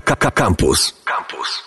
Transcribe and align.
Campus. 0.00 0.94
Campus. 1.04 1.62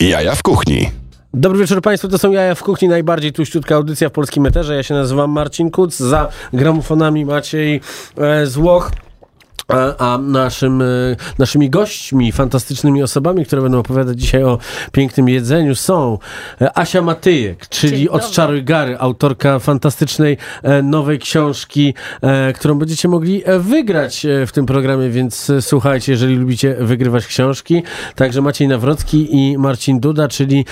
Jaja 0.00 0.34
w 0.34 0.42
kuchni. 0.42 0.90
Dobry 1.34 1.58
wieczór 1.58 1.82
Państwu, 1.82 2.08
to 2.08 2.18
są 2.18 2.32
Jaja 2.32 2.54
w 2.54 2.62
Kuchni, 2.62 2.88
najbardziej 2.88 3.32
tuściutka 3.32 3.74
audycja 3.74 4.08
w 4.08 4.12
polskim 4.12 4.46
eterze. 4.46 4.74
Ja 4.74 4.82
się 4.82 4.94
nazywam 4.94 5.30
Marcin 5.30 5.70
Kuc, 5.70 5.96
za 5.96 6.28
gramofonami 6.52 7.24
Maciej 7.24 7.80
e, 8.18 8.46
Złoch. 8.46 8.90
A, 9.68 10.12
a 10.12 10.18
naszym, 10.18 10.82
e, 10.82 10.84
naszymi 11.38 11.70
gośćmi, 11.70 12.32
fantastycznymi 12.32 13.02
osobami, 13.02 13.46
które 13.46 13.62
będą 13.62 13.78
opowiadać 13.78 14.20
dzisiaj 14.20 14.44
o 14.44 14.58
pięknym 14.92 15.28
jedzeniu 15.28 15.74
są 15.74 16.18
e, 16.60 16.78
Asia 16.78 17.02
Matyjek, 17.02 17.68
czyli 17.68 18.08
Odczaruj 18.08 18.64
Gary, 18.64 18.98
autorka 18.98 19.58
fantastycznej 19.58 20.36
e, 20.62 20.82
nowej 20.82 21.18
książki, 21.18 21.94
którą 22.54 22.78
będziecie 22.78 23.08
mogli 23.08 23.42
wygrać 23.58 24.26
w 24.46 24.52
tym 24.52 24.66
programie, 24.66 25.10
więc 25.10 25.52
słuchajcie, 25.60 26.12
jeżeli 26.12 26.36
lubicie 26.36 26.76
wygrywać 26.80 27.26
książki. 27.26 27.82
Także 28.14 28.42
Maciej 28.42 28.68
Nawrocki 28.68 29.36
i 29.36 29.58
Marcin 29.58 30.00
Duda, 30.00 30.28
czyli 30.28 30.64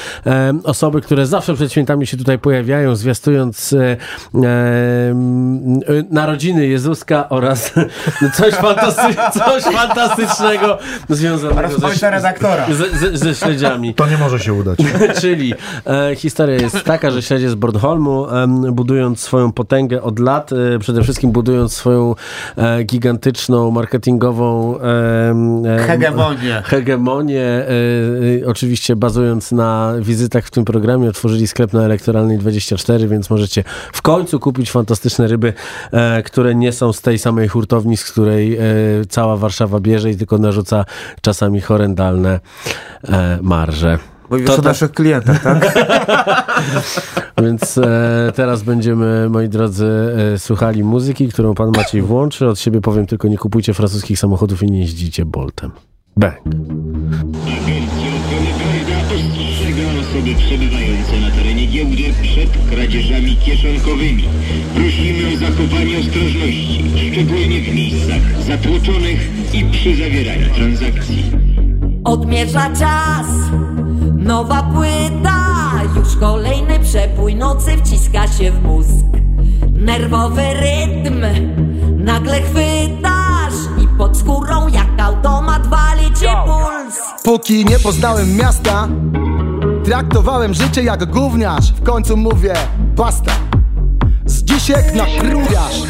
osoby, 0.65 1.01
które 1.01 1.27
zawsze 1.27 1.55
przed 1.55 1.73
świętami 1.73 2.07
się 2.07 2.16
tutaj 2.16 2.38
pojawiają, 2.38 2.97
zwiastując 2.97 3.74
narodziny 6.10 6.66
Jezuska 6.66 7.29
oraz 7.29 7.73
coś 8.37 8.55
fantastycznego 8.55 8.86
coś 9.33 9.63
fantastycznego 9.63 10.79
związanego 11.09 11.69
ze, 11.95 12.11
redaktora. 12.11 12.67
ze, 13.13 13.35
śledziami. 13.35 13.95
To 13.95 14.07
nie 14.07 14.19
może 14.19 14.39
się 14.39 14.53
udać. 14.53 14.79
Czyli 15.21 15.55
e, 15.87 16.17
historia 16.17 16.57
jest 16.57 16.85
taka, 16.85 17.11
że 17.11 17.23
śledzie 17.23 17.51
z 17.51 17.55
Bornholmu, 17.55 18.30
em, 18.30 18.75
budując 18.75 19.21
swoją 19.21 19.53
potęgę 19.53 20.03
od 20.03 20.19
lat, 20.19 20.51
e, 20.53 20.79
przede 20.79 21.03
wszystkim 21.03 21.33
budując 21.33 21.73
swoją 21.73 22.15
e, 22.57 22.85
gigantyczną, 22.85 23.71
marketingową 23.71 24.79
em, 24.79 25.66
em, 25.66 25.79
Hegemonię. 25.87 26.63
hegemonię, 26.65 27.43
e, 27.43 27.69
e, 28.43 28.47
oczywiście 28.47 28.97
bazując 28.97 29.53
na 29.53 29.93
wizytach 30.01 30.47
w 30.47 30.51
tym 30.51 30.65
programie, 30.65 31.09
otworzyli 31.09 31.47
sklep 31.47 31.73
na 31.73 31.82
Elektoralnej 31.82 32.38
24, 32.38 33.09
więc 33.09 33.30
możecie 33.30 33.65
w 33.93 34.03
końcu 34.03 34.41
kupić 34.41 34.71
fantastyczne 34.71 35.27
ryby, 35.27 35.53
e, 35.93 36.23
które 36.23 36.55
nie 36.55 36.73
są 36.73 36.93
z 36.93 37.01
tej 37.01 37.19
samej 37.19 37.49
hurtowni, 37.49 37.97
z 37.97 38.05
której 38.05 38.57
e, 38.57 38.60
cała 39.09 39.37
Warszawa 39.37 39.80
bierze 39.80 40.10
i 40.10 40.16
tylko 40.16 40.38
narzuca 40.38 40.85
czasami 41.21 41.60
horrendalne 41.60 42.41
e, 43.09 43.38
marże. 43.43 43.99
Mówisz 44.30 44.46
To 44.46 44.57
o 44.57 44.63
naszych 44.63 44.93
klientach, 44.93 45.43
tak? 45.43 45.74
Więc 47.45 47.79
e, 47.79 48.32
teraz 48.35 48.63
będziemy, 48.63 49.29
moi 49.30 49.49
drodzy, 49.49 49.87
e, 50.35 50.38
słuchali 50.38 50.85
muzyki, 50.85 51.29
którą 51.29 51.54
pan 51.54 51.71
Maciej 51.77 52.02
włączy. 52.02 52.49
Od 52.49 52.59
siebie 52.59 52.80
powiem 52.80 53.07
tylko, 53.07 53.29
nie 53.29 53.38
kupujcie 53.38 53.74
francuskich 53.74 54.19
samochodów 54.19 54.63
i 54.63 54.71
nie 54.71 54.80
jeździcie 54.80 55.24
Boltem. 55.24 55.71
Bang. 56.16 56.37
Agencja 56.37 58.09
ochrony 58.16 58.51
Garda 58.59 58.97
ostrzega 59.15 60.01
osoby 60.01 60.35
przebywające 60.35 61.21
na 61.21 61.30
terenie 61.30 61.66
giełdy 61.66 62.02
przed 62.23 62.51
kradzieżami 62.71 63.37
kieszonkowymi. 63.37 64.25
Prosimy 64.75 65.34
o 65.34 65.37
zachowanie 65.37 65.99
ostrożności, 65.99 66.84
szczególnie 67.17 67.61
w 67.61 67.75
miejscach 67.75 68.43
zatłoczonych 68.47 69.55
i 69.55 69.65
przy 69.65 69.97
zawieraniu 69.97 70.55
transakcji. 70.55 71.33
Odmierza 72.05 72.71
czas, 72.71 73.27
nowa 74.17 74.62
płyta, 74.62 75.71
już 75.97 76.17
kolejny 76.17 76.81
przepój 76.81 77.34
nocy 77.34 77.71
wciska 77.77 78.28
się 78.28 78.53
w 78.53 78.62
mózg. 78.62 79.06
Nerwowy 79.72 80.43
rytm, 80.43 81.21
nagle 81.97 82.41
chwytasz 82.43 83.84
i 83.84 83.99
pod 83.99 84.17
skórą 84.17 84.69
jak 84.69 85.00
automat 85.00 85.67
wali 85.67 86.05
ci 86.05 86.27
puls. 86.47 86.97
Póki 87.22 87.65
nie 87.65 87.78
poznałem 87.78 88.37
miasta 88.37 88.89
Traktowałem 89.84 90.55
życie 90.55 90.83
jak 90.83 91.11
gówniarz 91.11 91.72
W 91.72 91.83
końcu 91.83 92.17
mówię 92.17 92.55
basta 92.97 93.33
Z 94.27 94.43
dzisiek 94.43 94.94
na 94.94 95.05
kruwiarz 95.21 95.82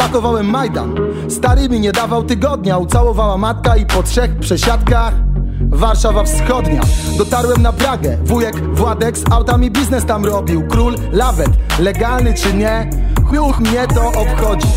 Spakowałem 0.00 0.46
Majdan. 0.50 0.94
Stary 1.28 1.68
mi 1.68 1.80
nie 1.80 1.92
dawał 1.92 2.22
tygodnia 2.22 2.78
Ucałowała 2.78 3.36
matka 3.38 3.76
i 3.76 3.86
po 3.86 4.02
trzech 4.02 4.38
przesiadkach 4.38 5.14
Warszawa 5.60 6.24
Wschodnia. 6.24 6.80
Dotarłem 7.18 7.62
na 7.62 7.72
Pragę 7.72 8.18
Wujek 8.24 8.74
Władek 8.74 9.18
z 9.18 9.32
autami 9.32 9.70
biznes 9.70 10.06
tam 10.06 10.24
robił. 10.24 10.68
Król 10.68 10.94
Lawet 11.12 11.50
Legalny 11.78 12.34
czy 12.34 12.54
nie? 12.54 12.90
Chuch 13.24 13.60
mnie 13.60 13.86
to 13.94 14.08
obchodzi. 14.08 14.68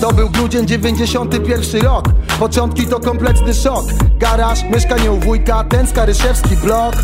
To 0.00 0.12
był 0.12 0.30
grudzień 0.30 0.66
91 0.66 1.82
rok. 1.82 2.04
Początki 2.38 2.86
to 2.86 3.00
kompletny 3.00 3.54
szok. 3.54 3.84
Garaż, 4.18 4.64
mieszkanie 4.64 5.12
u 5.12 5.16
wujka 5.16 5.64
Ten 5.64 5.86
skaryszewski 5.86 6.56
blok 6.56 6.94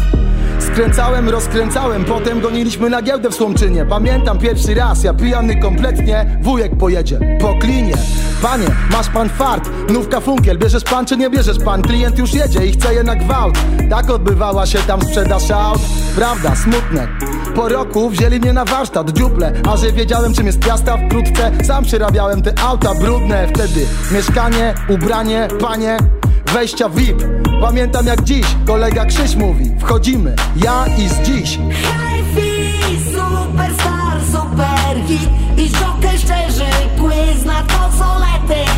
Skręcałem, 0.60 1.28
rozkręcałem, 1.28 2.04
potem 2.04 2.40
goniliśmy 2.40 2.90
na 2.90 3.02
giełdę 3.02 3.30
w 3.30 3.34
Słomczynie. 3.34 3.86
Pamiętam 3.86 4.38
pierwszy 4.38 4.74
raz, 4.74 5.04
ja 5.04 5.14
pijany 5.14 5.60
kompletnie 5.60 6.38
Wujek 6.42 6.76
pojedzie 6.76 7.18
po 7.40 7.54
klinie. 7.54 7.94
Panie, 8.42 8.66
masz 8.92 9.08
pan 9.08 9.28
fart, 9.28 9.70
nówka 9.88 10.20
funkiel 10.20 10.58
Bierzesz 10.58 10.84
pan 10.84 11.06
czy 11.06 11.16
nie 11.16 11.30
bierzesz 11.30 11.58
pan? 11.58 11.82
Klient 11.82 12.18
już 12.18 12.34
jedzie 12.34 12.66
i 12.66 12.72
chce 12.72 12.94
je 12.94 13.02
na 13.02 13.16
gwałt. 13.16 13.54
Tak 13.90 14.10
odbywała 14.10 14.66
się 14.66 14.78
tam 14.78 15.02
sprzedaż 15.02 15.50
aut. 15.50 15.80
Prawda, 16.16 16.56
smutne. 16.56 17.08
Po 17.54 17.68
roku 17.68 18.10
wzięli 18.10 18.40
mnie 18.40 18.52
na 18.52 18.64
warsztat, 18.64 19.10
dziuple 19.10 19.52
A 19.72 19.76
że 19.76 19.92
wiedziałem 19.92 20.34
czym 20.34 20.46
jest 20.46 20.58
piasta 20.58 20.96
wkrótce 20.96 21.50
Sam 21.64 21.84
przerabiałem 21.84 22.42
te 22.42 22.52
auta 22.58 22.94
brudne. 22.94 23.48
Wtedy 23.48 23.86
mieszkanie, 24.12 24.74
ubranie, 24.88 25.48
panie 25.60 26.19
Wejścia 26.52 26.88
VIP 26.88 27.22
Pamiętam 27.60 28.06
jak 28.06 28.24
dziś 28.24 28.46
kolega 28.66 29.04
Krzyś 29.04 29.36
mówi 29.36 29.70
Wchodzimy, 29.80 30.36
ja 30.56 30.84
i 30.98 31.08
z 31.08 31.20
dziś. 31.22 31.50
Hi-fi, 31.50 32.98
superstar, 33.04 34.20
superhit 34.32 35.30
i 35.56 35.68
żokę 35.68 36.18
szczerzy, 36.18 36.70
quiz 36.98 37.44
na 37.44 37.62
konsolety. 37.62 38.70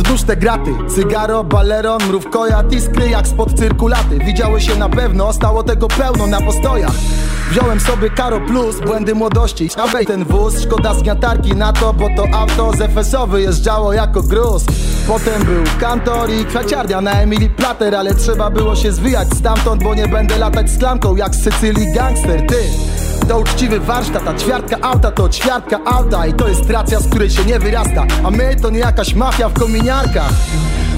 Szły 0.00 0.04
pod 0.04 0.12
nóż 0.12 0.22
te 0.22 0.36
graty. 0.36 0.70
Cygaro, 0.94 1.44
baleron, 1.44 2.00
mrówkojat, 2.08 2.72
iskry 2.72 3.08
jak 3.08 3.26
spod 3.26 3.52
cyrkulaty. 3.58 4.18
Widziały 4.18 4.60
się 4.60 4.76
na 4.76 4.88
pewno, 4.88 5.32
stało 5.32 5.62
tego 5.62 5.88
pełno 5.88 6.26
na 6.26 6.40
postojach. 6.40 6.92
Wziąłem 7.50 7.80
sobie 7.80 8.10
Karo 8.10 8.40
Plus, 8.40 8.80
błędy 8.80 9.14
młodości. 9.14 9.70
Nawet 9.76 10.06
ten 10.06 10.24
wóz, 10.24 10.62
szkoda 10.62 10.94
zgniatarki 10.94 11.54
na 11.56 11.72
to 11.72 11.92
Bo 11.92 12.08
to 12.16 12.38
auto 12.38 12.72
z 12.72 12.92
FSO 12.92 13.26
wyjeżdżało 13.26 13.92
jako 13.92 14.22
gruz. 14.22 14.64
Potem 15.06 15.44
był 15.44 15.62
kantor 15.80 16.30
i 16.30 16.44
kwiaciarnia 16.44 17.00
na 17.00 17.12
Emily 17.12 17.50
Plater 17.50 17.94
Ale 17.94 18.14
trzeba 18.14 18.50
było 18.50 18.76
się 18.76 18.92
zwijać 18.92 19.28
stamtąd 19.38 19.82
Bo 19.82 19.94
nie 19.94 20.08
będę 20.08 20.38
latać 20.38 20.70
z 20.70 20.78
klamką 20.78 21.16
jak 21.16 21.34
z 21.34 21.42
Sycylii 21.42 21.94
gangster 21.94 22.46
Ty 22.46 22.56
to 23.30 23.38
uczciwy 23.38 23.80
warsztat, 23.80 24.28
a 24.28 24.34
ćwiartka 24.34 24.76
auta 24.82 25.10
to 25.10 25.28
ćwiartka 25.28 25.78
auta 25.84 26.26
I 26.26 26.32
to 26.32 26.48
jest 26.48 26.70
racja, 26.70 27.00
z 27.00 27.08
której 27.08 27.30
się 27.30 27.44
nie 27.44 27.58
wyrasta. 27.58 28.06
A 28.24 28.30
my 28.30 28.56
to 28.56 28.70
nie 28.70 28.78
jakaś 28.78 29.14
mafia 29.14 29.48
w 29.48 29.52
kominiarkach 29.52 30.32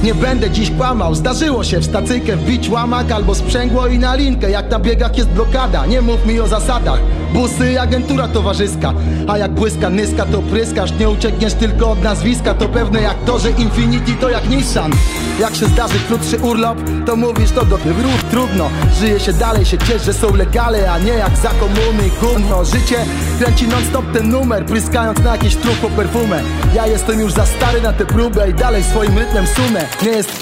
nie 0.03 0.15
będę 0.15 0.51
dziś 0.51 0.71
kłamał, 0.71 1.15
zdarzyło 1.15 1.65
się 1.65 1.79
w 1.79 1.85
stacyjkę 1.85 2.37
wbić 2.37 2.69
łamak 2.69 3.13
albo 3.13 3.35
sprzęgło 3.35 3.87
i 3.87 3.99
na 3.99 4.15
linkę 4.15 4.51
Jak 4.51 4.71
na 4.71 4.79
biegach 4.79 5.19
jest 5.19 5.31
blokada, 5.31 5.87
nie 5.87 6.03
mów 6.03 6.27
mi 6.27 6.41
o 6.41 6.49
zasadach 6.49 7.01
Busy, 7.33 7.81
agentura 7.81 8.29
towarzyska. 8.29 8.95
A 9.29 9.39
jak 9.39 9.51
błyska 9.51 9.91
nyska 9.91 10.25
to 10.25 10.43
pryskasz. 10.43 10.93
Nie 11.01 11.09
uciekniesz 11.09 11.55
tylko 11.55 11.91
od 11.91 12.03
nazwiska 12.03 12.55
To 12.55 12.69
pewne 12.69 13.03
jak 13.03 13.17
to, 13.27 13.39
że 13.39 13.51
Infinity 13.51 14.13
to 14.15 14.31
jak 14.31 14.49
Nissan. 14.49 14.93
Jak 15.41 15.55
się 15.55 15.67
zdarzy 15.67 15.99
krótszy 16.09 16.39
urlop 16.39 16.79
To 17.07 17.17
mówisz 17.17 17.51
to 17.51 17.65
do 17.65 17.77
wrót 17.79 18.31
trudno 18.31 18.71
Żyje 19.01 19.21
się 19.21 19.33
dalej, 19.33 19.65
się 19.65 19.79
ciesz, 19.79 20.05
że 20.05 20.13
są 20.13 20.37
legale 20.37 20.93
A 20.93 20.99
nie 20.99 21.13
jak 21.13 21.37
za 21.37 21.49
komuny, 21.49 22.11
gówno 22.21 22.65
Życie 22.65 22.97
kręci 23.39 23.69
non 23.69 23.85
stop 23.85 24.05
ten 24.13 24.31
numer 24.31 24.67
Pryskając 24.67 25.19
na 25.19 25.33
jakieś 25.33 25.57
truchło 25.57 25.91
perfumę. 25.91 26.43
Ja 26.75 26.87
jestem 26.87 27.21
już 27.21 27.33
za 27.33 27.47
stary 27.47 27.83
na 27.83 27.93
tę 27.93 28.07
próbę 28.07 28.51
I 28.51 28.55
dalej 28.55 28.85
swoim 28.85 29.19
rytmem 29.19 29.47
sunę 29.47 29.87
Nie 30.03 30.11
jest 30.11 30.41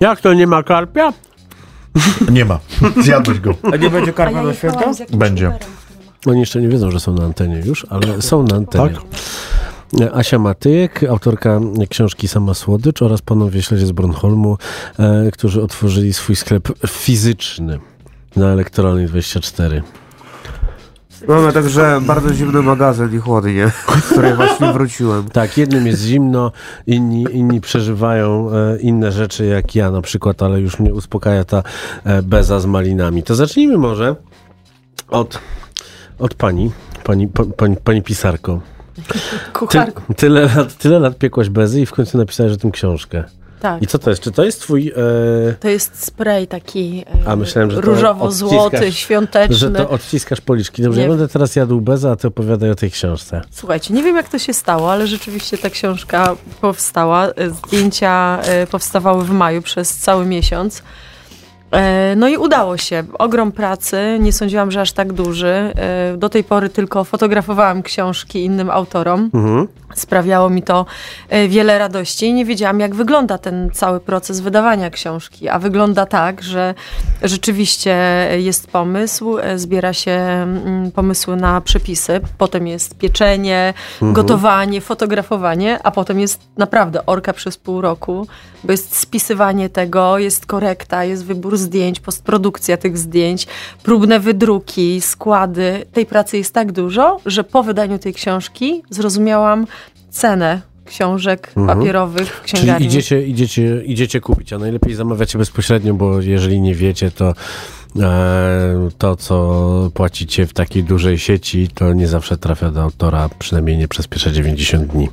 Jak 0.00 0.20
to 0.20 0.34
nie 0.34 0.46
ma 0.46 0.62
karpia? 0.62 1.12
Nie 2.30 2.44
ma. 2.44 2.58
Zjadłeś 3.02 3.40
go. 3.40 3.54
A 3.72 3.76
nie 3.76 3.90
będzie 3.90 4.10
A 4.10 4.14
karma 4.14 4.38
ja 4.38 4.44
na 4.44 4.50
jechałam 4.50 4.94
święta? 4.94 5.16
Będzie. 5.16 5.52
Oni 6.26 6.40
jeszcze 6.40 6.60
nie 6.60 6.68
wiedzą, 6.68 6.90
że 6.90 7.00
są 7.00 7.14
na 7.14 7.24
antenie 7.24 7.62
już, 7.64 7.86
ale 7.90 8.22
są 8.22 8.42
na 8.42 8.56
antenie. 8.56 8.90
Tak? 8.90 9.02
Asia 10.14 10.38
Matyjek, 10.38 11.04
autorka 11.04 11.60
książki 11.88 12.28
Sama 12.28 12.54
Słodycz 12.54 13.02
oraz 13.02 13.22
panowie 13.22 13.62
śledzie 13.62 13.86
z 13.86 13.92
Bornholmu, 13.92 14.58
e, 14.98 15.30
którzy 15.32 15.62
otworzyli 15.62 16.12
swój 16.12 16.36
sklep 16.36 16.68
fizyczny 16.86 17.78
na 18.36 18.46
Elektrolnej 18.46 19.06
24. 19.06 19.82
Mamy 21.28 21.52
także 21.52 22.00
bardzo 22.02 22.34
zimny 22.34 22.62
magazyn 22.62 23.14
i 23.14 23.18
chłodnie, 23.18 23.70
z 24.02 24.06
której 24.12 24.34
właśnie 24.34 24.72
wróciłem. 24.72 25.24
Tak, 25.30 25.58
jednym 25.58 25.86
jest 25.86 26.02
zimno, 26.02 26.52
inni, 26.86 27.26
inni 27.32 27.60
przeżywają 27.60 28.50
e, 28.50 28.78
inne 28.80 29.12
rzeczy 29.12 29.46
jak 29.46 29.74
ja 29.74 29.90
na 29.90 30.02
przykład, 30.02 30.42
ale 30.42 30.60
już 30.60 30.78
mnie 30.78 30.94
uspokaja 30.94 31.44
ta 31.44 31.62
e, 32.04 32.22
beza 32.22 32.60
z 32.60 32.66
malinami. 32.66 33.22
To 33.22 33.34
zacznijmy 33.34 33.78
może 33.78 34.16
od, 35.08 35.40
od 36.18 36.34
pani, 36.34 36.70
pani, 37.04 37.28
pa, 37.28 37.44
pani, 37.56 37.76
pani 37.76 38.02
pisarko. 38.02 38.60
Ty, 39.08 39.18
Kucharką. 39.52 40.02
tyle, 40.16 40.40
lat, 40.56 40.76
tyle 40.76 40.98
lat 40.98 41.18
piekłaś 41.18 41.48
bezy 41.48 41.80
i 41.80 41.86
w 41.86 41.92
końcu 41.92 42.18
napisałeś 42.18 42.52
o 42.52 42.56
tym 42.56 42.70
książkę. 42.70 43.24
Tak. 43.60 43.82
I 43.82 43.86
co 43.86 43.98
to 43.98 44.10
jest? 44.10 44.22
Czy 44.22 44.32
to 44.32 44.44
jest 44.44 44.60
twój... 44.60 44.92
E, 45.50 45.54
To 45.60 45.68
jest 45.68 46.04
spray 46.04 46.46
taki 46.46 47.04
e, 47.24 47.28
A, 47.28 47.36
myślałem, 47.36 47.70
różowo-złoty, 47.70 48.92
świąteczny. 48.92 49.56
że 49.56 49.70
to 49.70 49.90
odciskasz 49.90 50.40
policzki. 50.40 50.82
Dobrze, 50.82 50.98
Nie. 51.00 51.04
ja 51.04 51.10
będę 51.10 51.28
teraz 51.28 51.56
jadł 51.56 51.80
bezę, 51.80 52.10
a 52.10 52.16
ty 52.16 52.28
opowiadaj 52.28 52.70
o 52.70 52.74
tej 52.74 52.90
książce. 52.90 53.42
Słuchajcie, 53.50 53.94
nie 53.94 54.02
wiem 54.02 54.16
jak 54.16 54.28
to 54.28 54.38
się 54.38 54.52
stało, 54.52 54.92
ale 54.92 55.06
rzeczywiście 55.06 55.58
ta 55.58 55.70
książka 55.70 56.36
powstała. 56.60 57.26
E, 57.28 57.50
Zdjęcia 57.50 58.38
e, 58.42 58.66
powstawały 58.66 59.24
w 59.24 59.30
maju 59.30 59.62
przez 59.62 59.96
cały 59.96 60.26
miesiąc. 60.26 60.82
E, 61.76 62.16
No 62.16 62.28
i 62.28 62.36
udało 62.36 62.76
się. 62.76 63.04
Ogrom 63.18 63.52
pracy. 63.52 64.18
Nie 64.20 64.32
sądziłam, 64.32 64.70
że 64.70 64.80
aż 64.80 64.92
tak 64.92 65.12
duży. 65.12 65.72
E, 65.76 66.16
Do 66.16 66.28
tej 66.28 66.44
pory 66.44 66.68
tylko 66.68 67.04
fotografowałam 67.04 67.82
książki 67.82 68.44
innym 68.44 68.70
autorom. 68.70 69.30
Mhm. 69.34 69.68
Sprawiało 69.94 70.50
mi 70.50 70.62
to 70.62 70.86
e, 71.28 71.48
wiele 71.48 71.78
radości. 71.78 72.32
Nie 72.32 72.44
wiedziałam, 72.44 72.80
jak 72.80 72.94
wygląda 72.94 73.38
ten 73.38 73.70
cały 73.72 74.00
proces 74.00 74.40
wydawania 74.40 74.90
książki. 74.90 75.48
A 75.48 75.58
wygląda 75.58 76.06
tak, 76.06 76.42
że 76.42 76.74
rzeczywiście 77.22 77.96
jest 78.38 78.70
pomysł, 78.70 79.36
zbiera 79.56 79.92
się 79.92 80.10
mm, 80.10 80.90
pomysły 80.92 81.36
na 81.36 81.60
przepisy, 81.60 82.20
potem 82.38 82.66
jest 82.66 82.98
pieczenie, 82.98 83.74
gotowanie, 84.02 84.80
fotografowanie, 84.80 85.78
a 85.82 85.90
potem 85.90 86.20
jest 86.20 86.40
naprawdę 86.56 87.06
orka 87.06 87.32
przez 87.32 87.56
pół 87.56 87.80
roku, 87.80 88.26
bo 88.64 88.72
jest 88.72 88.96
spisywanie 88.96 89.68
tego, 89.68 90.18
jest 90.18 90.46
korekta, 90.46 91.04
jest 91.04 91.24
wybór 91.24 91.56
zdjęć, 91.66 92.00
postprodukcja 92.00 92.76
tych 92.76 92.98
zdjęć, 92.98 93.46
próbne 93.82 94.20
wydruki, 94.20 95.00
składy. 95.00 95.86
Tej 95.92 96.06
pracy 96.06 96.38
jest 96.38 96.54
tak 96.54 96.72
dużo, 96.72 97.20
że 97.26 97.44
po 97.44 97.62
wydaniu 97.62 97.98
tej 97.98 98.14
książki 98.14 98.82
zrozumiałam 98.90 99.66
cenę 100.10 100.60
książek 100.86 101.52
papierowych 101.66 102.28
w 102.28 102.44
Czyli 102.44 102.58
księgarni. 102.58 102.86
idziecie, 102.86 103.26
idziecie, 103.26 103.82
idziecie 103.84 104.20
kupić, 104.20 104.52
a 104.52 104.58
najlepiej 104.58 104.94
zamawiacie 104.94 105.38
bezpośrednio, 105.38 105.94
bo 105.94 106.20
jeżeli 106.20 106.60
nie 106.60 106.74
wiecie, 106.74 107.10
to 107.10 107.34
e, 108.00 108.88
to, 108.98 109.16
co 109.16 109.90
płacicie 109.94 110.46
w 110.46 110.52
takiej 110.52 110.84
dużej 110.84 111.18
sieci, 111.18 111.68
to 111.74 111.92
nie 111.92 112.08
zawsze 112.08 112.36
trafia 112.36 112.70
do 112.70 112.82
autora, 112.82 113.28
przynajmniej 113.38 113.76
nie 113.76 113.88
przez 113.88 114.06
pierwsze 114.06 114.32
90 114.32 114.84
dni. 114.86 115.08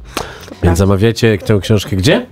Więc 0.63 0.77
zamawiacie 0.77 1.37
tę 1.37 1.59
książkę 1.61 1.95
gdzie? 1.95 2.25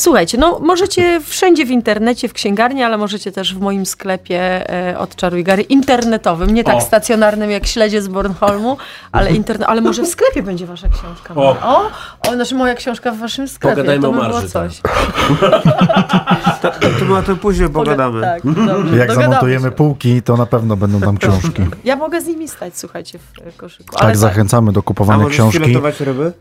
Słuchajcie, 0.00 0.38
no 0.38 0.58
możecie 0.58 1.20
wszędzie 1.20 1.66
w 1.66 1.70
internecie, 1.70 2.28
w 2.28 2.32
księgarni, 2.32 2.82
ale 2.82 2.98
możecie 2.98 3.32
też 3.32 3.54
w 3.54 3.60
moim 3.60 3.86
sklepie 3.86 4.70
e, 4.90 4.98
od 4.98 5.16
Czaruj 5.16 5.44
Gary 5.44 5.62
internetowym, 5.62 6.54
nie 6.54 6.64
tak 6.64 6.76
O. 6.76 6.80
stacjonarnym 6.80 7.50
jak 7.50 7.66
śledzie 7.66 8.02
z 8.02 8.08
Bornholmu, 8.08 8.76
ale 9.12 9.30
interne- 9.30 9.64
ale 9.66 9.80
może 9.80 10.02
w 10.02 10.06
sklepie 10.06 10.42
będzie 10.42 10.66
wasza 10.66 10.88
książka. 10.88 11.34
O. 11.34 11.56
o, 11.62 11.90
o 12.28 12.34
znaczy 12.34 12.54
moja 12.54 12.74
książka 12.74 13.12
w 13.12 13.18
waszym 13.18 13.48
sklepie. 13.48 13.76
Pogadajmy 13.76 14.02
to 14.02 14.08
o 14.08 14.12
by 14.12 14.18
było 14.18 14.32
marży, 14.32 14.48
coś. 14.48 14.80
To, 16.62 16.70
to 16.70 17.22
tym 17.22 17.38
później 17.38 17.68
pogadamy. 17.68 18.20
Tak, 18.20 18.42
dobrze. 18.66 18.96
Jak 19.02 19.14
zamontujemy 19.14 19.68
się. 19.68 19.70
półki, 19.70 20.22
to 20.22 20.36
na 20.36 20.46
pewno 20.46 20.76
będą 20.76 21.00
tam 21.00 21.16
książki. 21.18 21.62
Ja 21.84 21.96
mogę 21.96 22.20
z 22.20 22.26
nimi 22.26 22.48
stać, 22.48 22.78
słuchajcie, 22.78 23.18
w 23.18 23.38
e, 23.46 23.52
koszyku. 23.52 23.96
Tak, 23.96 24.16
zachęcamy 24.16 24.72
do 24.72 24.80
A 24.80 24.82
kupowania 24.82 25.22
możesz 25.22 25.36
książki. 25.36 25.60
filotować 25.60 26.00
ryby? 26.00 26.32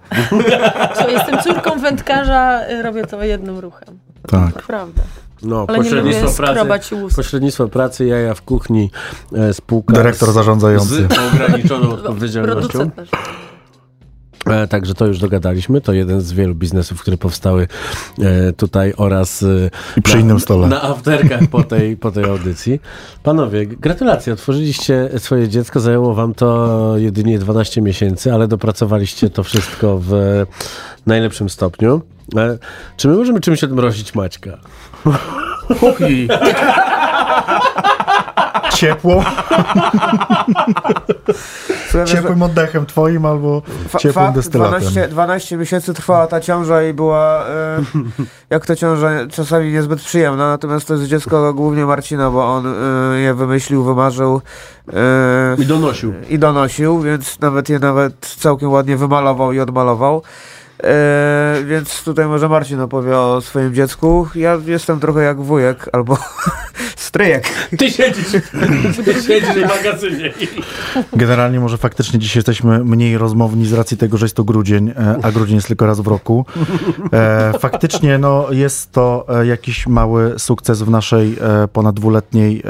Co, 0.97 1.09
jestem 1.09 1.39
córką 1.39 1.79
wędkarza, 1.79 2.69
y, 2.69 2.83
robię 2.83 3.05
to 3.05 3.23
jednym 3.23 3.59
ruchem. 3.59 3.99
Tak. 4.27 4.55
Naprawdę. 4.55 5.01
No, 5.41 5.65
Ale 5.67 5.77
pośrednictwo 5.77 6.31
pracy. 6.43 6.95
Pośrednictwo 7.15 7.67
pracy, 7.67 8.05
jaja 8.05 8.33
w 8.33 8.41
kuchni, 8.41 8.91
e, 9.35 9.53
spółka 9.53 9.93
Dyrektor 9.93 10.29
z, 10.29 10.33
zarządzający. 10.33 11.07
z 11.07 11.33
ograniczoną 11.33 11.89
odpowiedzialnością. 11.89 12.69
Producent 12.69 12.95
też. 12.95 13.09
E, 14.45 14.67
Także 14.67 14.93
to 14.93 15.05
już 15.05 15.19
dogadaliśmy. 15.19 15.81
To 15.81 15.93
jeden 15.93 16.21
z 16.21 16.31
wielu 16.33 16.55
biznesów, 16.55 17.01
które 17.01 17.17
powstały 17.17 17.67
e, 18.21 18.53
tutaj 18.53 18.93
oraz 18.97 19.43
e, 19.43 19.47
I 19.97 20.01
przy 20.01 20.19
innym 20.19 20.39
stole. 20.39 20.67
na 20.67 20.81
afterkach 20.81 21.41
po 21.51 21.63
tej, 21.63 21.97
po 21.97 22.11
tej 22.11 22.23
audycji. 22.25 22.79
Panowie, 23.23 23.67
gratulacje. 23.67 24.33
Otworzyliście 24.33 25.09
swoje 25.17 25.47
dziecko. 25.49 25.79
Zajęło 25.79 26.13
wam 26.13 26.33
to 26.33 26.93
jedynie 26.97 27.39
12 27.39 27.81
miesięcy, 27.81 28.33
ale 28.33 28.47
dopracowaliście 28.47 29.29
to 29.29 29.43
wszystko 29.43 29.99
w 30.03 30.11
najlepszym 31.05 31.49
stopniu. 31.49 32.01
Czy 32.97 33.07
my 33.07 33.15
możemy 33.15 33.39
czymś 33.41 33.63
odmrozić 33.63 34.15
Maćka? 34.15 34.57
Kuchni. 35.79 36.27
Ciepło, 38.73 39.23
Słuchaj, 41.89 42.07
ciepłym 42.07 42.41
oddechem 42.41 42.85
twoim 42.85 43.25
albo 43.25 43.61
ciepłym 43.99 44.33
destylatem. 44.33 44.79
12, 44.81 45.07
12 45.07 45.57
miesięcy 45.57 45.93
trwała 45.93 46.27
ta 46.27 46.41
ciąża 46.41 46.83
i 46.83 46.93
była, 46.93 47.45
e, 47.45 47.83
jak 48.49 48.65
to 48.65 48.75
ciąża, 48.75 49.09
czasami 49.31 49.71
niezbyt 49.71 50.01
przyjemna, 50.01 50.47
natomiast 50.49 50.87
to 50.87 50.93
jest 50.93 51.05
dziecko 51.05 51.53
głównie 51.53 51.85
Marcina, 51.85 52.31
bo 52.31 52.45
on 52.55 52.67
e, 52.67 53.19
je 53.19 53.33
wymyślił, 53.33 53.83
wymarzył 53.83 54.41
e, 54.93 55.55
I 55.57 55.65
donosił. 55.65 56.13
i 56.29 56.39
donosił, 56.39 57.01
więc 57.01 57.39
nawet 57.39 57.69
je 57.69 57.79
nawet 57.79 58.35
całkiem 58.39 58.71
ładnie 58.71 58.97
wymalował 58.97 59.53
i 59.53 59.59
odmalował. 59.59 60.21
E, 60.83 61.55
więc 61.65 62.03
tutaj 62.03 62.25
może 62.25 62.49
Marcin 62.49 62.79
opowie 62.81 63.17
o 63.17 63.41
swoim 63.41 63.73
dziecku. 63.73 64.27
Ja 64.35 64.57
jestem 64.65 64.99
trochę 64.99 65.23
jak 65.23 65.41
wujek 65.41 65.89
albo 65.93 66.17
stryjek. 67.09 67.69
Ty 67.77 67.91
siedzisz, 67.91 68.31
ty 69.05 69.13
siedzisz 69.13 69.49
w 69.49 69.67
magazynie. 69.67 70.33
Generalnie 71.13 71.59
może 71.59 71.77
faktycznie 71.77 72.19
dzisiaj 72.19 72.37
jesteśmy 72.39 72.83
mniej 72.83 73.17
rozmowni 73.17 73.65
z 73.65 73.73
racji 73.73 73.97
tego, 73.97 74.17
że 74.17 74.25
jest 74.25 74.35
to 74.35 74.43
grudzień, 74.43 74.89
e, 74.89 75.19
a 75.23 75.31
grudzień 75.31 75.55
jest 75.55 75.67
tylko 75.67 75.85
raz 75.85 75.99
w 76.01 76.07
roku. 76.07 76.45
E, 77.13 77.53
faktycznie 77.59 78.17
no, 78.17 78.47
jest 78.51 78.91
to 78.91 79.25
e, 79.29 79.45
jakiś 79.45 79.87
mały 79.87 80.39
sukces 80.39 80.81
w 80.81 80.89
naszej 80.89 81.37
ponad 81.73 81.95
dwuletniej 81.95 82.63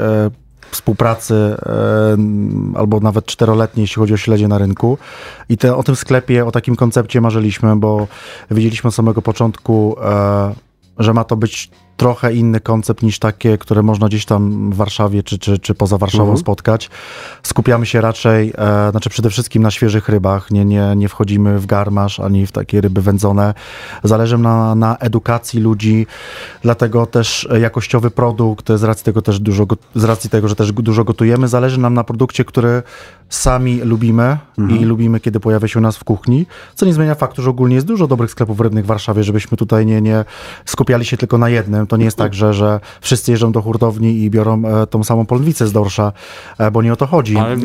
współpracy, 0.70 1.56
albo 2.74 3.00
nawet 3.00 3.26
czteroletniej, 3.26 3.82
jeśli 3.82 4.00
chodzi 4.00 4.14
o 4.14 4.16
śledzie 4.16 4.48
na 4.48 4.58
rynku. 4.58 4.98
I 5.48 5.58
te, 5.58 5.76
o 5.76 5.82
tym 5.82 5.96
sklepie, 5.96 6.46
o 6.46 6.50
takim 6.50 6.76
koncepcie 6.76 7.20
marzyliśmy, 7.20 7.76
bo 7.76 8.06
wiedzieliśmy 8.50 8.88
od 8.88 8.94
samego 8.94 9.22
początku, 9.22 9.96
że 10.98 11.14
ma 11.14 11.24
to 11.24 11.36
być 11.36 11.70
trochę 12.00 12.34
inny 12.34 12.60
koncept 12.60 13.02
niż 13.02 13.18
takie, 13.18 13.58
które 13.58 13.82
można 13.82 14.08
gdzieś 14.08 14.24
tam 14.24 14.70
w 14.70 14.76
Warszawie 14.76 15.22
czy, 15.22 15.38
czy, 15.38 15.58
czy 15.58 15.74
poza 15.74 15.98
Warszawą 15.98 16.22
Mhm. 16.22 16.38
spotkać. 16.38 16.90
Skupiamy 17.42 17.86
się 17.86 18.00
raczej, 18.00 18.52
e, 18.58 18.90
znaczy 18.90 19.10
przede 19.10 19.30
wszystkim 19.30 19.62
na 19.62 19.70
świeżych 19.70 20.08
rybach, 20.08 20.50
nie, 20.50 20.64
nie, 20.64 20.92
nie 20.96 21.08
wchodzimy 21.08 21.58
w 21.58 21.66
garmasz 21.66 22.20
ani 22.20 22.46
w 22.46 22.52
takie 22.52 22.80
ryby 22.80 23.02
wędzone. 23.02 23.54
Zależy 24.04 24.38
na, 24.38 24.74
na 24.74 24.96
edukacji 24.96 25.60
ludzi, 25.60 26.06
dlatego 26.62 27.06
też 27.06 27.48
e, 27.50 27.60
jakościowy 27.60 28.10
produkt, 28.10 28.68
z 28.74 28.82
racji 28.82 29.04
tego 29.04 29.22
też 29.22 29.40
dużo, 29.40 29.66
z 29.94 30.04
racji 30.04 30.30
tego, 30.30 30.48
że 30.48 30.54
też 30.56 30.72
dużo 30.72 31.04
gotujemy, 31.04 31.48
zależy 31.48 31.80
nam 31.80 31.94
na 31.94 32.04
produkcie, 32.04 32.44
który 32.44 32.82
sami 33.28 33.80
lubimy 33.80 34.38
i 34.80 34.84
lubimy, 34.84 35.20
kiedy 35.20 35.40
pojawia 35.40 35.68
się 35.68 35.78
u 35.78 35.82
nas 35.82 35.96
w 35.96 36.04
kuchni, 36.04 36.46
co 36.74 36.86
nie 36.86 36.94
zmienia 36.94 37.14
faktu, 37.14 37.42
że 37.42 37.50
ogólnie 37.50 37.74
jest 37.74 37.86
dużo 37.86 38.06
dobrych 38.06 38.30
sklepów 38.30 38.60
rybnych 38.60 38.84
w 38.84 38.88
Warszawie, 38.88 39.24
żebyśmy 39.24 39.56
tutaj 39.56 39.86
nie, 39.86 40.00
nie 40.00 40.24
skupiali 40.64 41.04
się 41.04 41.16
tylko 41.16 41.38
na 41.38 41.48
jednym. 41.48 41.86
To 41.90 41.96
nie 41.96 42.04
jest 42.04 42.16
tak, 42.16 42.34
że, 42.34 42.54
że 42.54 42.80
wszyscy 43.00 43.30
jeżdżą 43.30 43.52
do 43.52 43.62
hurtowni 43.62 44.22
i 44.22 44.30
biorą 44.30 44.62
e, 44.64 44.86
tą 44.86 45.04
samą 45.04 45.26
polwicę 45.26 45.66
z 45.66 45.72
dorsza, 45.72 46.12
e, 46.58 46.70
bo 46.70 46.82
nie 46.82 46.92
o 46.92 46.96
to 46.96 47.06
chodzi. 47.06 47.36
Ale. 47.36 47.56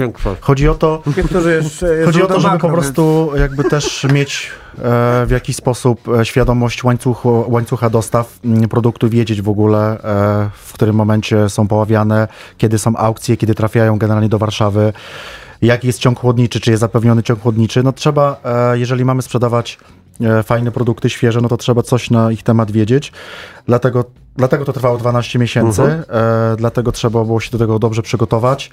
Chodzi 0.41 0.69
o 0.69 0.75
to, 0.75 1.03
Chodzi 2.05 2.23
o 2.23 2.27
to, 2.27 2.39
żeby 2.39 2.59
po 2.59 2.69
prostu 2.69 3.31
jakby 3.37 3.63
też 3.63 4.07
mieć 4.13 4.51
e, 4.77 4.81
w 5.25 5.27
jakiś 5.31 5.55
sposób 5.55 6.01
świadomość 6.23 6.83
łańcuchu, 6.83 7.45
łańcucha 7.47 7.89
dostaw 7.89 8.39
produktu, 8.69 9.09
wiedzieć 9.09 9.41
w 9.41 9.49
ogóle, 9.49 10.03
e, 10.03 10.49
w 10.53 10.73
którym 10.73 10.95
momencie 10.95 11.49
są 11.49 11.67
poławiane, 11.67 12.27
kiedy 12.57 12.79
są 12.79 12.95
aukcje, 12.95 13.37
kiedy 13.37 13.55
trafiają 13.55 13.97
generalnie 13.97 14.29
do 14.29 14.37
Warszawy, 14.37 14.93
jaki 15.61 15.87
jest 15.87 15.99
ciąg 15.99 16.19
chłodniczy, 16.19 16.59
czy 16.59 16.71
jest 16.71 16.81
zapewniony 16.81 17.23
ciąg 17.23 17.41
chłodniczy. 17.41 17.83
No 17.83 17.93
trzeba, 17.93 18.41
jeżeli 18.73 19.05
mamy 19.05 19.21
sprzedawać 19.21 19.77
fajne 20.43 20.71
produkty, 20.71 21.09
świeże, 21.09 21.41
no 21.41 21.49
to 21.49 21.57
trzeba 21.57 21.81
coś 21.81 22.11
na 22.11 22.31
ich 22.31 22.43
temat 22.43 22.71
wiedzieć. 22.71 23.11
Dlatego 23.67 24.05
dlatego 24.37 24.65
to 24.65 24.73
trwało 24.73 24.97
12 24.97 25.39
miesięcy, 25.39 25.81
Mhm. 25.81 26.03
e, 26.09 26.55
dlatego 26.57 26.91
trzeba 26.91 27.23
było 27.23 27.39
się 27.39 27.51
do 27.51 27.57
tego 27.57 27.79
dobrze 27.79 28.01
przygotować. 28.01 28.71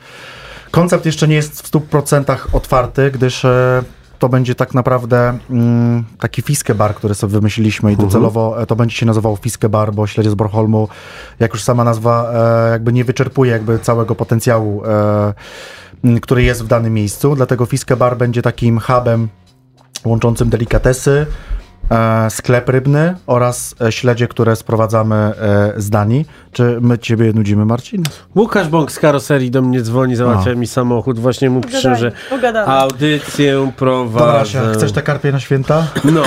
Koncept 0.71 1.07
jeszcze 1.07 1.29
nie 1.29 1.35
jest 1.35 1.63
w 1.63 1.71
100% 1.71 2.37
otwarty, 2.53 3.11
gdyż 3.11 3.45
e, 3.45 3.83
to 4.19 4.29
będzie 4.29 4.55
tak 4.55 4.75
naprawdę 4.75 5.39
mm, 5.51 6.05
taki 6.19 6.43
Fiske 6.43 6.75
Bar, 6.75 6.95
który 6.95 7.15
sobie 7.15 7.33
wymyśliliśmy 7.33 7.93
i 7.93 7.97
docelowo 7.97 8.63
e, 8.63 8.67
to 8.67 8.77
będzie 8.77 8.97
się 8.97 9.07
nazywało 9.07 9.37
Fiske 9.37 9.69
Bar, 9.69 9.93
bo 9.93 10.07
śledzie 10.07 10.31
z 10.31 10.35
Bornholmu, 10.35 10.89
jak 11.41 11.53
już 11.53 11.63
sama 11.63 11.85
nazwa, 11.85 12.33
e, 12.35 12.71
jakby 12.71 12.93
nie 12.93 13.05
wyczerpuje 13.05 13.53
jakby 13.53 13.79
całego 13.79 14.15
potencjału, 14.15 14.83
e, 14.87 15.35
który 16.21 16.43
jest 16.43 16.65
w 16.65 16.67
danym 16.67 16.95
miejscu, 16.95 17.37
dlatego 17.37 17.67
Fiske 17.67 17.97
Bar 17.97 18.17
będzie 18.17 18.43
takim 18.43 18.79
hubem 18.81 19.29
łączącym 20.05 20.49
delikatesy, 20.49 21.27
e, 21.91 22.31
sklep 22.31 22.69
rybny 22.69 23.15
oraz 23.27 23.75
e, 23.81 23.93
śledzie, 23.93 24.29
które 24.29 24.57
sprowadzamy 24.57 25.15
e, 25.17 25.33
z 25.77 25.91
Danii. 25.91 26.27
Czy 26.53 26.79
my 26.81 26.99
ciebie 26.99 27.33
nudzimy, 27.33 27.65
Marcin? 27.65 28.03
Łukasz 28.37 28.69
Bąk 28.69 28.93
z 28.93 28.99
karoserii 28.99 29.51
do 29.51 29.63
mnie 29.63 29.83
dzwoni, 29.83 30.17
załatwia 30.17 30.51
A. 30.51 30.55
mi 30.55 30.67
samochód. 30.67 31.19
Właśnie 31.19 31.51
mu 31.51 31.61
piszę, 31.61 31.97
że 31.97 32.13
audycję 32.67 33.53
Dobra, 33.55 33.73
prowadzę. 33.77 34.41
Asia, 34.41 34.73
chcesz 34.73 34.93
te 34.93 35.03
karpie 35.03 35.33
na 35.33 35.41
święta? 35.41 35.87
No. 36.05 36.23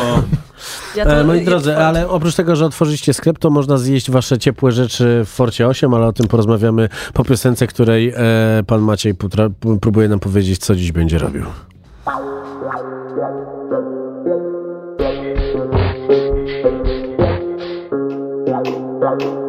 Ja 0.96 1.06
to- 1.06 1.24
moi 1.24 1.40
ja 1.40 1.46
drodzy, 1.46 1.72
to- 1.74 1.86
ale 1.88 2.10
oprócz 2.10 2.36
tego, 2.36 2.56
że 2.56 2.66
otworzyliście 2.66 3.14
sklep, 3.14 3.40
to 3.40 3.50
można 3.50 3.78
zjeść 3.78 4.12
wasze 4.12 4.38
ciepłe 4.38 4.72
rzeczy 4.72 5.22
w 5.26 5.30
Forcie 5.30 5.68
8, 5.68 5.94
ale 5.94 6.08
o 6.08 6.14
tym 6.14 6.28
porozmawiamy 6.28 6.90
po 7.14 7.24
piosence, 7.24 7.68
której 7.68 8.14
e, 8.16 8.64
pan 8.68 8.82
Maciej 8.82 9.16
putra, 9.16 9.50
próbuje 9.82 10.08
nam 10.10 10.20
powiedzieć, 10.20 10.60
co 10.60 10.76
dziś 10.76 10.92
będzie 10.92 11.18
robił. 11.18 11.44
Yeah. 19.06 19.46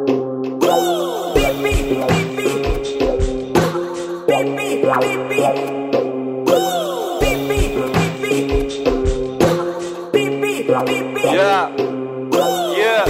Yeah. 12.76 13.06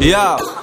Ja. 0.00 0.57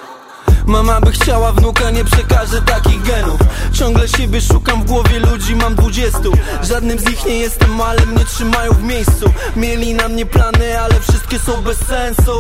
Mama 0.68 1.02
by 1.02 1.12
chciała 1.12 1.52
wnuka, 1.52 1.90
nie 1.92 2.06
przekażę 2.06 2.62
takich 2.62 3.02
genów. 3.02 3.40
Ciągle 3.74 4.08
siebie 4.08 4.42
szukam 4.42 4.82
w 4.82 4.86
głowie 4.86 5.20
ludzi, 5.20 5.56
mam 5.56 5.76
dwudziestu. 5.76 6.32
Żadnym 6.64 7.00
z 7.00 7.06
nich 7.06 7.26
nie 7.26 7.38
jestem, 7.38 7.82
ale 7.82 8.06
mnie 8.06 8.26
trzymają 8.26 8.74
w 8.74 8.84
miejscu. 8.84 9.34
Mieli 9.56 9.94
na 9.94 10.08
mnie 10.08 10.26
plany, 10.26 10.80
ale 10.80 11.00
wszystkie 11.00 11.40
są 11.40 11.62
bez 11.62 11.78
sensu. 11.78 12.32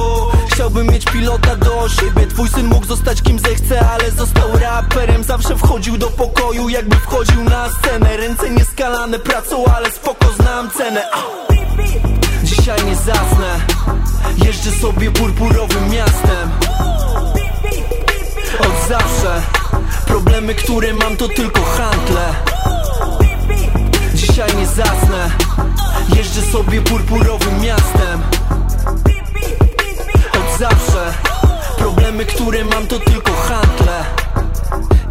Chciałbym 0.51 0.87
mieć 0.87 1.05
pilota 1.05 1.55
do 1.55 1.89
siebie. 1.89 2.27
Twój 2.27 2.49
syn 2.49 2.65
mógł 2.65 2.85
zostać 2.85 3.21
kim 3.21 3.39
zechce, 3.39 3.89
ale 3.89 4.11
został 4.11 4.57
raperem. 4.59 5.23
Zawsze 5.23 5.55
wchodził 5.57 5.97
do 5.97 6.07
pokoju, 6.07 6.69
jakby 6.69 6.95
wchodził 6.95 7.43
na 7.43 7.69
scenę. 7.69 8.17
Ręce 8.17 8.49
nieskalane 8.49 9.19
pracą, 9.19 9.65
ale 9.75 9.91
spoko 9.91 10.33
znam 10.39 10.71
cenę. 10.71 11.03
Dzisiaj 12.43 12.85
nie 12.85 12.95
zasnę. 12.95 13.65
Jeżdżę 14.45 14.71
sobie 14.71 15.11
purpurowym 15.11 15.89
miastem 15.89 16.49
Od 18.59 18.87
zawsze. 18.89 19.41
Problemy, 20.07 20.55
które 20.55 20.93
mam 20.93 21.17
to 21.17 21.27
tylko 21.27 21.61
handle. 21.61 22.33
Dzisiaj 24.13 24.55
nie 24.57 24.65
zasnę. 24.65 25.29
Jeżdżę 26.15 26.41
sobie 26.41 26.81
purpurowym 26.81 27.61
miastem. 27.61 28.21
Od 30.33 30.59
zawsze. 30.59 31.13
Problemy, 31.77 32.25
które 32.25 32.65
mam 32.65 32.87
to 32.87 32.99
tylko 32.99 33.31
handle 33.31 34.24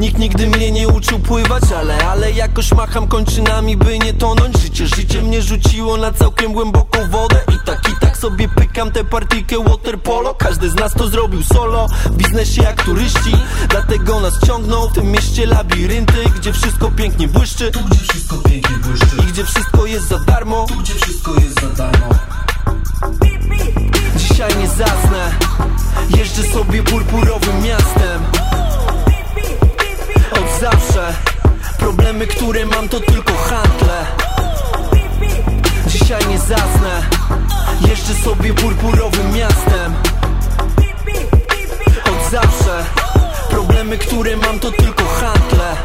Nikt 0.00 0.18
nigdy 0.18 0.46
mnie 0.46 0.70
nie 0.70 0.88
uczył 0.88 1.18
pływać, 1.18 1.62
ale, 1.78 2.08
ale 2.08 2.32
jakoś 2.32 2.72
macham 2.72 3.06
kończynami, 3.06 3.76
by 3.76 3.98
nie 3.98 4.14
tonąć. 4.14 4.58
Życie, 4.58 4.86
życie 4.86 5.22
mnie 5.22 5.42
rzuciło 5.42 5.96
na 5.96 6.12
całkiem 6.12 6.52
głęboką 6.52 7.10
wodę. 7.10 7.40
I 7.54 7.66
tak, 7.66 7.88
i 7.88 8.00
tak 8.00 8.16
sobie 8.16 8.48
pykam 8.48 8.92
tę 8.92 9.04
partyjkę 9.04 9.64
waterpolo 9.64 10.34
Każdy 10.34 10.70
z 10.70 10.74
nas 10.74 10.92
to 10.92 11.08
zrobił 11.08 11.42
solo, 11.42 11.86
w 12.04 12.16
biznesie 12.16 12.62
jak 12.62 12.84
turyści. 12.84 13.36
Dlatego 13.68 14.20
nas 14.20 14.34
ciągną 14.46 14.88
w 14.88 14.92
tym 14.92 15.10
mieście 15.10 15.46
labirynty 15.46 16.24
Gdzie 16.36 16.52
wszystko 16.52 16.90
pięknie 16.90 17.28
błyszczy. 17.28 17.70
Tu, 17.70 17.80
gdzie 17.90 18.00
wszystko 18.00 18.36
pięknie 18.36 18.76
błyszczy. 18.76 19.16
I 19.22 19.32
gdzie 19.32 19.44
wszystko 19.44 19.86
jest 19.86 20.08
za 20.08 20.18
darmo. 20.18 20.66
Tu, 20.68 20.74
gdzie 20.74 20.94
wszystko 20.94 21.34
jest 21.34 21.60
za 21.60 21.68
darmo. 21.68 22.08
Dzisiaj 24.16 24.56
nie 24.56 24.68
zasnę 24.68 25.32
Jeżdżę 26.16 26.42
sobie 26.42 26.82
purpurowym 26.82 27.62
miastem 27.62 28.43
zawsze. 30.70 31.14
Problemy, 31.78 32.26
które 32.26 32.66
mam 32.66 32.88
to 32.88 33.00
tylko 33.00 33.32
handle. 33.32 34.06
Dzisiaj 35.86 36.26
nie 36.28 36.38
zasnę. 36.38 37.02
Jeżdżę 37.88 38.14
sobie 38.14 38.54
purpurowym 38.54 39.32
miastem. 39.34 39.94
Od 42.04 42.30
zawsze. 42.30 42.84
Problemy, 43.50 43.98
które 43.98 44.36
mam 44.36 44.58
to 44.60 44.70
tylko 44.70 45.04
handle. 45.04 45.76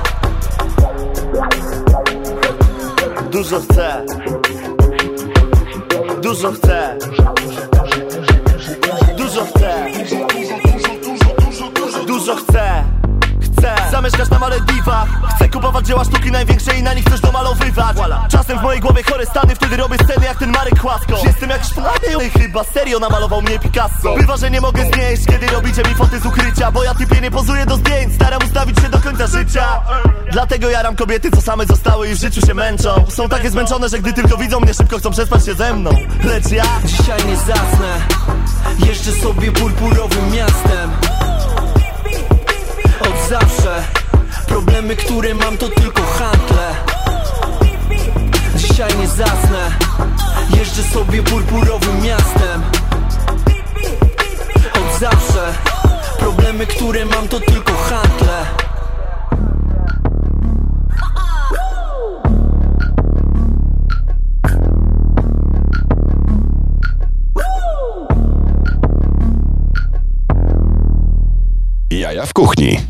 Dużo 3.32 3.60
chcę. 3.60 4.06
Dużo 6.22 6.52
chcę 6.52 6.79
Zamieszkać 14.10 14.30
na 14.30 14.40
Malediwach 14.40 15.08
Chcę 15.36 15.50
kupować 15.50 15.88
dzieła 15.88 16.04
sztuki 16.04 16.32
największe 16.32 16.78
i 16.78 16.84
na 16.84 16.94
nich 16.94 17.10
coś 17.10 17.20
domalowywać. 17.20 17.98
Czasem 18.30 18.60
w 18.60 18.62
mojej 18.62 18.82
głowie 18.82 19.04
chore 19.04 19.26
stany 19.26 19.56
Wtedy 19.56 19.78
robię 19.78 19.98
sceny 20.04 20.26
jak 20.26 20.40
ten 20.40 20.52
Marek 20.52 20.80
Chłasko 20.80 21.18
Jestem 21.26 21.50
jak 21.50 21.64
szplany 21.64 22.30
Chyba 22.40 22.64
serio 22.64 23.00
namalował 23.00 23.42
mnie 23.42 23.60
Picasso. 23.60 24.16
Bywa, 24.18 24.38
że 24.38 24.52
nie 24.52 24.62
mogę 24.62 24.86
znieść 24.94 25.26
Kiedy 25.26 25.48
robicie 25.48 25.84
mi 25.84 25.96
foty 25.96 26.20
z 26.20 26.26
ukrycia 26.26 26.72
Bo 26.72 26.84
ja 26.84 26.96
typie 26.96 27.22
nie 27.22 27.32
pozuję 27.32 27.66
do 27.66 27.76
zdjęć 27.78 28.16
Staram 28.16 28.44
ustawić 28.44 28.80
się 28.80 28.90
do 28.90 29.00
końca 29.00 29.28
życia. 29.28 29.82
Dlatego 30.32 30.70
jaram 30.70 30.96
kobiety, 30.96 31.32
co 31.32 31.42
same 31.42 31.66
zostały 31.66 32.10
i 32.10 32.16
w 32.16 32.20
życiu 32.20 32.42
się 32.42 32.54
męczą. 32.54 33.06
Są 33.10 33.30
takie 33.30 33.50
zmęczone, 33.50 33.90
że 33.90 34.00
gdy 34.00 34.14
tylko 34.14 34.38
widzą 34.38 34.60
mnie 34.60 34.74
Szybko 34.74 34.98
chcą 34.98 35.12
przespać 35.12 35.46
się 35.46 35.54
ze 35.54 35.74
mną. 35.74 35.92
Lecz 36.24 36.52
ja 36.52 36.66
Dzisiaj 36.86 37.26
nie 37.26 37.36
zasnę 37.36 38.02
Jeżdżę 38.88 39.12
sobie 39.12 39.52
purpurowym 39.52 40.32
miastem 40.32 40.92
zawsze. 43.30 43.84
Problemy, 44.48 44.96
które 44.96 45.36
mam 45.36 45.58
to 45.58 45.70
tylko 45.70 46.02
handle. 46.02 46.76
Dzisiaj 48.56 48.98
nie 48.98 49.08
zasnę. 49.08 49.72
Jeżdżę 50.58 50.84
sobie 50.84 51.24
purpurowym 51.24 52.02
miastem. 52.02 52.62
Od 54.74 55.00
zawsze. 55.00 55.54
Problemy, 56.20 56.66
które 56.66 57.06
mam 57.06 57.28
to 57.28 57.40
tylko 57.40 57.74
handle. 57.74 58.46
Jaja 71.92 72.26
w 72.26 72.34
kuchni. 72.34 72.89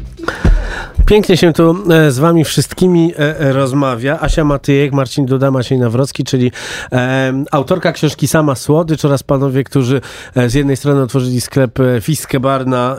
Pięknie 1.09 1.37
się 1.37 1.53
tu 1.53 1.75
e, 1.91 2.11
z 2.11 2.19
wami 2.19 2.43
wszystkimi 2.43 3.13
e, 3.13 3.39
e, 3.39 3.53
rozmawia. 3.53 4.19
Asia 4.19 4.43
Matyjek, 4.43 4.93
Marcin 4.93 5.25
Duda, 5.25 5.51
Maciej 5.51 5.79
Nawrocki, 5.79 6.23
czyli 6.23 6.51
autorka 7.51 7.91
książki 7.91 8.27
Sama 8.27 8.55
Słodycz 8.55 9.05
oraz 9.05 9.23
panowie, 9.23 9.63
którzy 9.63 10.01
z 10.47 10.53
jednej 10.53 10.77
strony 10.77 11.01
otworzyli 11.01 11.41
sklep 11.41 11.79
Fiske 12.01 12.39
Bar 12.39 12.67
na, 12.67 12.95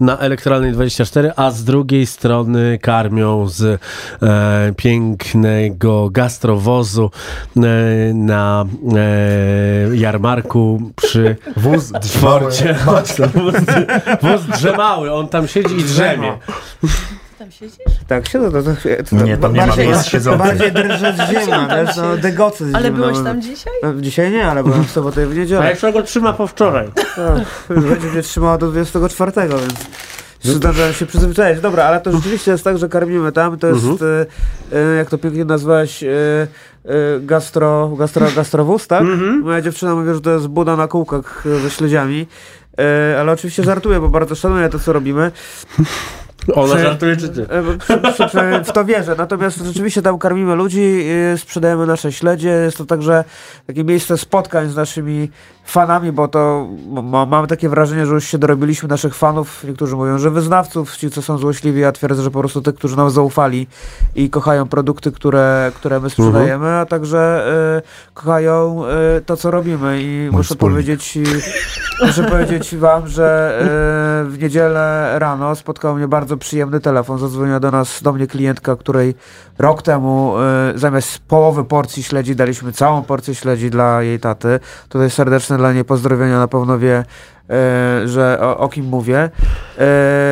na 0.00 0.18
Elektralnej 0.18 0.72
24, 0.72 1.32
a 1.36 1.50
z 1.50 1.64
drugiej 1.64 2.06
strony 2.06 2.78
karmią 2.82 3.48
z 3.48 3.80
pięknego 4.76 6.10
gastrowozu 6.10 7.10
na 8.14 8.64
jarmarku 9.92 10.90
przy 10.96 11.36
Wóz 11.56 11.92
Forcie. 12.06 12.74
Wóz, 13.34 13.54
wóz 14.22 14.58
drzemały, 14.58 15.12
on 15.12 15.28
tam 15.28 15.48
siedzi 15.48 15.76
i 15.76 15.84
drzemie. 15.84 16.38
Tam 17.42 17.50
siedzisz? 17.50 17.76
Tak, 18.06 18.28
siedzę 18.28 18.50
to, 18.50 18.62
to, 18.62 18.70
to, 19.10 19.24
Nie, 19.24 19.36
tam 19.36 19.52
nie 19.52 19.60
ma 19.60 19.66
bardziej, 19.66 19.86
miejsc 19.86 20.06
siedzących. 20.06 20.46
bardziej 20.46 20.72
drżeć 20.72 21.16
ziemia, 21.30 21.68
wiesz, 21.68 21.96
no 21.96 22.16
degocy 22.16 22.64
Ale 22.72 22.90
byłeś 22.90 23.18
tam 23.24 23.42
dzisiaj? 23.42 23.72
No, 23.82 23.94
dzisiaj 23.94 24.30
nie, 24.30 24.46
ale 24.46 24.64
byłem 24.64 24.84
w 24.84 24.90
sobotę 24.90 25.22
i 25.22 25.26
w 25.26 25.30
A 25.30 25.34
niedzielę. 25.34 25.76
jak 25.82 25.92
go 25.92 26.02
trzyma 26.02 26.32
po 26.32 26.46
wczoraj? 26.46 26.88
Tak, 27.16 27.78
będzie 27.80 28.06
mnie 28.08 28.22
trzymała 28.22 28.58
do 28.58 28.70
24, 28.70 29.32
więc 30.44 30.56
zdążyłem 30.56 30.92
się 30.92 31.06
przyzwyczaić. 31.06 31.60
Dobra, 31.60 31.84
ale 31.84 32.00
to 32.00 32.12
rzeczywiście 32.12 32.50
jest 32.50 32.64
tak, 32.64 32.78
że 32.78 32.88
karmimy 32.88 33.32
tam, 33.32 33.58
to 33.58 33.66
jest, 33.66 33.84
e, 34.02 34.26
e, 34.78 34.96
jak 34.96 35.10
to 35.10 35.18
pięknie 35.18 35.44
nazwałeś, 35.44 36.02
e, 36.02 36.08
e, 36.08 36.46
gastro, 37.20 37.88
gastro, 37.88 38.26
gastrowóz, 38.36 38.86
tak? 38.86 39.02
Moja 39.42 39.60
dziewczyna 39.60 39.94
mówi, 39.94 40.14
że 40.14 40.20
to 40.20 40.30
jest 40.30 40.48
buda 40.48 40.76
na 40.76 40.88
kółkach 40.88 41.44
ze 41.62 41.70
śledziami. 41.70 42.26
Ale 43.20 43.32
oczywiście 43.32 43.64
żartuję, 43.64 44.00
bo 44.00 44.08
bardzo 44.08 44.34
szanuję 44.34 44.68
to, 44.68 44.78
co 44.78 44.92
robimy. 44.92 45.32
Ona 46.54 46.78
żartuje 46.78 47.16
czy 47.16 47.28
ty? 47.28 47.46
E, 47.48 47.62
bo 47.62 47.70
przy- 47.78 47.98
przy- 48.12 48.26
przy- 48.26 48.64
W 48.64 48.72
to 48.72 48.84
wierzę. 48.84 49.14
Natomiast 49.18 49.58
rzeczywiście 49.58 50.02
tam 50.02 50.18
karmimy 50.18 50.54
ludzi, 50.56 51.04
y, 51.34 51.38
sprzedajemy 51.38 51.86
nasze 51.86 52.12
śledzie. 52.12 52.48
Jest 52.48 52.78
to 52.78 52.84
także 52.84 53.24
takie 53.66 53.84
miejsce 53.84 54.18
spotkań 54.18 54.68
z 54.68 54.76
naszymi 54.76 55.30
fanami, 55.64 56.12
bo 56.12 56.28
to 56.28 56.68
ma, 57.02 57.26
mam 57.26 57.46
takie 57.46 57.68
wrażenie, 57.68 58.06
że 58.06 58.14
już 58.14 58.24
się 58.24 58.38
dorobiliśmy 58.38 58.88
naszych 58.88 59.14
fanów. 59.14 59.64
Niektórzy 59.68 59.96
mówią, 59.96 60.18
że 60.18 60.30
wyznawców, 60.30 60.96
ci, 60.96 61.10
co 61.10 61.22
są 61.22 61.38
złośliwi. 61.38 61.80
Ja 61.80 61.92
twierdzę, 61.92 62.22
że 62.22 62.30
po 62.30 62.38
prostu 62.38 62.60
tych, 62.62 62.74
którzy 62.74 62.96
nam 62.96 63.10
zaufali 63.10 63.66
i 64.14 64.30
kochają 64.30 64.68
produkty, 64.68 65.12
które, 65.12 65.72
które 65.74 66.00
my 66.00 66.10
sprzedajemy, 66.10 66.68
a 66.78 66.86
także 66.86 67.46
y, 67.78 68.12
kochają 68.14 68.84
y, 69.18 69.20
to, 69.20 69.36
co 69.36 69.50
robimy. 69.50 70.02
I 70.02 70.28
muszę 70.32 70.54
wspólnik. 70.54 70.74
powiedzieć, 70.74 71.18
muszę 72.06 72.24
powiedzieć 72.24 72.76
wam, 72.76 73.08
że 73.08 73.58
y, 74.26 74.30
w 74.30 74.38
niedzielę 74.42 75.12
rano 75.18 75.56
spotkał 75.56 75.94
mnie 75.96 76.08
bardzo 76.08 76.31
przyjemny 76.36 76.80
telefon. 76.80 77.18
Zadzwoniła 77.18 77.60
do 77.60 77.70
nas, 77.70 78.02
do 78.02 78.12
mnie 78.12 78.26
klientka, 78.26 78.76
której 78.76 79.14
rok 79.58 79.82
temu 79.82 80.34
y, 80.74 80.78
zamiast 80.78 81.18
połowy 81.18 81.64
porcji 81.64 82.02
śledzi 82.02 82.36
daliśmy 82.36 82.72
całą 82.72 83.02
porcję 83.02 83.34
śledzi 83.34 83.70
dla 83.70 84.02
jej 84.02 84.20
taty. 84.20 84.60
Tutaj 84.88 85.10
serdeczne 85.10 85.56
dla 85.58 85.72
niej 85.72 85.84
pozdrowienia, 85.84 86.38
na 86.38 86.48
pewno 86.48 86.78
wie, 86.78 87.04
y, 88.04 88.08
że 88.08 88.38
o, 88.40 88.58
o 88.58 88.68
kim 88.68 88.86
mówię. 88.86 89.30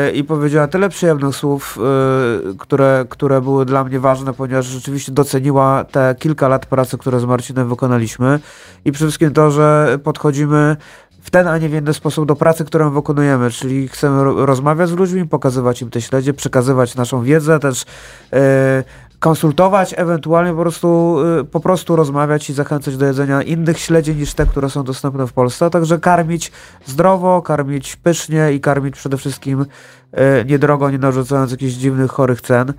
Y, 0.08 0.10
I 0.12 0.24
powiedziała 0.24 0.68
tyle 0.68 0.88
przyjemnych 0.88 1.36
słów, 1.36 1.78
które, 2.58 3.04
które 3.08 3.40
były 3.40 3.64
dla 3.64 3.84
mnie 3.84 4.00
ważne, 4.00 4.32
ponieważ 4.32 4.66
rzeczywiście 4.66 5.12
doceniła 5.12 5.84
te 5.84 6.14
kilka 6.18 6.48
lat 6.48 6.66
pracy, 6.66 6.98
które 6.98 7.20
z 7.20 7.24
Marcinem 7.24 7.68
wykonaliśmy. 7.68 8.40
I 8.84 8.92
przede 8.92 9.06
wszystkim 9.08 9.32
to, 9.32 9.50
że 9.50 9.98
podchodzimy 10.04 10.76
w 11.20 11.30
ten, 11.30 11.48
a 11.48 11.58
nie 11.58 11.68
w 11.68 11.74
inny 11.74 11.94
sposób 11.94 12.26
do 12.26 12.36
pracy, 12.36 12.64
którą 12.64 12.90
wykonujemy, 12.90 13.50
czyli 13.50 13.88
chcemy 13.88 14.24
ro- 14.24 14.46
rozmawiać 14.46 14.88
z 14.88 14.92
ludźmi, 14.92 15.28
pokazywać 15.28 15.82
im 15.82 15.90
te 15.90 16.00
śledzie, 16.00 16.34
przekazywać 16.34 16.94
naszą 16.94 17.22
wiedzę, 17.22 17.58
też 17.58 17.84
e, 18.32 18.84
konsultować, 19.18 19.94
ewentualnie 19.96 20.50
po 20.50 20.60
prostu, 20.60 21.18
e, 21.40 21.44
po 21.44 21.60
prostu 21.60 21.96
rozmawiać 21.96 22.50
i 22.50 22.52
zachęcać 22.52 22.96
do 22.96 23.06
jedzenia 23.06 23.42
innych 23.42 23.78
śledzi 23.78 24.14
niż 24.14 24.34
te, 24.34 24.46
które 24.46 24.70
są 24.70 24.84
dostępne 24.84 25.26
w 25.26 25.32
Polsce, 25.32 25.66
a 25.66 25.70
także 25.70 25.98
karmić 25.98 26.52
zdrowo, 26.86 27.42
karmić 27.42 27.96
pysznie 27.96 28.52
i 28.52 28.60
karmić 28.60 28.94
przede 28.94 29.16
wszystkim 29.16 29.66
e, 30.12 30.44
niedrogo, 30.44 30.90
nie 30.90 30.98
narzucając 30.98 31.50
jakichś 31.50 31.72
dziwnych, 31.72 32.10
chorych 32.10 32.40
cen. 32.40 32.72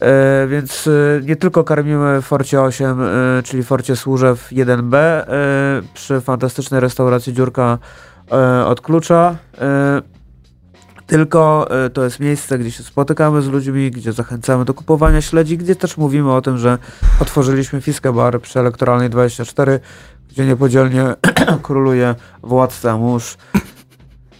E, 0.00 0.46
więc 0.46 0.86
e, 0.86 0.90
nie 1.22 1.36
tylko 1.36 1.64
karmimy 1.64 2.22
w 2.22 2.24
Forcie 2.24 2.62
8, 2.62 3.00
e, 3.02 3.42
czyli 3.42 3.62
Forcie 3.62 3.96
Służew 3.96 4.50
1B, 4.52 4.96
e, 4.96 5.26
przy 5.94 6.20
fantastycznej 6.20 6.80
restauracji 6.80 7.32
Dziurka 7.32 7.78
od 8.66 8.80
Klucza, 8.80 9.36
tylko 11.06 11.68
to 11.92 12.04
jest 12.04 12.20
miejsce, 12.20 12.58
gdzie 12.58 12.70
się 12.70 12.82
spotykamy 12.82 13.42
z 13.42 13.48
ludźmi, 13.48 13.90
gdzie 13.90 14.12
zachęcamy 14.12 14.64
do 14.64 14.74
kupowania 14.74 15.20
śledzi, 15.20 15.58
gdzie 15.58 15.76
też 15.76 15.96
mówimy 15.96 16.32
o 16.32 16.42
tym, 16.42 16.58
że 16.58 16.78
otworzyliśmy 17.20 17.80
Fiska 17.80 18.12
Bar 18.12 18.40
przy 18.40 18.60
Elektoralnej 18.60 19.10
24, 19.10 19.80
gdzie 20.28 20.46
niepodzielnie 20.46 21.04
króluje 21.62 22.14
władca 22.42 22.96
mórz, 22.96 23.36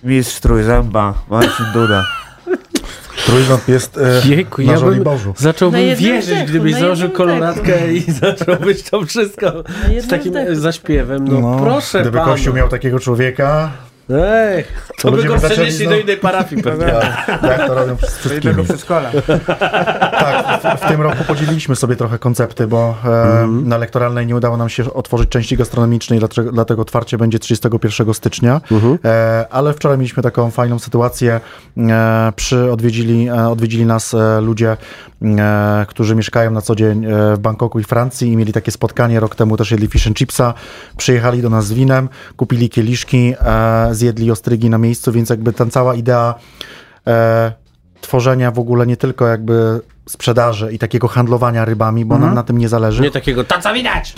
mistrz 0.05 0.41
Trójzęba, 0.41 1.15
Marcin 1.31 1.67
Duda. 1.73 2.28
Trójząb 3.29 3.69
jest 3.69 3.99
e, 3.99 4.29
Jejku, 4.29 4.63
na 4.63 4.73
ja 4.73 4.79
bym 4.79 4.89
Żoliborzu. 4.89 5.35
zacząłbym 5.37 5.89
Na 5.89 5.97
wierzyć, 5.97 6.39
gdybyś 6.47 6.75
założył 6.75 7.09
jednym 7.09 7.17
koloratkę 7.17 7.93
i 7.93 8.01
zacząłbyś 8.23 8.83
to 8.83 9.07
wszystko 9.07 9.65
z 10.01 10.09
takim 10.09 10.33
dechu. 10.33 10.55
zaśpiewem. 10.55 11.25
No, 11.29 11.59
proszę 11.63 12.01
Gdyby 12.01 12.19
pana. 12.19 12.31
Kościół 12.33 12.55
miał 12.55 12.69
takiego 12.69 13.01
człowieka, 13.01 13.71
Ej, 14.11 14.65
to 15.03 15.11
by 15.13 15.25
go 15.25 15.35
by 15.35 15.41
zaczęli 15.41 15.55
przenieśli 15.57 15.89
do 15.89 15.99
innej 15.99 16.17
parafii 16.17 16.63
pewnie. 16.69 16.87
tak, 17.27 17.43
jak 17.43 17.67
to 17.67 17.75
robią 17.75 17.97
z 17.97 18.17
wszystkimi. 18.17 18.41
Tego 18.41 18.65
przedszkola. 18.65 19.11
Tak, 20.19 20.63
w, 20.79 20.85
w 20.85 20.89
tym 20.89 21.01
roku 21.03 21.25
podzieliliśmy 21.27 21.77
sobie 21.77 21.97
trochę 21.97 22.19
koncepty, 22.19 22.67
bo 22.67 22.95
e, 23.05 23.47
na 23.47 23.77
elektoralnej 23.77 24.27
nie 24.27 24.37
udało 24.37 24.57
nam 24.57 24.69
się 24.69 24.95
otworzyć 24.95 25.29
części 25.29 25.57
gastronomicznej, 25.57 26.19
dlatego, 26.19 26.53
dlatego 26.53 26.83
otwarcie 26.83 27.19
będzie 27.19 27.39
31 27.39 28.15
stycznia. 28.15 28.61
E, 29.05 29.47
ale 29.51 29.73
wczoraj 29.73 29.99
mieliśmy 29.99 30.23
taką 30.23 30.51
fajną 30.51 30.79
sytuację. 30.79 31.41
E, 31.79 32.33
przy 32.37 32.73
odwiedzili, 32.73 33.29
e, 33.29 33.49
odwiedzili 33.49 33.87
nas 33.87 34.15
e, 34.15 34.41
ludzie, 34.41 34.77
e, 35.23 35.87
którzy 35.89 36.15
mieszkają 36.15 36.51
na 36.51 36.61
co 36.61 36.75
dzień 36.75 37.05
e, 37.05 37.37
w 37.37 37.39
Bangkoku 37.39 37.81
i 37.81 37.85
Francji 37.85 38.33
i 38.33 38.37
mieli 38.37 38.53
takie 38.53 38.71
spotkanie. 38.73 39.21
Rok 39.21 39.35
temu 39.35 39.57
też 39.57 39.71
jedli 39.71 39.89
fish 39.89 40.07
and 40.07 40.17
chipsa. 40.19 40.55
Przyjechali 40.97 41.43
do 41.43 41.51
nas 41.51 41.67
z 41.67 41.73
winem, 41.73 42.09
kupili 42.37 42.69
kieliszki, 42.71 43.35
e, 43.41 43.95
zjedli 43.99 44.31
ostrygi 44.31 44.71
na 44.71 44.79
miejscu, 44.79 45.13
więc 45.13 45.31
jakby 45.31 45.53
ta 45.53 45.67
cała 45.67 45.95
idea 45.95 46.35
e, 47.07 47.53
tworzenia 48.01 48.51
w 48.51 48.59
ogóle 48.59 48.87
nie 48.87 48.97
tylko 48.97 49.27
jakby 49.27 49.81
sprzedaży 50.09 50.73
i 50.73 50.79
takiego 50.79 51.09
handlowania 51.09 51.65
rybami, 51.65 52.05
bo 52.05 52.19
nam 52.19 52.35
na 52.35 52.43
tym 52.43 52.59
nie 52.59 52.69
zależy. 52.69 53.03
Nie 53.03 53.11
takiego, 53.11 53.45
ta 53.45 53.61
co 53.61 53.75
widać! 53.75 54.15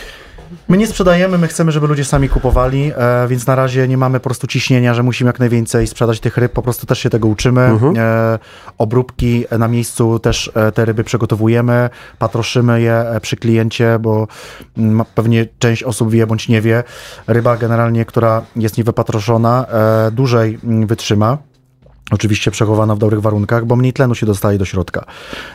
My 0.68 0.76
nie 0.76 0.86
sprzedajemy, 0.86 1.38
my 1.38 1.48
chcemy, 1.48 1.72
żeby 1.72 1.86
ludzie 1.86 2.04
sami 2.04 2.28
kupowali, 2.28 2.92
e, 2.96 3.28
więc 3.28 3.46
na 3.46 3.54
razie 3.54 3.88
nie 3.88 3.96
mamy 3.96 4.20
po 4.20 4.24
prostu 4.24 4.46
ciśnienia, 4.46 4.94
że 4.94 5.02
musimy 5.02 5.28
jak 5.28 5.38
najwięcej 5.38 5.86
sprzedać 5.86 6.20
tych 6.20 6.36
ryb, 6.36 6.52
po 6.52 6.62
prostu 6.62 6.86
też 6.86 6.98
się 6.98 7.10
tego 7.10 7.28
uczymy. 7.28 7.60
E, 7.96 8.38
obróbki 8.78 9.44
na 9.58 9.68
miejscu 9.68 10.18
też 10.18 10.50
e, 10.54 10.72
te 10.72 10.84
ryby 10.84 11.04
przygotowujemy, 11.04 11.90
patroszymy 12.18 12.82
je 12.82 12.94
e, 12.94 13.20
przy 13.20 13.36
kliencie, 13.36 13.98
bo 14.00 14.28
mm, 14.78 15.06
pewnie 15.14 15.46
część 15.58 15.82
osób 15.82 16.10
wie 16.10 16.26
bądź 16.26 16.48
nie 16.48 16.60
wie, 16.60 16.84
ryba 17.26 17.56
generalnie, 17.56 18.04
która 18.04 18.42
jest 18.56 18.78
niewypatroszona, 18.78 19.66
e, 19.66 20.10
dłużej 20.10 20.58
mm, 20.64 20.86
wytrzyma. 20.86 21.49
Oczywiście 22.10 22.50
przechowana 22.50 22.94
w 22.94 22.98
dobrych 22.98 23.20
warunkach, 23.20 23.64
bo 23.64 23.76
mniej 23.76 23.92
tlenu 23.92 24.14
się 24.14 24.26
dostaje 24.26 24.58
do 24.58 24.64
środka. 24.64 25.04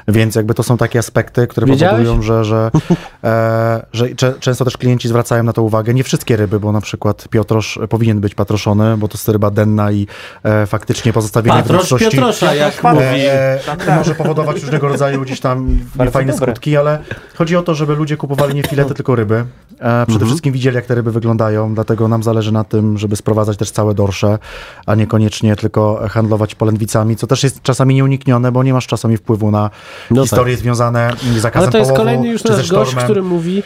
Więc 0.07 0.35
jakby 0.35 0.53
to 0.53 0.63
są 0.63 0.77
takie 0.77 0.99
aspekty, 0.99 1.47
które 1.47 1.67
Wiedziałeś? 1.67 1.93
powodują, 2.07 2.21
że, 2.21 2.43
że, 2.45 2.71
e, 3.23 3.85
że 3.93 4.15
cze, 4.15 4.33
często 4.39 4.65
też 4.65 4.77
klienci 4.77 5.07
zwracają 5.07 5.43
na 5.43 5.53
to 5.53 5.63
uwagę. 5.63 5.93
Nie 5.93 6.03
wszystkie 6.03 6.35
ryby, 6.37 6.59
bo 6.59 6.71
na 6.71 6.81
przykład 6.81 7.27
Piotrosz 7.29 7.79
powinien 7.89 8.19
być 8.19 8.35
patroszony, 8.35 8.97
bo 8.97 9.07
to 9.07 9.13
jest 9.17 9.29
ryba 9.29 9.51
denna 9.51 9.91
i 9.91 10.07
e, 10.43 10.65
faktycznie 10.67 11.13
pozostawienie 11.13 11.57
Patrosz 11.57 11.77
wnętrzności 11.77 12.17
Piotrosza, 12.17 12.55
jak 12.55 12.83
mówi. 12.83 13.05
e, 13.05 13.59
może 13.97 14.15
powodować 14.15 14.61
różnego 14.61 14.87
rodzaju 14.87 15.21
gdzieś 15.21 15.39
tam 15.39 15.67
niefajne 16.05 16.33
dobre. 16.33 16.47
skutki, 16.53 16.77
ale 16.77 16.99
chodzi 17.35 17.55
o 17.55 17.61
to, 17.61 17.75
żeby 17.75 17.95
ludzie 17.95 18.17
kupowali 18.17 18.55
nie 18.55 18.63
filety, 18.63 18.93
tylko 18.93 19.15
ryby. 19.15 19.35
E, 19.35 19.45
przede 19.79 20.01
Mhm. 20.13 20.25
wszystkim 20.27 20.53
widzieli, 20.53 20.75
jak 20.75 20.85
te 20.85 20.95
ryby 20.95 21.11
wyglądają, 21.11 21.73
dlatego 21.75 22.07
nam 22.07 22.23
zależy 22.23 22.51
na 22.51 22.63
tym, 22.63 22.97
żeby 22.97 23.15
sprowadzać 23.15 23.57
też 23.57 23.71
całe 23.71 23.93
dorsze, 23.93 24.39
a 24.85 24.95
niekoniecznie 24.95 25.55
tylko 25.55 26.07
handlować 26.09 26.44
polędwicami, 26.53 27.15
co 27.15 27.27
też 27.27 27.43
jest 27.43 27.61
czasami 27.61 27.95
nieuniknione, 27.95 28.51
bo 28.51 28.63
nie 28.63 28.73
masz 28.73 28.87
czasami 28.87 29.17
wpływu 29.17 29.51
na 29.51 29.69
No 30.11 30.21
historie 30.21 30.57
związane 30.57 31.11
z 31.37 31.41
zakazem 31.41 31.63
Ale 31.63 31.71
to 31.71 31.77
jest 31.77 31.89
połowu, 31.89 32.05
kolejny 32.05 32.27
już 32.27 32.43
nasz 32.43 32.71
gość, 32.71 32.95
który 32.95 33.23
mówi 33.23 33.63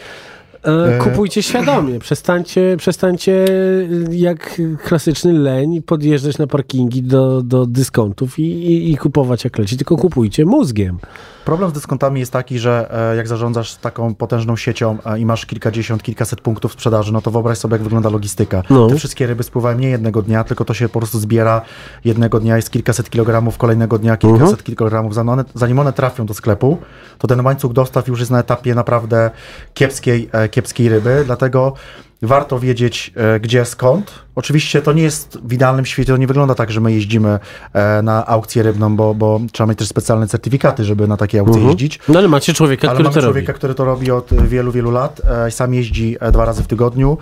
e, 0.64 0.96
E. 0.96 0.98
kupujcie 0.98 1.42
świadomie, 1.42 1.98
przestańcie, 1.98 2.76
przestańcie 2.78 3.44
e, 3.44 4.16
jak 4.16 4.60
klasyczny 4.84 5.32
leń 5.32 5.82
podjeżdżać 5.82 6.38
na 6.38 6.46
parkingi 6.46 7.02
do, 7.02 7.42
do 7.42 7.66
dyskontów 7.66 8.38
i, 8.38 8.42
i, 8.42 8.92
i 8.92 8.96
kupować 8.96 9.44
jak 9.44 9.58
leci, 9.58 9.76
tylko 9.76 9.96
kupujcie 9.96 10.44
mózgiem. 10.44 10.98
Problem 11.44 11.70
z 11.70 11.72
dyskontami 11.72 12.20
jest 12.20 12.32
taki, 12.32 12.58
że 12.58 12.94
e, 13.12 13.16
jak 13.16 13.28
zarządzasz 13.28 13.74
taką 13.74 14.14
potężną 14.14 14.56
siecią 14.56 14.98
e, 15.04 15.18
i 15.18 15.26
masz 15.26 15.46
kilkadziesiąt, 15.46 16.02
kilkaset 16.02 16.40
punktów 16.40 16.72
sprzedaży, 16.72 17.12
no 17.12 17.22
to 17.22 17.30
wyobraź 17.30 17.58
sobie, 17.58 17.74
jak 17.74 17.82
wygląda 17.82 18.10
logistyka. 18.10 18.62
No. 18.70 18.86
Te 18.86 18.94
wszystkie 18.94 19.26
ryby 19.26 19.42
spływają 19.42 19.78
nie 19.78 19.88
jednego 19.88 20.22
dnia, 20.22 20.44
tylko 20.44 20.64
to 20.64 20.74
się 20.74 20.88
po 20.88 21.00
prostu 21.00 21.18
zbiera 21.18 21.62
jednego 22.04 22.40
dnia, 22.40 22.56
jest 22.56 22.70
kilkaset 22.70 23.10
kilogramów, 23.10 23.58
kolejnego 23.58 23.98
dnia 23.98 24.16
kilkaset 24.16 24.62
kilogramów. 24.62 25.14
Zanim 25.14 25.28
one, 25.28 25.44
zanim 25.54 25.78
one 25.78 25.92
trafią 25.92 26.26
do 26.26 26.34
sklepu, 26.34 26.78
to 27.18 27.28
ten 27.28 27.46
łańcuch 27.46 27.72
dostaw 27.72 28.08
już 28.08 28.18
jest 28.18 28.30
na 28.30 28.40
etapie 28.40 28.74
naprawdę 28.74 29.30
kiepskiej, 29.74 30.28
e, 30.32 30.48
kiepskiej 30.48 30.88
ryby, 30.88 31.22
dlatego 31.26 31.74
warto 32.22 32.58
wiedzieć 32.58 33.12
e, 33.16 33.40
gdzie, 33.40 33.64
skąd. 33.64 34.12
Oczywiście 34.34 34.82
to 34.82 34.92
nie 34.92 35.02
jest 35.02 35.38
w 35.44 35.52
idealnym 35.52 35.86
świecie, 35.86 36.12
to 36.12 36.16
nie 36.16 36.26
wygląda 36.26 36.54
tak, 36.54 36.70
że 36.70 36.80
my 36.80 36.92
jeździmy 36.92 37.38
e, 37.72 38.02
na 38.02 38.26
aukcję 38.26 38.62
rybną, 38.62 38.96
bo, 38.96 39.14
bo 39.14 39.40
trzeba 39.52 39.66
mieć 39.68 39.78
też 39.78 39.88
specjalne 39.88 40.26
certyfikaty, 40.28 40.84
żeby 40.84 41.08
na 41.08 41.16
takie 41.16 41.40
aukcje 41.40 41.62
jeździć. 41.64 41.98
No 42.08 42.18
ale 42.18 42.28
macie 42.28 42.54
człowieka, 42.54 42.88
Ale 42.88 42.94
który 42.94 43.04
mamy 43.04 43.14
to 43.14 43.20
robi. 43.20 43.32
człowieka, 43.32 43.52
który 43.52 43.74
to 43.74 43.84
robi 43.84 44.10
od 44.10 44.30
wielu, 44.48 44.72
wielu 44.72 44.90
lat. 44.90 45.20
E, 45.46 45.50
sam 45.50 45.74
jeździ 45.74 46.16
dwa 46.32 46.44
razy 46.44 46.62
w 46.62 46.66
tygodniu. 46.66 47.18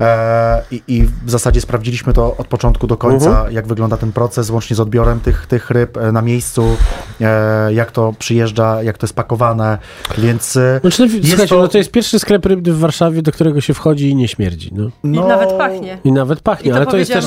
E, 0.00 0.62
i, 0.70 0.82
I 0.88 1.02
w 1.24 1.30
zasadzie 1.30 1.60
sprawdziliśmy 1.60 2.12
to 2.12 2.36
od 2.36 2.46
początku 2.46 2.86
do 2.86 2.96
końca, 2.96 3.30
Mhm. 3.30 3.54
jak 3.54 3.66
wygląda 3.66 3.96
ten 3.96 4.12
proces, 4.12 4.50
łącznie 4.50 4.76
z 4.76 4.80
odbiorem 4.80 5.20
tych, 5.20 5.46
tych 5.46 5.70
ryb 5.70 5.96
e, 5.96 6.12
na 6.12 6.22
miejscu, 6.22 6.76
e, 7.20 7.72
jak 7.74 7.90
to 7.90 8.12
przyjeżdża, 8.18 8.82
jak 8.82 8.98
to 8.98 9.06
jest 9.06 9.14
pakowane, 9.16 9.78
więc 10.18 10.58
Znaczy, 10.80 11.06
no, 11.06 11.14
jest 11.14 11.28
słuchajcie, 11.28 11.54
to- 11.54 11.62
no 11.62 11.68
to 11.68 11.78
jest 11.78 11.90
pierwszy 11.90 12.18
sklep 12.18 12.46
rybny 12.46 12.72
w 12.72 12.78
Warszawie, 12.78 13.22
do 13.22 13.32
którego 13.32 13.60
się 13.60 13.74
wchodzi 13.74 14.08
i 14.10 14.16
nie 14.16 14.28
śmierdzi. 14.28 14.70
No. 14.74 14.84
I 14.84 14.90
no, 15.08 15.28
nawet 15.28 15.52
pachnie. 15.52 15.98
I 16.04 16.12
nawet 16.12 16.40
pachnie, 16.40 16.66
I 16.68 16.70
to 16.70 16.76
ale 16.76 16.86
to 16.86 16.96
jest 16.96 17.12
też, 17.12 17.26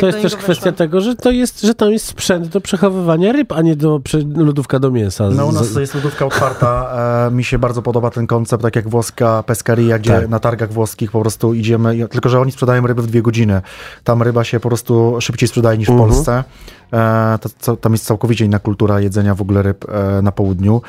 to 0.00 0.06
jest 0.06 0.22
też 0.22 0.36
kwestia 0.36 0.72
tego, 0.72 1.00
że 1.00 1.14
to 1.16 1.30
jest, 1.30 1.60
że 1.62 1.74
tam 1.74 1.90
jest 1.92 2.06
sprzęt 2.06 2.46
do 2.48 2.60
przechowywania 2.60 3.32
ryb, 3.32 3.52
a 3.52 3.62
nie 3.62 3.76
do 3.76 4.00
lodówka 4.36 4.78
do 4.78 4.90
mięsa. 4.90 5.30
No 5.30 5.46
u 5.46 5.52
nas 5.52 5.76
jest 5.76 5.94
lodówka 5.94 6.26
otwarta, 6.26 6.90
e, 7.28 7.30
mi 7.30 7.44
się 7.44 7.58
bardzo 7.58 7.82
podoba 7.82 8.10
ten 8.10 8.26
koncept, 8.26 8.62
tak 8.62 8.76
jak 8.76 8.88
włoska 8.88 9.42
peskaria, 9.42 9.98
gdzie 9.98 10.10
Tak. 10.10 10.28
na 10.28 10.38
targach 10.38 10.72
włoskich 10.72 11.10
po 11.10 11.20
prostu 11.20 11.54
idziemy 11.54 11.95
i- 11.96 12.08
tylko 12.08 12.28
że 12.28 12.40
oni 12.40 12.52
sprzedają 12.52 12.86
ryby 12.86 13.02
w 13.02 13.06
dwie 13.06 13.22
godziny. 13.22 13.62
Tam 14.04 14.22
ryba 14.22 14.44
się 14.44 14.60
po 14.60 14.68
prostu 14.68 15.16
szybciej 15.20 15.48
sprzedaje 15.48 15.78
niż 15.78 15.88
w 15.88 15.90
Mhm. 15.90 16.08
Polsce. 16.10 16.44
E, 16.92 17.38
to, 17.40 17.48
co, 17.58 17.76
tam 17.76 17.92
jest 17.92 18.04
całkowicie 18.06 18.44
inna 18.44 18.58
kultura 18.58 19.00
jedzenia 19.00 19.34
w 19.34 19.40
ogóle 19.40 19.62
ryb 19.62 19.84
e, 19.88 20.22
na 20.22 20.32
południu. 20.32 20.82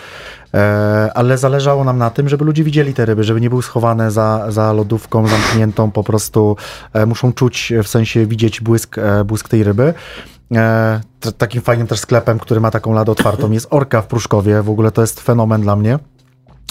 E, 0.53 1.11
ale 1.15 1.37
zależało 1.37 1.83
nam 1.83 1.97
na 1.97 2.09
tym, 2.09 2.29
żeby 2.29 2.45
ludzie 2.45 2.63
widzieli 2.63 2.93
te 2.93 3.05
ryby, 3.05 3.23
żeby 3.23 3.41
nie 3.41 3.49
były 3.49 3.63
schowane 3.63 4.11
za, 4.11 4.45
za 4.51 4.73
lodówką 4.73 5.27
zamkniętą, 5.27 5.91
po 5.91 6.03
prostu 6.03 6.55
e, 6.93 7.05
muszą 7.05 7.33
czuć, 7.33 7.71
e, 7.71 7.83
w 7.83 7.87
sensie 7.87 8.25
widzieć 8.25 8.61
błysk, 8.61 8.97
e, 8.97 9.23
błysk 9.23 9.49
tej 9.49 9.63
ryby. 9.63 9.93
Takim 11.37 11.61
fajnym 11.61 11.87
też 11.87 11.99
sklepem, 11.99 12.39
który 12.39 12.59
ma 12.59 12.71
taką 12.71 12.93
ladę 12.93 13.11
otwartą 13.11 13.51
jest 13.51 13.67
Orka 13.69 14.01
w 14.01 14.07
Pruszkowie. 14.07 14.61
W 14.61 14.69
ogóle 14.69 14.91
to 14.91 15.01
jest 15.01 15.21
fenomen 15.21 15.61
dla 15.61 15.75
mnie. 15.75 15.99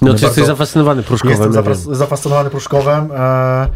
No 0.03 0.15
ty 0.15 0.25
jesteś 0.25 0.45
zafascynowany 0.47 1.03
Pruszkowem. 1.03 1.43
Jestem 1.53 1.65
ja 1.65 1.75
zafascynowany 1.97 2.51
Pruszkowem. 2.51 3.09
E, 3.17 3.69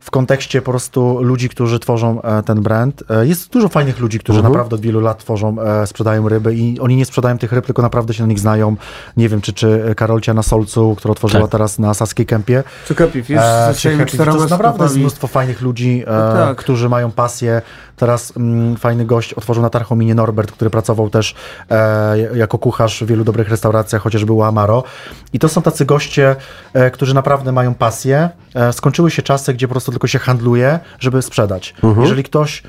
w 0.00 0.10
kontekście 0.10 0.62
po 0.62 0.70
prostu 0.70 1.22
ludzi, 1.22 1.48
którzy 1.48 1.78
tworzą 1.78 2.22
e, 2.22 2.42
ten 2.42 2.62
brand. 2.62 3.02
E, 3.10 3.26
jest 3.26 3.50
dużo 3.52 3.68
fajnych 3.68 3.98
ludzi, 4.00 4.18
którzy 4.18 4.38
Mhm. 4.38 4.52
naprawdę 4.52 4.74
od 4.76 4.82
wielu 4.82 5.00
lat 5.00 5.18
tworzą, 5.18 5.56
e, 5.62 5.86
sprzedają 5.86 6.28
ryby 6.28 6.54
i 6.54 6.80
oni 6.80 6.96
nie 6.96 7.04
sprzedają 7.04 7.38
tych 7.38 7.52
ryb, 7.52 7.66
tylko 7.66 7.82
naprawdę 7.82 8.14
się 8.14 8.22
na 8.22 8.26
nich 8.28 8.38
znają. 8.38 8.76
Nie 9.16 9.28
wiem, 9.28 9.40
czy, 9.40 9.52
czy 9.52 9.94
Karolcia 9.96 10.34
na 10.34 10.42
Solcu, 10.42 10.94
która 10.98 11.12
otworzyła 11.12 11.42
Tak. 11.42 11.50
teraz 11.52 11.78
na 11.78 11.94
Saskiej 11.94 12.26
Kępie. 12.26 12.62
Czy 12.86 12.94
Happy 12.94 13.22
Fish 13.22 13.36
E, 13.40 13.74
czy 13.76 13.90
Happy 13.96 14.10
Fish. 14.10 14.20
To 14.20 14.36
jest 14.36 14.50
naprawdę 14.50 14.84
jest 14.84 14.96
mnóstwo 14.96 15.26
fajnych 15.26 15.60
ludzi, 15.62 16.02
e, 16.06 16.10
No 16.10 16.32
tak. 16.46 16.56
którzy 16.58 16.88
mają 16.88 17.10
pasję. 17.10 17.62
Teraz 18.00 18.36
mm, 18.36 18.76
fajny 18.76 19.04
gość 19.04 19.34
otworzył 19.34 19.62
na 19.62 19.70
Tarchominie 19.70 20.14
Norbert, 20.14 20.52
który 20.52 20.70
pracował 20.70 21.10
też 21.10 21.34
e, 21.70 22.36
jako 22.36 22.58
kucharz 22.58 23.04
w 23.04 23.06
wielu 23.06 23.24
dobrych 23.24 23.48
restauracjach, 23.48 24.02
chociażby 24.02 24.32
u 24.32 24.42
Amaro. 24.42 24.84
I 25.32 25.38
to 25.38 25.48
są 25.48 25.62
tacy 25.62 25.84
goście, 25.84 26.36
e, 26.72 26.90
którzy 26.90 27.14
naprawdę 27.14 27.52
mają 27.52 27.74
pasję. 27.74 28.28
E, 28.54 28.72
skończyły 28.72 29.10
się 29.10 29.22
czasy, 29.22 29.54
gdzie 29.54 29.68
po 29.68 29.74
prostu 29.74 29.90
tylko 29.90 30.06
się 30.06 30.18
handluje, 30.18 30.78
żeby 30.98 31.22
sprzedać. 31.22 31.74
Jeżeli 32.02 32.24
ktoś 32.24 32.62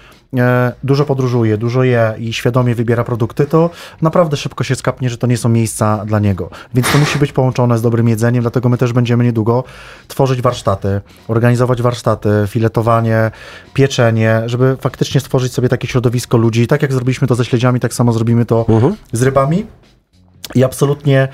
dużo 0.84 1.06
podróżuje, 1.06 1.58
dużo 1.58 1.84
je 1.84 2.14
i 2.18 2.34
świadomie 2.34 2.76
wybiera 2.76 3.04
produkty, 3.04 3.46
to 3.46 3.70
naprawdę 4.02 4.38
szybko 4.38 4.64
się 4.64 4.76
skapnie, 4.76 5.10
że 5.10 5.18
to 5.18 5.28
nie 5.28 5.38
są 5.38 5.50
miejsca 5.50 6.06
dla 6.06 6.20
niego. 6.20 6.50
Więc 6.74 6.92
to 6.92 6.98
musi 6.98 7.20
być 7.20 7.32
połączone 7.32 7.78
z 7.78 7.82
dobrym 7.82 8.08
jedzeniem, 8.10 8.42
dlatego 8.42 8.70
my 8.70 8.78
też 8.78 8.94
będziemy 8.94 9.24
niedługo 9.24 9.64
tworzyć 10.08 10.42
warsztaty, 10.42 11.02
organizować 11.28 11.82
warsztaty, 11.82 12.30
filetowanie, 12.48 13.32
pieczenie, 13.74 14.42
żeby 14.46 14.78
faktycznie 14.82 15.22
stworzyć 15.22 15.54
sobie 15.54 15.70
takie 15.70 15.88
środowisko 15.88 16.38
ludzi. 16.38 16.68
Tak 16.68 16.82
jak 16.82 16.94
zrobiliśmy 16.94 17.28
to 17.28 17.36
ze 17.36 17.46
śledziami, 17.46 17.80
tak 17.80 17.94
samo 17.94 18.14
zrobimy 18.14 18.46
to 18.46 18.66
z 19.12 19.22
rybami. 19.22 19.66
I 20.56 20.64
absolutnie 20.64 21.28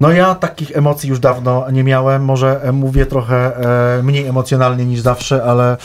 no 0.00 0.12
ja 0.12 0.34
takich 0.34 0.76
emocji 0.76 1.08
już 1.08 1.18
dawno 1.18 1.70
nie 1.70 1.84
miałem. 1.84 2.24
Może 2.24 2.60
e, 2.62 2.72
mówię 2.72 3.06
trochę 3.06 3.56
e, 3.98 4.02
mniej 4.02 4.26
emocjonalnie 4.26 4.86
niż 4.86 5.00
zawsze, 5.00 5.44
ale 5.44 5.76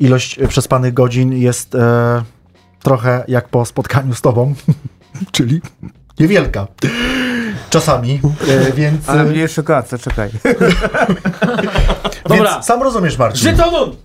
ilość 0.00 0.38
e, 0.38 0.48
przespanych 0.48 0.94
godzin 0.94 1.32
jest 1.32 1.74
e, 1.74 2.22
trochę 2.82 3.24
jak 3.28 3.48
po 3.48 3.64
spotkaniu 3.64 4.14
z 4.14 4.20
tobą, 4.20 4.54
czyli 5.32 5.60
niewielka. 6.18 6.66
Czasami, 7.70 8.20
e, 8.48 8.72
więc, 8.72 9.08
Ale 9.08 9.24
mniejszy 9.24 9.62
kace, 9.62 9.98
czekaj. 9.98 10.30
Dobra. 12.28 12.52
więc 12.52 12.66
sam 12.66 12.82
rozumiesz, 12.82 13.18
Marcin. 13.18 13.50
Żytonun! 13.50 13.96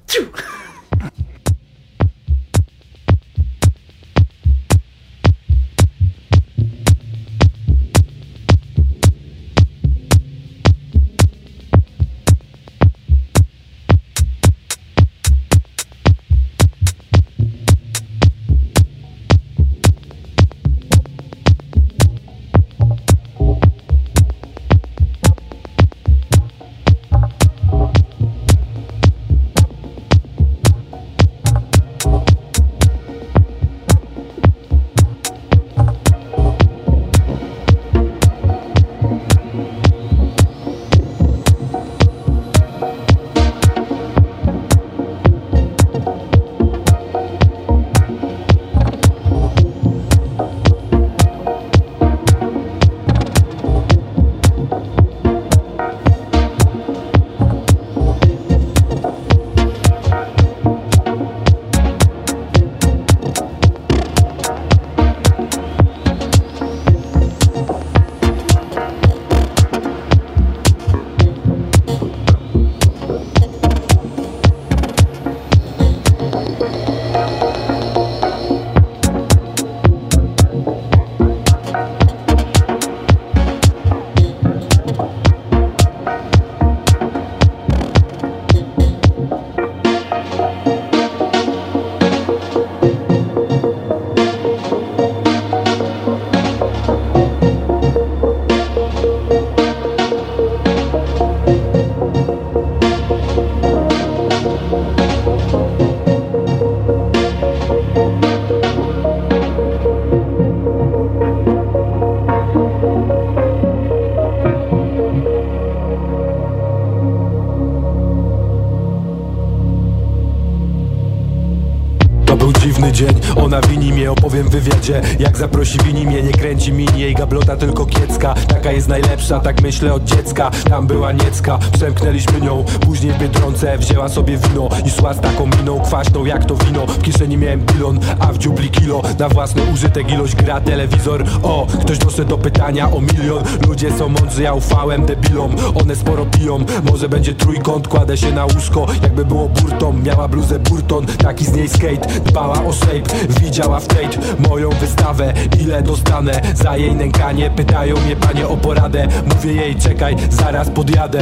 Opowiem 124.31 124.49
w 124.49 124.51
wywiadzie. 124.51 125.01
Jak 125.19 125.37
zaprosi 125.37 125.77
wini 125.85 126.05
mnie, 126.05 126.23
nie 126.23 126.31
kręci 126.31 126.73
mini 126.73 126.99
Jej 126.99 127.15
gablota 127.15 127.57
tylko 127.57 127.85
kiecka, 127.85 128.33
taka 128.47 128.71
jest 128.71 128.87
najlepsza 128.87 129.39
Tak 129.39 129.61
myślę 129.61 129.93
od 129.93 130.03
dziecka, 130.03 130.51
tam 130.69 130.87
była 130.87 131.11
niecka 131.11 131.59
Przemknęliśmy 131.73 132.41
nią, 132.41 132.63
później 132.79 133.13
w 133.13 133.17
Biedronce 133.17 133.77
Wzięła 133.77 134.09
sobie 134.09 134.37
wino 134.37 134.69
i 134.85 134.89
szła 134.89 135.13
z 135.13 135.21
taką 135.21 135.45
miną 135.45 135.79
Kwaśną 135.79 136.25
jak 136.25 136.45
to 136.45 136.55
wino, 136.55 136.85
w 136.87 137.01
kieszeni 137.01 137.37
miałem 137.37 137.59
bilon 137.59 137.99
A 138.19 138.27
w 138.27 138.37
dziubli 138.37 138.69
kilo, 138.69 139.01
na 139.19 139.29
własny 139.29 139.61
użytek 139.73 140.11
Ilość 140.11 140.35
gra 140.35 140.61
telewizor, 140.61 141.25
o 141.43 141.67
Ktoś 141.81 141.97
doszedł 141.97 142.29
do 142.29 142.37
pytania 142.37 142.91
o 142.91 143.01
milion. 143.01 143.43
Ludzie 143.67 143.91
są 143.91 144.09
mądrzy, 144.09 144.43
ja 144.43 144.53
ufałem 144.53 145.05
debilom. 145.05 145.55
One 145.81 145.95
sporo 145.95 146.25
piją, 146.25 146.65
może 146.91 147.09
będzie 147.09 147.33
trójkąt 147.33 147.87
Kładę 147.87 148.17
się 148.17 148.31
na 148.31 148.45
łóżko, 148.45 148.87
jakby 149.03 149.25
było 149.25 149.49
burtą 149.49 149.93
Miała 149.93 150.27
bluzę 150.27 150.59
burton, 150.59 151.05
taki 151.05 151.45
z 151.45 151.53
niej 151.53 151.69
skate 151.69 152.19
Dbała 152.25 152.65
o 152.65 152.73
shape, 152.73 153.41
widziała 153.41 153.79
w 153.79 153.87
Tate 153.87 154.20
Moją 154.49 154.69
wystawę, 154.69 155.33
ile 155.59 155.81
dostanę 155.81 156.41
Za 156.55 156.77
jej 156.77 156.95
nękanie, 156.95 157.49
pytają 157.49 157.95
mnie 158.05 158.15
panie 158.15 158.47
o 158.47 158.57
poradę. 158.57 159.07
Mówię 159.35 159.53
jej 159.53 159.75
czekaj, 159.75 160.15
zaraz 160.29 160.69
podjadę 160.69 161.19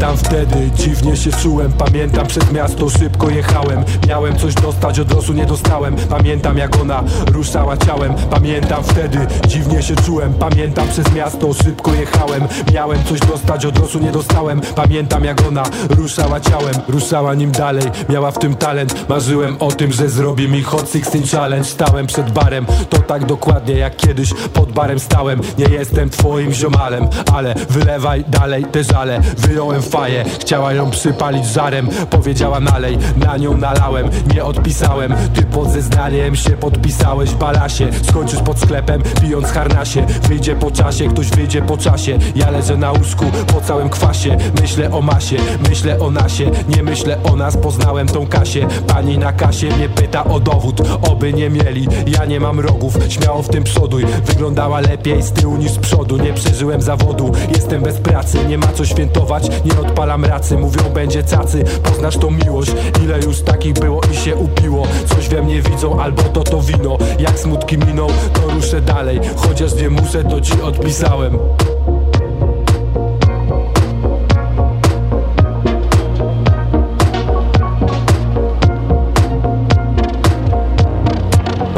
Pamiętam 0.00 0.24
wtedy, 0.30 0.70
dziwnie 0.74 1.16
się 1.16 1.30
czułem. 1.32 1.72
Pamiętam 1.72 2.26
przez 2.26 2.52
miasto, 2.52 2.90
szybko 2.90 3.30
jechałem. 3.30 3.84
Miałem 4.08 4.38
coś 4.38 4.54
dostać, 4.54 5.00
od 5.00 5.12
razu 5.12 5.32
nie 5.32 5.46
dostałem. 5.46 5.96
Pamiętam 5.96 6.58
jak 6.58 6.80
ona 6.80 7.02
ruszała 7.32 7.76
ciałem. 7.76 8.14
Pamiętam 8.30 8.84
wtedy, 8.84 9.18
dziwnie 9.46 9.82
się 9.82 9.96
czułem. 9.96 10.34
Pamiętam 10.34 10.88
przez 10.88 11.14
miasto, 11.14 11.52
szybko 11.54 11.94
jechałem. 11.94 12.42
Miałem 12.74 13.04
coś 13.04 13.20
dostać, 13.20 13.66
od 13.66 13.78
razu 13.78 13.98
nie 13.98 14.12
dostałem. 14.12 14.60
Pamiętam 14.60 15.24
jak 15.24 15.48
ona 15.48 15.62
ruszała 15.88 16.40
ciałem. 16.40 16.74
Ruszała 16.88 17.34
nim 17.34 17.52
dalej, 17.52 17.84
miała 18.08 18.30
w 18.30 18.38
tym 18.38 18.54
talent. 18.54 19.08
Marzyłem 19.08 19.56
o 19.60 19.72
tym, 19.72 19.92
że 19.92 20.08
zrobi 20.08 20.48
mi 20.48 20.62
Hot 20.62 20.92
16 20.92 21.36
Challenge. 21.36 21.68
Stałem 21.68 22.06
przed 22.06 22.30
barem, 22.30 22.66
to 22.88 22.98
tak 22.98 23.24
dokładnie 23.24 23.74
jak 23.74 23.96
kiedyś 23.96 24.30
Pod 24.52 24.72
barem 24.72 24.98
stałem, 24.98 25.40
nie 25.58 25.64
jestem 25.64 26.10
twoim 26.10 26.52
ziomalem 26.52 27.08
Ale 27.32 27.54
wylewaj 27.70 28.24
dalej 28.28 28.64
te 28.64 28.84
żale. 28.84 29.20
Wyjąłem 29.38 29.82
faję, 29.90 30.24
chciała 30.40 30.72
ją 30.72 30.90
przypalić 30.90 31.46
żarem 31.46 31.88
Powiedziała 32.10 32.60
nalej, 32.60 32.98
na 33.16 33.36
nią 33.36 33.56
nalałem 33.56 34.08
Nie 34.34 34.44
odpisałem, 34.44 35.14
ty 35.34 35.42
pod 35.42 35.70
zeznaniem 35.70 36.36
się 36.36 36.50
podpisałeś 36.50 37.34
Balasie, 37.34 37.88
skończysz 38.08 38.40
pod 38.42 38.58
sklepem 38.58 39.02
pijąc 39.20 39.46
harnasie. 39.46 40.06
Wyjdzie 40.28 40.56
po 40.56 40.70
czasie, 40.70 41.08
ktoś 41.08 41.30
wyjdzie 41.30 41.62
po 41.62 41.76
czasie. 41.76 42.18
Ja 42.34 42.50
leżę 42.50 42.76
na 42.76 42.92
łóżku 42.92 43.24
po 43.54 43.60
całym 43.60 43.88
kwasie. 43.88 44.36
Myślę 44.60 44.92
o 44.92 45.00
masie, 45.00 45.36
myślę 45.68 45.98
o 45.98 46.10
nasie. 46.10 46.50
Nie 46.76 46.82
myślę 46.82 47.22
o 47.32 47.36
nas, 47.36 47.56
poznałem 47.56 48.08
tą 48.08 48.26
Kasię. 48.26 48.66
Pani 48.86 49.18
na 49.18 49.32
kasie 49.32 49.66
mnie 49.66 49.88
pyta 49.88 50.24
o 50.24 50.40
dowód 50.40 50.80
Oby 51.10 51.32
nie 51.32 51.50
mieli, 51.50 51.88
ja 52.06 52.24
nie 52.24 52.40
mam 52.40 52.60
rogów 52.60 52.98
Śmiało 53.08 53.42
w 53.42 53.48
tym 53.48 53.64
przoduj, 53.64 54.04
wyglądała 54.24 54.80
lepiej 54.80 55.22
z 55.22 55.32
tyłu 55.32 55.56
niż 55.56 55.70
z 55.72 55.78
przodu. 55.78 56.16
Nie 56.16 56.32
przeżyłem 56.32 56.82
zawodu, 56.82 57.32
jestem 57.54 57.82
bez 57.82 57.96
pracy. 57.96 58.38
Nie 58.48 58.58
ma 58.58 58.66
co 58.66 58.84
świętować, 58.84 59.48
nie 59.64 59.74
odpalam 59.80 60.24
racy 60.24 60.56
Mówią 60.56 60.82
będzie 60.94 61.22
cacy, 61.22 61.64
poznasz 61.82 62.16
tą 62.16 62.30
miłość 62.30 62.72
Ile 63.04 63.18
już 63.18 63.40
takich 63.40 63.72
było 63.72 64.00
i 64.12 64.16
się 64.16 64.36
upiło. 64.36 64.86
Coś 65.06 65.28
we 65.28 65.42
mnie 65.42 65.62
widzą, 65.62 66.00
albo 66.00 66.22
to 66.22 66.44
to 66.44 66.60
wino. 66.62 66.98
Jak 67.18 67.38
smutki 67.38 67.78
miną, 67.78 68.06
to 68.32 68.54
ruszę 68.54 68.80
dalej. 68.80 69.20
Chociaż 69.36 69.74
nie 69.74 69.90
muszę, 69.90 70.24
to 70.24 70.40
ci 70.40 70.62
odpisałem 70.62 71.38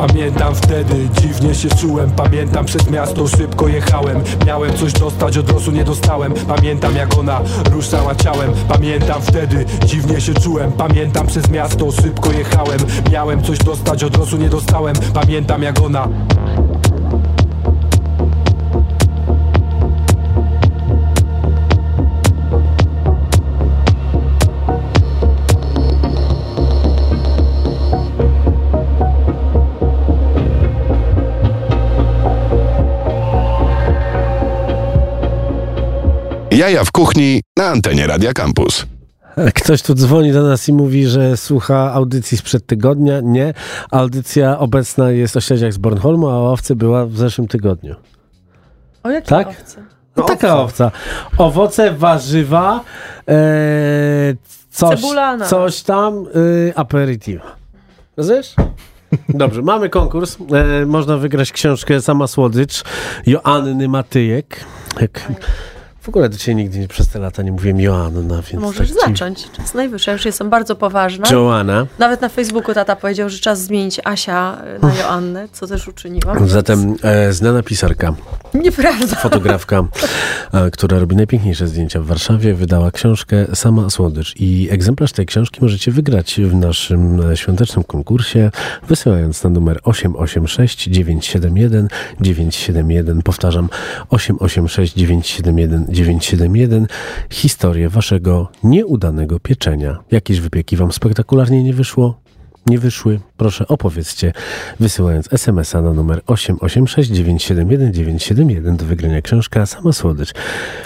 Pamiętam 0.08 0.54
wtedy, 0.54 1.08
dziwnie 1.20 1.54
się 1.54 1.68
czułem. 1.68 2.10
Pamiętam 2.10 2.64
przez 2.64 2.90
miasto, 2.90 3.28
szybko 3.28 3.68
jechałem. 3.68 4.20
Miałem 4.46 4.74
coś 4.74 4.92
dostać, 4.92 5.38
od 5.38 5.52
razu 5.52 5.72
nie 5.72 5.84
dostałem. 5.84 6.34
Pamiętam 6.48 6.96
jak 6.96 7.18
ona 7.18 7.40
ruszała 7.70 8.14
ciałem. 8.14 8.52
Pamiętam 8.68 9.22
wtedy, 9.22 9.64
dziwnie 9.86 10.20
się 10.20 10.34
czułem. 10.34 10.72
Pamiętam 10.72 11.26
przez 11.26 11.50
miasto, 11.50 11.92
szybko 11.92 12.32
jechałem. 12.32 12.78
Miałem 13.12 13.42
coś 13.42 13.58
dostać, 13.58 14.04
od 14.04 14.16
razu 14.16 14.36
nie 14.36 14.48
dostałem. 14.48 14.96
Pamiętam 15.14 15.62
jak 15.62 15.80
ona 15.80 16.08
Jaja 36.56 36.84
w 36.84 36.92
kuchni 36.92 37.42
na 37.56 37.64
antenie 37.66 38.06
Radia 38.06 38.32
Campus. 38.32 38.86
Ktoś 39.54 39.82
tu 39.82 39.94
dzwoni 39.94 40.32
do 40.32 40.42
nas 40.42 40.68
i 40.68 40.72
mówi, 40.72 41.06
że 41.06 41.36
słucha 41.36 41.92
audycji 41.92 42.38
sprzed 42.38 42.66
tygodnia. 42.66 43.20
Nie. 43.20 43.54
Audycja 43.90 44.58
obecna 44.58 45.10
jest 45.10 45.36
o 45.36 45.40
śledziach 45.40 45.72
z 45.72 45.78
Bornholmu, 45.78 46.28
a 46.28 46.32
o 46.34 46.52
owcy 46.52 46.76
była 46.76 47.06
w 47.06 47.16
zeszłym 47.16 47.48
tygodniu. 47.48 47.94
O 49.02 49.10
jakie 49.10 49.28
Tak? 49.28 49.48
owce? 49.48 49.82
No 50.16 50.22
taka 50.24 50.60
owca. 50.60 50.90
Owoce, 51.38 51.92
warzywa, 51.92 52.80
e, 53.28 53.34
coś, 54.70 55.00
Cebulana. 55.00 55.46
coś 55.46 55.82
tam, 55.82 56.14
e, 56.68 56.78
aperitif. 56.78 57.40
Rozumiesz? 58.16 58.54
Dobrze, 59.28 59.62
mamy 59.62 59.88
konkurs. 59.88 60.36
E, 60.82 60.86
można 60.86 61.16
wygrać 61.16 61.52
książkę 61.52 62.00
Sama 62.00 62.26
Słodycz 62.26 62.84
Joanny 63.26 63.88
Matyjek. 63.88 64.64
Jak, 65.00 65.32
w 66.02 66.08
ogóle 66.08 66.28
do 66.28 66.36
ciebie 66.38 66.54
nigdy 66.54 66.78
nie, 66.78 66.88
przez 66.88 67.08
te 67.08 67.18
lata 67.18 67.42
nie 67.42 67.52
mówiłem 67.52 67.80
Joanna, 67.80 68.42
więc 68.42 68.62
Możesz 68.62 68.88
tak 68.88 68.98
ci- 68.98 69.08
zacząć. 69.08 69.50
Czas 69.50 69.74
najwyższy. 69.74 70.10
Ja 70.10 70.12
już 70.12 70.24
jestem 70.24 70.50
bardzo 70.50 70.76
poważna. 70.76 71.26
Joanna. 71.30 71.86
Nawet 71.98 72.20
na 72.20 72.28
Facebooku 72.28 72.74
tata 72.74 72.96
powiedział, 72.96 73.28
że 73.28 73.38
czas 73.38 73.62
zmienić 73.62 74.00
Asia 74.04 74.62
na 74.82 74.94
Joannę, 74.94 75.48
co 75.52 75.66
też 75.66 75.88
uczyniłam. 75.88 76.48
Zatem 76.48 76.96
e, 77.02 77.32
znana 77.32 77.62
pisarka, 77.62 78.14
Nieprawda. 78.54 79.16
fotografka, 79.16 79.84
e, 80.52 80.70
która 80.70 80.98
robi 80.98 81.16
najpiękniejsze 81.16 81.68
zdjęcia 81.68 82.00
w 82.00 82.06
Warszawie, 82.06 82.54
wydała 82.54 82.90
książkę 82.90 83.46
Sama 83.54 83.90
Słodycz. 83.90 84.34
I 84.36 84.68
egzemplarz 84.70 85.12
tej 85.12 85.26
książki 85.26 85.58
możecie 85.62 85.90
wygrać 85.92 86.40
w 86.44 86.54
naszym 86.54 87.30
e, 87.30 87.36
świątecznym 87.36 87.84
konkursie, 87.84 88.50
wysyłając 88.88 89.44
na 89.44 89.50
numer 89.50 89.80
886 89.82 90.84
971 90.84 91.88
971. 92.20 93.22
Powtarzam, 93.22 93.68
886 94.10 94.94
971 94.94 95.91
971. 95.92 96.86
Historię 97.30 97.88
waszego 97.88 98.48
nieudanego 98.64 99.40
pieczenia. 99.40 99.98
Jakieś 100.10 100.40
wypieki 100.40 100.76
wam 100.76 100.92
spektakularnie 100.92 101.62
nie 101.62 101.74
wyszło? 101.74 102.21
Nie 102.66 102.78
wyszły? 102.78 103.20
Proszę 103.36 103.68
opowiedzcie, 103.68 104.32
wysyłając 104.80 105.32
SMS-a 105.32 105.80
na 105.82 105.92
numer 105.92 106.20
886 106.26 107.10
971 107.10 107.92
971 107.92 108.76
do 108.76 108.84
wygrania 108.84 109.22
książka 109.22 109.66
Sama 109.66 109.92
Słodycz. 109.92 110.32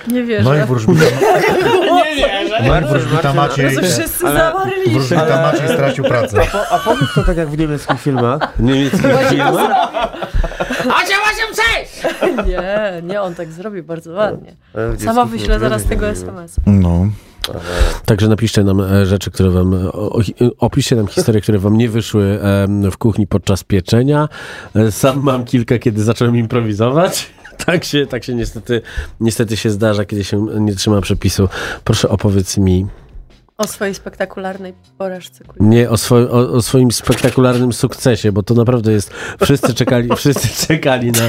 Nie 0.08 0.22
wierzę. 0.24 0.62
I 0.62 0.66
wróżbita, 0.66 1.04
Nie 1.96 2.16
wierzę. 2.16 2.86
wróżbita 2.88 3.34
Maciej, 3.34 3.64
Jezu, 3.64 3.80
wszyscy 3.82 4.26
Ale- 4.26 4.52
wróżbita 4.90 5.42
Maciej 5.52 5.68
stracił 5.68 6.04
pracę. 6.04 6.42
A, 6.42 6.46
po, 6.46 6.68
a 6.68 6.78
powiedz 6.78 7.14
to 7.14 7.22
tak 7.24 7.36
jak 7.36 7.48
w 7.48 7.58
niemieckich 7.58 8.00
filmach. 8.00 8.52
Niemieckich 8.60 9.00
filmach? 9.28 10.12
Nie, 12.46 13.02
nie, 13.02 13.22
on 13.22 13.34
tak 13.34 13.52
zrobił 13.52 13.84
bardzo 13.84 14.10
ładnie. 14.12 14.54
Sama 15.04 15.24
wyślę 15.24 15.58
zaraz 15.58 15.84
tego. 15.84 16.08
SMS-a. 16.08 16.62
No. 16.70 17.06
Także 18.06 18.28
napiszcie 18.28 18.64
nam 18.64 18.80
e, 18.80 19.06
rzeczy, 19.06 19.30
które 19.30 19.50
wam, 19.50 19.74
e, 19.74 19.92
o- 19.92 20.20
opiszcie 20.58 20.96
nam 20.96 21.06
historie, 21.06 21.40
które 21.40 21.58
wam 21.58 21.76
nie 21.76 21.88
wyszły 21.88 22.38
w 22.92 22.96
kuchni 22.98 23.26
podczas 23.26 23.64
pieczenia. 23.64 24.28
E, 24.74 24.92
Sam 24.92 25.22
mam 25.22 25.44
kilka, 25.44 25.78
kiedy 25.78 26.04
zacząłem 26.04 26.36
improwizować. 26.36 27.26
Tak 27.66 27.84
się, 27.84 28.06
tak 28.06 28.24
się 28.24 28.34
niestety, 28.34 28.82
niestety 29.20 29.56
się 29.56 29.70
zdarza, 29.70 30.04
kiedy 30.04 30.24
się 30.24 30.46
nie 30.60 30.74
trzyma 30.74 31.00
przepisu. 31.00 31.48
Proszę 31.84 32.08
opowiedz 32.08 32.56
mi 32.58 32.86
O 33.58 33.66
swojej 33.66 33.94
spektakularnej 33.94 34.74
porażce 34.98 35.44
nie 35.60 35.90
o, 35.90 35.96
swo, 35.96 36.16
o, 36.16 36.52
o 36.52 36.62
swoim 36.62 36.92
spektakularnym 36.92 37.72
sukcesie, 37.72 38.32
bo 38.32 38.42
to 38.42 38.54
naprawdę 38.54 38.92
jest, 38.92 39.10
wszyscy 39.44 39.74
czekali, 39.74 40.08
wszyscy 40.16 40.66
czekali 40.66 41.12
na, 41.12 41.26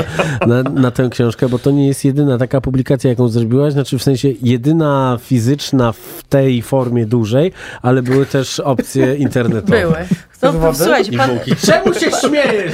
na, 0.47 0.69
na 0.69 0.91
tę 0.91 1.09
książkę, 1.11 1.49
bo 1.49 1.59
to 1.59 1.71
nie 1.71 1.87
jest 1.87 2.05
jedyna 2.05 2.37
taka 2.37 2.61
publikacja, 2.61 3.09
jaką 3.09 3.27
zrobiłaś, 3.27 3.73
znaczy 3.73 3.97
w 3.97 4.03
sensie 4.03 4.29
jedyna 4.41 5.17
fizyczna 5.21 5.91
w 5.91 6.23
tej 6.29 6.61
formie 6.61 7.05
dużej, 7.05 7.51
ale 7.81 8.01
były 8.01 8.25
też 8.25 8.59
opcje 8.59 9.15
internetowe. 9.25 9.81
Były. 9.81 9.95
No, 10.41 10.53
wodę? 10.53 10.77
słuchajcie, 10.77 11.17
pan, 11.17 11.29
Czemu 11.67 11.93
się 11.93 12.11
śmiejesz? 12.11 12.73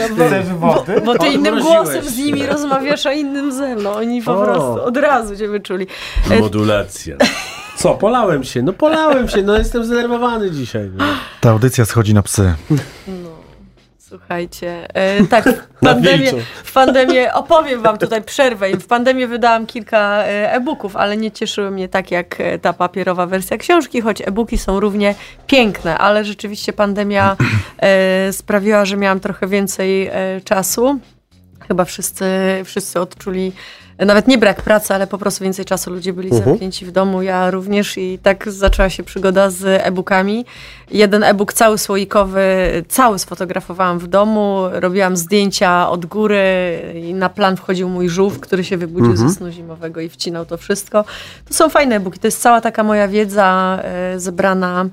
bo, 0.59 0.85
bo 1.05 1.17
ty 1.17 1.27
innym 1.27 1.59
głosem 1.59 2.03
z 2.05 2.17
nimi 2.17 2.45
rozmawiasz, 2.45 3.05
a 3.05 3.13
innym 3.13 3.51
ze 3.51 3.75
mną. 3.75 3.91
Oni 3.91 4.21
po 4.21 4.41
O. 4.41 4.43
prostu 4.45 4.83
od 4.83 4.97
razu 4.97 5.37
cię 5.37 5.47
wyczuli. 5.47 5.87
Modulacja. 6.39 7.15
Co, 7.75 7.93
polałem 7.95 8.43
się? 8.43 8.61
No 8.61 8.73
polałem 8.73 9.29
się, 9.29 9.41
no 9.41 9.57
jestem 9.57 9.85
zdenerwowany 9.85 10.51
dzisiaj. 10.51 10.91
No. 10.97 11.05
Ta 11.41 11.49
audycja 11.49 11.85
schodzi 11.85 12.13
na 12.13 12.23
psy. 12.23 12.53
Słuchajcie, 13.97 14.87
e, 14.93 15.27
tak, 15.27 15.49
w 15.49 15.79
pandemię, 15.79 16.31
w 16.63 16.73
pandemię, 16.73 17.33
opowiem 17.33 17.81
wam 17.81 17.97
tutaj 17.97 18.23
przerwę. 18.23 18.77
W 18.77 18.87
pandemię 18.87 19.27
wydałam 19.27 19.65
kilka 19.65 20.23
e, 20.23 20.53
e-booków, 20.53 20.95
ale 20.95 21.17
nie 21.17 21.31
cieszyły 21.31 21.71
mnie 21.71 21.89
tak 21.89 22.11
jak 22.11 22.39
e, 22.39 22.59
ta 22.59 22.73
papierowa 22.73 23.25
wersja 23.25 23.57
książki, 23.57 24.01
choć 24.01 24.21
e-booki 24.21 24.57
są 24.57 24.79
równie 24.79 25.15
piękne, 25.47 25.97
ale 25.97 26.25
rzeczywiście 26.25 26.73
pandemia 26.73 27.37
e, 27.77 28.33
sprawiła, 28.33 28.85
że 28.85 28.97
miałam 28.97 29.19
trochę 29.19 29.47
więcej 29.47 30.07
e, 30.07 30.41
czasu. 30.43 30.99
Chyba 31.67 31.85
wszyscy, 31.85 32.25
wszyscy 32.65 32.99
odczuli 32.99 33.51
nawet 33.99 34.27
nie 34.27 34.37
brak 34.37 34.61
pracy, 34.61 34.93
ale 34.93 35.07
po 35.07 35.17
prostu 35.17 35.43
więcej 35.43 35.65
czasu 35.65 35.91
ludzie 35.91 36.13
byli 36.13 36.29
Mhm. 36.29 36.45
zamknięci 36.45 36.85
w 36.85 36.91
domu, 36.91 37.21
ja 37.21 37.51
również 37.51 37.97
i 37.97 38.19
tak 38.23 38.51
zaczęła 38.51 38.89
się 38.89 39.03
przygoda 39.03 39.49
z 39.49 39.63
e-bookami. 39.65 40.45
Jeden 40.91 41.23
e-book 41.23 41.53
cały 41.53 41.77
słoikowy, 41.77 42.43
cały 42.87 43.19
sfotografowałam 43.19 43.99
w 43.99 44.07
domu, 44.07 44.63
robiłam 44.71 45.17
zdjęcia 45.17 45.89
od 45.89 46.05
góry 46.05 46.43
i 47.03 47.13
na 47.13 47.29
plan 47.29 47.57
wchodził 47.57 47.89
mój 47.89 48.09
żółw, 48.09 48.39
który 48.39 48.63
się 48.63 48.77
wybudził 48.77 49.11
Mhm. 49.11 49.29
ze 49.29 49.35
snu 49.35 49.51
zimowego 49.51 50.01
i 50.01 50.09
wcinał 50.09 50.45
to 50.45 50.57
wszystko. 50.57 51.05
To 51.47 51.53
są 51.53 51.69
fajne 51.69 51.95
e-booki, 51.95 52.19
to 52.19 52.27
jest 52.27 52.41
cała 52.41 52.61
taka 52.61 52.83
moja 52.83 53.07
wiedza 53.07 53.79
e, 53.83 54.19
zebrana 54.19 54.85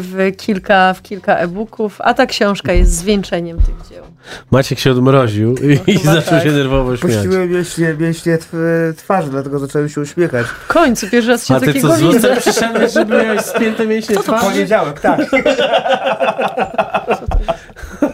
w 0.00 0.32
kilka, 0.36 0.94
w 0.94 1.02
kilka 1.02 1.36
e-booków, 1.36 2.00
a 2.00 2.14
ta 2.14 2.26
książka 2.26 2.72
jest 2.72 2.92
zwieńczeniem 2.92 3.56
tych 3.56 3.88
dzieł. 3.90 4.04
Maciek 4.50 4.78
się 4.78 4.90
odmroził 4.90 5.54
i, 5.54 5.78
i 5.90 5.98
chyba 5.98 6.14
zaczął 6.14 6.30
tak. 6.30 6.42
się 6.42 6.50
nerwowo 6.52 6.96
śmiać. 6.96 7.12
Puściłem 7.12 7.50
mięśnie, 7.52 7.94
mięśnie 8.00 8.38
tw- 8.38 8.94
twarzy, 8.96 9.30
dlatego 9.30 9.58
zacząłem 9.58 9.88
się 9.88 10.00
uśmiechać. 10.00 10.46
W 10.46 10.66
końcu, 10.66 11.10
pierwszy 11.10 11.30
raz 11.30 11.46
się 11.46 11.54
A 11.54 11.60
ty 11.60 11.66
takiego 11.66 11.88
co, 11.88 11.96
z 11.96 12.00
widzę. 12.00 12.28
losem 12.28 12.36
przyszedłeś, 12.52 12.92
żeby 12.92 13.22
miałeś 13.22 13.40
spięte 13.40 13.86
mięśnie 13.86 14.14
Co 14.14 14.22
to 14.22 14.32
twarzy? 14.32 14.46
Poniedziałek, 14.52 15.00
tak. 15.00 15.20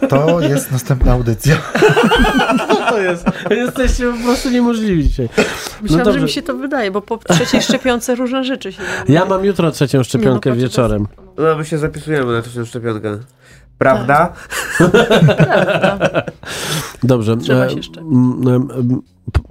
To 0.09 0.41
jest 0.41 0.71
następna 0.71 1.11
audycja. 1.11 1.55
Co 2.69 2.75
to 2.75 3.01
jest? 3.01 3.25
Jesteście 3.49 4.11
po 4.11 4.23
prostu 4.23 4.49
niemożliwi 4.49 5.03
dzisiaj. 5.03 5.29
Myślałam, 5.81 6.05
że 6.05 6.11
dobrze. 6.11 6.25
mi 6.25 6.29
się 6.29 6.41
to 6.41 6.55
wydaje, 6.55 6.91
bo 6.91 7.01
po 7.01 7.17
trzeciej 7.17 7.61
szczepionce 7.61 8.15
różne 8.15 8.43
rzeczy 8.43 8.71
się 8.71 8.81
Ja 9.07 9.25
mam 9.25 9.45
jutro 9.45 9.71
trzecią 9.71 10.03
szczepionkę 10.03 10.49
Nie, 10.49 10.55
no, 10.55 10.61
wieczorem. 10.61 11.07
No, 11.37 11.55
my 11.55 11.65
się 11.65 11.77
zapisujemy 11.77 12.33
na 12.33 12.41
trzecią 12.41 12.65
szczepionkę. 12.65 13.17
Prawda? 13.77 14.33
Dobrze. 17.03 17.37
Trzeba 17.37 17.65
e, 17.65 17.69
się 17.69 17.79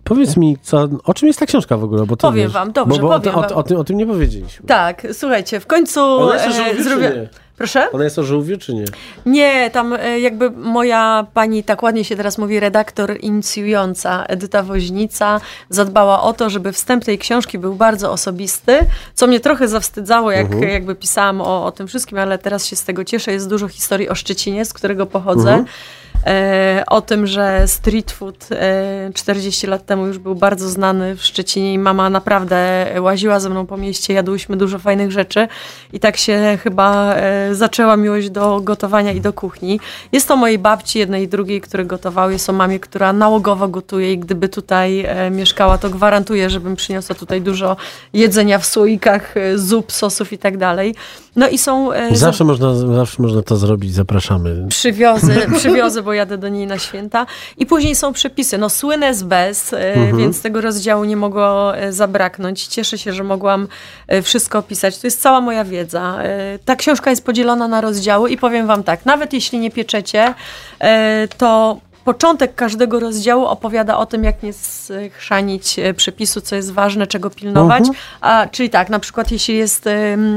Powiedz 0.05 0.37
mi, 0.37 0.59
co, 0.63 0.89
o 1.05 1.15
czym 1.15 1.29
jest 1.29 1.41
ta 1.41 1.47
książka 1.47 1.77
w 1.77 1.85
ogóle? 1.85 2.07
Bo 2.07 2.17
Powiem 2.17 2.45
wiesz, 2.45 2.53
wam, 2.53 2.73
dobrze, 2.73 3.01
bo, 3.01 3.09
bo 3.09 3.21
powiem 3.21 3.35
o, 3.35 3.39
o, 3.39 3.55
o, 3.55 3.63
tym, 3.63 3.77
o 3.77 3.85
tym 3.85 3.97
nie 3.97 4.07
powiedzieliśmy. 4.07 4.67
Tak, 4.67 5.07
słuchajcie, 5.13 5.61
w 5.61 5.67
końcu 5.67 6.33
e, 6.33 6.83
zrobię... 6.83 7.29
Proszę? 7.59 7.89
Ona 7.93 8.05
jest 8.05 8.19
o 8.19 8.25
żółwiu, 8.25 8.59
czy 8.59 8.75
nie? 8.75 8.85
Nie, 9.27 9.71
tam 9.71 9.93
e, 9.93 10.21
jakby 10.21 10.51
moja 10.51 11.27
pani, 11.35 11.65
tak 11.65 11.83
ładnie 11.83 12.05
się 12.05 12.17
teraz 12.17 12.39
mówi, 12.39 12.61
redaktor 12.61 13.17
inicjująca, 13.21 14.25
Edyta 14.25 14.63
Woźnica, 14.63 15.41
zadbała 15.69 16.23
o 16.23 16.33
to, 16.33 16.51
żeby 16.51 16.73
wstęp 16.73 17.05
tej 17.05 17.19
książki 17.19 17.59
był 17.59 17.75
bardzo 17.75 18.13
osobisty, 18.13 18.79
co 19.15 19.27
mnie 19.27 19.41
trochę 19.41 19.69
zawstydzało, 19.69 20.31
jak 20.33 20.47
Mhm. 20.47 20.73
jakby 20.73 20.95
pisałam 20.95 21.41
o, 21.41 21.67
o 21.67 21.73
tym 21.73 21.87
wszystkim, 21.89 22.19
ale 22.19 22.39
teraz 22.39 22.67
się 22.67 22.77
z 22.77 22.85
tego 22.85 23.05
cieszę. 23.05 23.33
Jest 23.33 23.49
dużo 23.49 23.69
historii 23.69 24.09
o 24.09 24.15
Szczecinie, 24.15 24.65
z 24.65 24.73
którego 24.73 25.07
pochodzę. 25.07 25.49
Mhm. 25.51 25.65
E, 26.27 26.83
o 26.87 27.01
tym, 27.01 27.27
że 27.27 27.69
street 27.69 28.13
food 28.13 28.49
e, 28.51 29.11
40 29.15 29.67
lat 29.67 29.87
temu 29.87 30.07
już 30.07 30.19
był 30.19 30.35
bardzo 30.35 30.69
znany 30.69 31.17
w 31.17 31.25
Szczecinie 31.25 31.75
i 31.75 31.79
mama 31.79 32.11
naprawdę 32.11 32.87
łaziła 33.01 33.41
ze 33.41 33.51
mną 33.51 33.67
po 33.67 33.77
mieście, 33.77 34.15
jadłyśmy 34.15 34.57
dużo 34.57 34.79
fajnych 34.79 35.13
rzeczy 35.13 35.49
i 35.93 36.01
tak 36.01 36.17
się 36.17 36.59
chyba 36.63 37.15
e, 37.15 37.55
zaczęła 37.55 37.97
miłość 37.97 38.31
do 38.31 38.61
gotowania 38.61 39.13
i 39.13 39.21
do 39.21 39.33
kuchni. 39.33 39.81
Jest 40.13 40.29
to 40.29 40.37
mojej 40.37 40.59
babci, 40.59 40.99
jednej 40.99 41.23
i 41.23 41.29
drugiej, 41.29 41.61
które 41.61 41.85
gotowały, 41.85 42.33
jest 42.33 42.51
o 42.51 42.53
mamie, 42.53 42.81
która 42.81 43.13
nałogowo 43.13 43.69
gotuje 43.69 44.13
i 44.13 44.19
gdyby 44.19 44.49
tutaj 44.49 45.05
e, 45.05 45.31
mieszkała, 45.31 45.79
to 45.79 45.91
gwarantuję, 45.91 46.51
żebym 46.51 46.77
przyniosła 46.77 47.15
tutaj 47.15 47.43
dużo 47.43 47.77
jedzenia 48.13 48.59
w 48.59 48.67
słoikach, 48.67 49.37
e, 49.37 49.59
zup, 49.59 49.93
sosów 49.93 50.33
i 50.33 50.39
tak 50.39 50.57
dalej. 50.57 50.95
No 51.37 51.49
i 51.49 51.59
są... 51.59 51.93
e, 51.93 52.17
Zawsze 52.17 52.45
można, 52.45 52.75
zawsze 52.75 53.23
można 53.23 53.43
to 53.43 53.57
zrobić, 53.57 53.95
zapraszamy. 53.95 54.67
Przywiozę, 54.69 55.35
przywiozę, 55.59 56.03
bo 56.03 56.14
jadę 56.15 56.39
do 56.39 56.49
niej 56.49 56.67
na 56.67 56.79
święta. 56.79 57.27
I 57.59 57.67
później 57.67 57.95
są 57.95 58.13
przepisy. 58.13 58.59
No 58.59 58.71
słynę 58.71 59.15
z 59.15 59.23
bez, 59.23 59.73
e, 59.73 59.95
Mhm. 59.95 60.17
więc 60.19 60.43
tego 60.43 60.61
rozdziału 60.61 61.05
nie 61.05 61.17
mogło 61.17 61.77
e, 61.77 61.93
zabraknąć. 61.93 62.67
Cieszę 62.67 62.99
się, 62.99 63.13
że 63.13 63.25
mogłam 63.25 63.69
e, 64.09 64.23
wszystko 64.23 64.59
opisać. 64.59 64.99
To 64.99 65.07
jest 65.07 65.23
cała 65.23 65.41
moja. 65.41 65.65
E, 65.65 66.59
Ta 66.65 66.77
książka 66.77 67.11
jest 67.11 67.25
podzielona 67.25 67.69
na 67.69 67.81
rozdziały 67.81 68.31
i 68.31 68.37
powiem 68.39 68.67
wam 68.67 68.83
tak, 68.83 69.07
nawet 69.07 69.33
jeśli 69.33 69.59
nie 69.59 69.71
pieczecie, 69.71 70.35
to 71.39 71.77
początek 72.05 72.55
każdego 72.55 73.01
rozdziału 73.01 73.47
opowiada 73.47 73.99
o 73.99 74.07
tym, 74.07 74.25
jak 74.25 74.43
nie 74.43 74.53
schrzanić 74.53 75.79
e, 75.79 75.95
przepisu, 75.95 76.41
co 76.41 76.57
jest 76.57 76.73
ważne, 76.73 77.07
czego 77.07 77.31
pilnować. 77.31 77.81
Mhm. 77.81 77.97
A, 78.21 78.47
czyli 78.51 78.71
tak, 78.71 78.89
na 78.89 78.99
przykład 78.99 79.31
jeśli 79.31 79.57
jest 79.57 79.89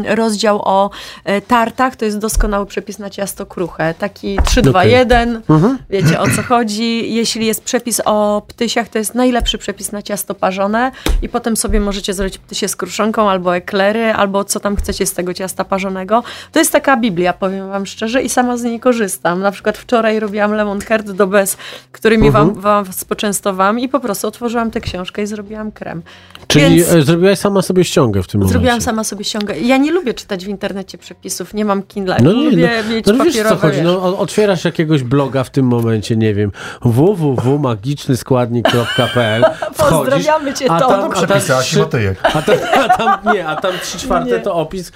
rozdział 0.07 0.61
o 0.63 0.89
e, 1.23 1.41
tartach, 1.41 1.95
to 1.95 2.05
jest 2.05 2.17
doskonały 2.17 2.65
przepis 2.65 2.99
na 2.99 3.09
ciasto 3.09 3.45
kruche. 3.45 3.93
Taki 3.99 4.39
3, 4.45 4.61
2, 4.61 4.79
Okej. 4.79 4.91
1. 4.91 5.41
Mhm. 5.49 5.77
Wiecie 5.89 6.19
o 6.19 6.25
co 6.35 6.43
chodzi. 6.43 7.13
Jeśli 7.13 7.45
jest 7.45 7.63
przepis 7.63 8.01
o 8.05 8.41
ptysiach, 8.47 8.89
to 8.89 8.97
jest 8.97 9.15
najlepszy 9.15 9.57
przepis 9.57 9.91
na 9.91 10.01
ciasto 10.01 10.35
parzone 10.35 10.91
i 11.21 11.29
potem 11.29 11.57
sobie 11.57 11.79
możecie 11.79 12.13
zrobić 12.13 12.37
ptysie 12.37 12.67
z 12.67 12.75
kruszonką 12.75 13.29
albo 13.29 13.55
eklery, 13.55 14.13
albo 14.13 14.43
co 14.43 14.59
tam 14.59 14.75
chcecie 14.75 15.05
z 15.05 15.13
tego 15.13 15.33
ciasta 15.33 15.65
parzonego. 15.65 16.23
To 16.51 16.59
jest 16.59 16.71
taka 16.71 16.97
Biblia, 16.97 17.33
powiem 17.33 17.69
wam 17.69 17.85
szczerze 17.85 18.21
i 18.21 18.29
sama 18.29 18.57
z 18.57 18.63
niej 18.63 18.79
korzystam. 18.79 19.41
Na 19.41 19.51
przykład 19.51 19.77
wczoraj 19.77 20.19
robiłam 20.19 20.53
lemon 20.53 20.81
curd 20.81 21.11
do 21.11 21.27
bez, 21.27 21.56
którymi 21.91 22.27
Mhm. 22.27 22.53
wam, 22.53 22.61
wam 22.61 22.93
spoczęstowałam 22.93 23.79
i 23.79 23.89
po 23.89 23.99
prostu 23.99 24.27
otworzyłam 24.27 24.71
tę 24.71 24.81
książkę 24.81 25.21
i 25.23 25.27
zrobiłam 25.27 25.71
krem. 25.71 26.01
Czyli 26.47 26.75
Więc- 26.75 26.93
e, 26.93 27.01
zrobiłaś 27.01 27.39
sama 27.39 27.61
sobie 27.61 27.83
ściągę 27.83 28.23
w 28.23 28.27
tym 28.27 28.39
momencie. 28.39 28.53
Zrobiłam 28.53 28.81
sama 28.81 29.03
sobie 29.03 29.23
ściągę. 29.23 29.59
Ja 29.59 29.77
nie 29.77 29.91
lubię 29.91 30.13
czytać 30.13 30.45
w 30.45 30.47
internecie 30.47 30.97
przepisów, 30.97 31.53
nie 31.53 31.65
mam 31.65 31.83
Kindle. 31.83 32.17
No 32.21 32.33
nie, 32.33 32.49
lubię 32.49 32.83
no, 32.87 32.93
mieć 32.95 33.05
no 33.05 33.13
wiesz 33.13 33.25
papierowe. 33.27 33.55
co 33.55 33.61
chodzi, 33.61 33.75
wiesz. 33.77 33.85
no, 33.85 34.17
otwierasz 34.17 34.65
jakiegoś 34.65 35.03
bloga 35.03 35.43
w 35.43 35.49
tym 35.49 35.65
momencie, 35.65 36.15
nie 36.15 36.33
wiem, 36.33 36.51
www.magicznyskładnik.pl 36.81 39.43
Pozdrawiamy 39.89 40.53
cię, 40.53 40.71
a 40.71 40.79
Tom. 40.79 40.89
tam, 40.89 40.99
a 40.99 41.03
tam, 41.03 41.11
Przepisy, 41.27 41.55
a 41.55 41.59
trzy, 41.61 41.79
Matyjek. 41.79 42.19
a 42.23 42.41
tam, 42.41 42.55
a 42.75 42.89
tam, 42.97 43.33
nie, 43.33 43.47
a 43.47 43.55
tam 43.55 43.71
trzy 43.83 43.97
czwarte 43.99 44.29
Nie. 44.29 44.39
to 44.39 44.53
opis. 44.55 44.91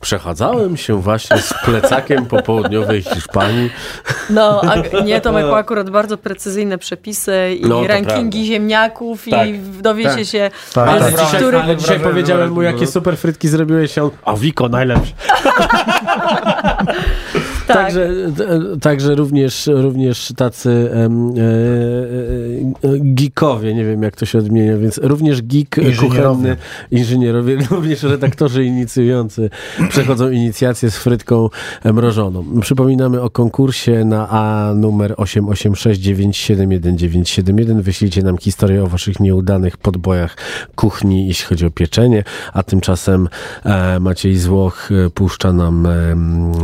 Przechadzałem 0.00 0.76
się 0.76 1.02
właśnie 1.02 1.38
z 1.38 1.54
plecakiem 1.64 2.26
po 2.26 2.42
południowej 2.42 3.02
Hiszpanii. 3.02 3.70
No, 4.30 4.60
a 4.60 5.00
nie, 5.00 5.20
to 5.20 5.32
ma 5.32 5.56
akurat 5.56 5.90
bardzo 5.90 6.05
precyzyjne 6.16 6.78
przepisy 6.78 7.32
i 7.60 7.66
No, 7.68 7.86
rankingi 7.86 8.38
prawda. 8.38 8.46
ziemniaków 8.46 9.24
Tak. 9.30 9.48
i 9.48 9.58
dowiecie 9.58 10.10
Tak. 10.16 10.24
się, 10.26 10.50
Tak, 10.74 10.98
tak. 11.00 11.10
dzisiaj, 11.10 11.40
których... 11.40 11.62
ale 11.64 11.76
dzisiaj 11.76 12.00
powiedziałem 12.00 12.52
mu, 12.52 12.62
jakie 12.62 12.86
super 12.86 13.16
frytki 13.16 13.48
zrobiłeś, 13.48 13.98
a 13.98 14.02
on, 14.02 14.10
a 14.24 14.32
Wiko 14.36 14.68
najlepsze. 14.68 15.12
Tak. 17.66 17.76
Także, 17.76 18.04
e, 18.04 18.32
także 18.80 19.14
również, 19.14 19.70
również 19.72 20.32
tacy 20.36 20.70
e, 20.70 20.94
e, 20.94 20.98
e, 22.92 22.98
geekowie, 23.00 23.74
nie 23.74 23.84
wiem 23.84 24.02
jak 24.02 24.16
to 24.16 24.26
się 24.26 24.38
odmienia, 24.38 24.76
więc 24.76 25.00
również 25.02 25.42
geek 25.42 25.78
Inżynierowie. 25.78 26.08
kuchenny, 26.08 26.56
inżynierowie, 26.90 27.56
również 27.70 28.02
redaktorzy 28.02 28.64
inicjujący 28.64 29.50
przechodzą 29.88 30.30
inicjację 30.30 30.90
z 30.90 30.96
frytką 30.96 31.48
mrożoną. 31.84 32.44
Przypominamy 32.60 33.22
o 33.22 33.30
konkursie 33.30 34.04
na 34.04 34.28
A 34.30 34.72
numer 34.74 35.12
886971971. 35.12 37.82
Wyślijcie 37.82 38.22
nam 38.22 38.38
historię 38.38 38.84
o 38.84 38.86
waszych 38.86 39.20
nieudanych 39.20 39.76
podbojach 39.76 40.36
kuchni, 40.74 41.26
jeśli 41.26 41.46
chodzi 41.46 41.66
o 41.66 41.70
pieczenie, 41.70 42.24
a 42.52 42.62
tymczasem 42.62 43.28
e, 43.64 44.00
Maciej 44.00 44.36
Złoch 44.36 44.90
e, 45.06 45.10
puszcza 45.10 45.52
nam 45.52 45.86
e, 45.86 46.16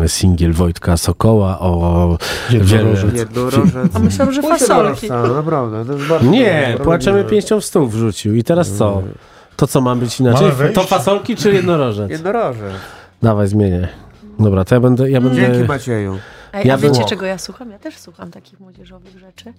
singiel 0.08 0.52
Wojtka 0.52 0.91
Sokoła 0.96 1.58
o 1.60 2.18
Jednorożec. 2.50 3.28
A 3.94 3.98
myślałam, 3.98 4.34
że 4.34 4.42
fasolki. 4.42 5.10
Naprawdę. 5.10 5.84
To 5.84 5.92
jest 5.92 6.06
bardzo 6.06 6.30
Nie, 6.30 6.76
płaczemy 6.84 7.24
pięścią 7.24 7.60
w 7.60 7.64
stół 7.64 7.86
wrzucił. 7.86 8.34
I 8.34 8.44
teraz 8.44 8.70
co? 8.70 9.02
To 9.56 9.66
co 9.66 9.80
ma 9.80 9.96
być 9.96 10.20
inaczej? 10.20 10.50
To 10.74 10.82
fasolki 10.82 11.36
czy 11.36 11.52
jednorożec? 11.52 12.10
Jednorożec. 12.10 12.72
Dawaj, 13.22 13.48
zmienię. 13.48 13.88
Dobra, 14.38 14.64
to 14.64 14.74
ja 14.74 14.80
będę... 14.80 15.10
Ja 15.10 15.20
będę... 15.20 15.40
Dzięki 15.40 15.68
Macieju. 15.68 16.18
Ej, 16.52 16.66
Ja 16.66 16.74
a 16.74 16.76
wiecie, 16.76 17.04
czego 17.04 17.26
ja 17.26 17.38
słucham? 17.38 17.70
Ja 17.70 17.78
też 17.78 17.98
słucham 17.98 18.30
takich 18.30 18.60
młodzieżowych 18.60 19.18
rzeczy. 19.18 19.52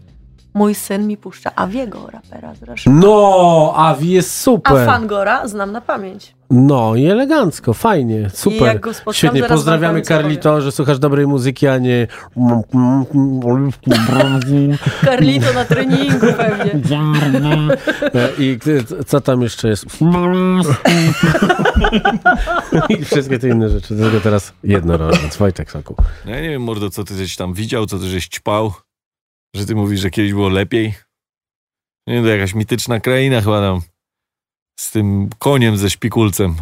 Mój 0.53 0.75
syn 0.75 1.07
mi 1.07 1.17
puszcza 1.17 1.51
Awiego, 1.55 2.07
rapera 2.11 2.53
zresztą. 2.55 2.91
No, 2.93 3.73
Avi 3.75 4.09
jest 4.09 4.29
A 4.29 4.33
super. 4.43 4.85
Fangora 4.85 5.47
znam 5.47 5.71
na 5.71 5.81
pamięć. 5.81 6.35
No 6.49 6.95
i 6.95 7.05
elegancko, 7.05 7.73
fajnie, 7.73 8.29
super. 8.33 8.61
jak 8.61 8.79
go 8.79 8.93
spotkam, 8.93 9.13
Świetnie, 9.13 9.43
pozdrawiamy 9.43 10.01
Carlito, 10.01 10.61
że 10.61 10.71
słuchasz 10.71 10.99
dobrej 10.99 11.27
muzyki, 11.27 11.67
a 11.67 11.77
nie... 11.77 12.07
Carlito 15.05 15.53
na 15.53 15.65
treningu 15.65 16.27
pewnie. 16.37 16.99
E, 18.15 18.29
I 18.39 18.59
co 19.07 19.21
tam 19.21 19.41
jeszcze 19.41 19.67
jest? 19.67 19.85
I 22.89 23.05
wszystkie 23.05 23.39
te 23.39 23.47
inne 23.47 23.69
rzeczy. 23.69 23.95
Tylko 23.95 24.19
teraz 24.19 24.53
jednorożec. 24.63 25.37
Wojtek 25.37 25.71
Soku. 25.71 25.95
No 26.25 26.31
ja 26.31 26.41
nie 26.41 26.49
wiem, 26.49 26.61
mordo, 26.61 26.82
co 26.89 27.03
ty 27.03 27.17
żeś 27.17 27.35
tam 27.35 27.53
widział, 27.53 27.85
co 27.85 27.99
ty 27.99 28.09
żeś 28.09 28.27
ćpał, 28.27 28.73
że 29.55 29.65
ty 29.65 29.75
mówisz, 29.75 29.99
że 29.99 30.09
kiedyś 30.09 30.33
było 30.33 30.49
lepiej. 30.49 30.93
Nie 32.07 32.21
to 32.21 32.27
jakaś 32.27 32.53
mityczna 32.55 32.99
kraina 32.99 33.41
chyba 33.41 33.61
tam. 33.61 33.81
Z 34.79 34.91
tym 34.91 35.29
koniem 35.39 35.77
ze 35.77 35.89
szpikulcem. 35.89 36.55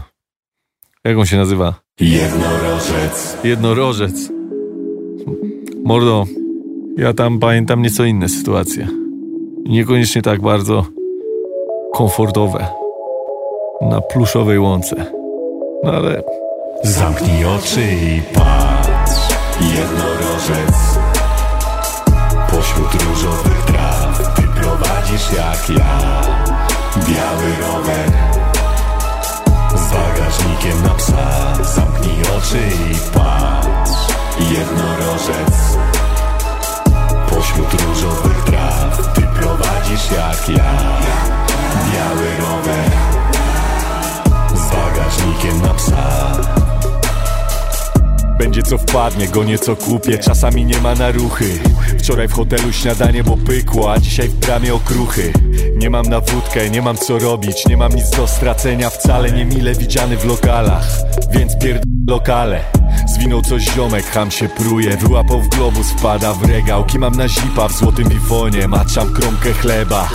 Jak 1.03 1.17
on 1.17 1.25
się 1.25 1.37
nazywa? 1.37 1.81
Jednorożec. 1.99 3.37
Jednorożec. 3.43 4.31
Mordo, 5.83 6.25
ja 6.97 7.13
tam 7.13 7.39
pamiętam 7.39 7.81
nieco 7.81 8.05
inne 8.05 8.29
sytuacje. 8.29 8.87
Niekoniecznie 9.65 10.21
tak 10.21 10.41
bardzo 10.41 10.85
komfortowe. 11.93 12.67
Na 13.81 14.01
pluszowej 14.01 14.59
łące. 14.59 15.11
No 15.83 15.91
ale 15.91 16.23
Zamknij 16.83 17.45
oczy 17.45 17.81
i 17.81 18.21
patrz 18.33 18.70
Jednorożec. 19.61 20.75
Pośród 22.51 23.03
różowych 23.03 23.65
traw 23.65 24.33
Ty 24.35 24.41
prowadzisz 24.41 25.31
jak 25.31 25.69
ja 25.69 26.21
Biały 27.07 27.55
rower. 27.61 28.11
Z 29.75 29.93
bagażnikiem 29.93 30.83
na 30.83 30.93
psa 30.93 31.55
Zamknij 31.75 32.21
oczy 32.37 32.69
i 32.91 32.95
patrz. 33.13 33.91
Jednorożec. 34.51 35.77
Pośród 37.29 37.81
różowych 37.81 38.43
traw 38.43 39.13
Ty 39.13 39.21
prowadzisz 39.21 40.11
jak 40.11 40.49
ja 40.49 40.73
Biały 41.91 42.27
rower. 42.39 42.91
Z 44.55 44.69
bagażnikiem 44.75 45.61
na 45.61 45.73
psa 45.73 46.70
Będzie 48.41 48.63
co 48.63 48.77
wpadnie, 48.77 49.27
go 49.27 49.43
nieco 49.43 49.75
kupię. 49.75 50.17
Czasami 50.17 50.65
nie 50.65 50.79
ma 50.79 50.95
na 50.95 51.11
ruchy. 51.11 51.59
Wczoraj 51.99 52.27
w 52.27 52.33
hotelu 52.33 52.71
śniadanie, 52.71 53.23
bo 53.23 53.37
pykło 53.37 53.93
A 53.93 53.99
dzisiaj 53.99 54.29
w 54.29 54.33
bramie 54.33 54.73
okruchy. 54.73 55.33
Nie 55.75 55.89
mam 55.89 56.05
na 56.05 56.19
wódkę, 56.19 56.69
nie 56.69 56.81
mam 56.81 56.97
co 56.97 57.19
robić 57.19 57.65
Nie 57.65 57.77
mam 57.77 57.91
nic 57.91 58.09
do 58.09 58.27
stracenia 58.27 58.89
wcale 58.89 59.31
Nie 59.31 59.45
mile 59.45 59.75
widziany 59.75 60.17
w 60.17 60.25
lokalach. 60.25 60.87
Więc 61.31 61.57
pierd... 61.57 61.83
lokale. 62.09 62.63
Zwinął 63.07 63.41
coś 63.41 63.63
ziomek, 63.63 64.05
ham 64.05 64.31
się 64.31 64.49
pruje. 64.49 64.97
Wyłapał 64.97 65.41
w 65.41 65.49
globus, 65.49 65.91
wpada 65.91 66.33
w 66.33 66.43
regał. 66.43 66.85
Kimam 66.85 67.15
na 67.15 67.27
zipa 67.27 67.67
w 67.67 67.73
złotym 67.73 68.09
bifonie? 68.09 68.67
Maczam 68.67 69.13
kromkę 69.13 69.53
chleba. 69.53 70.09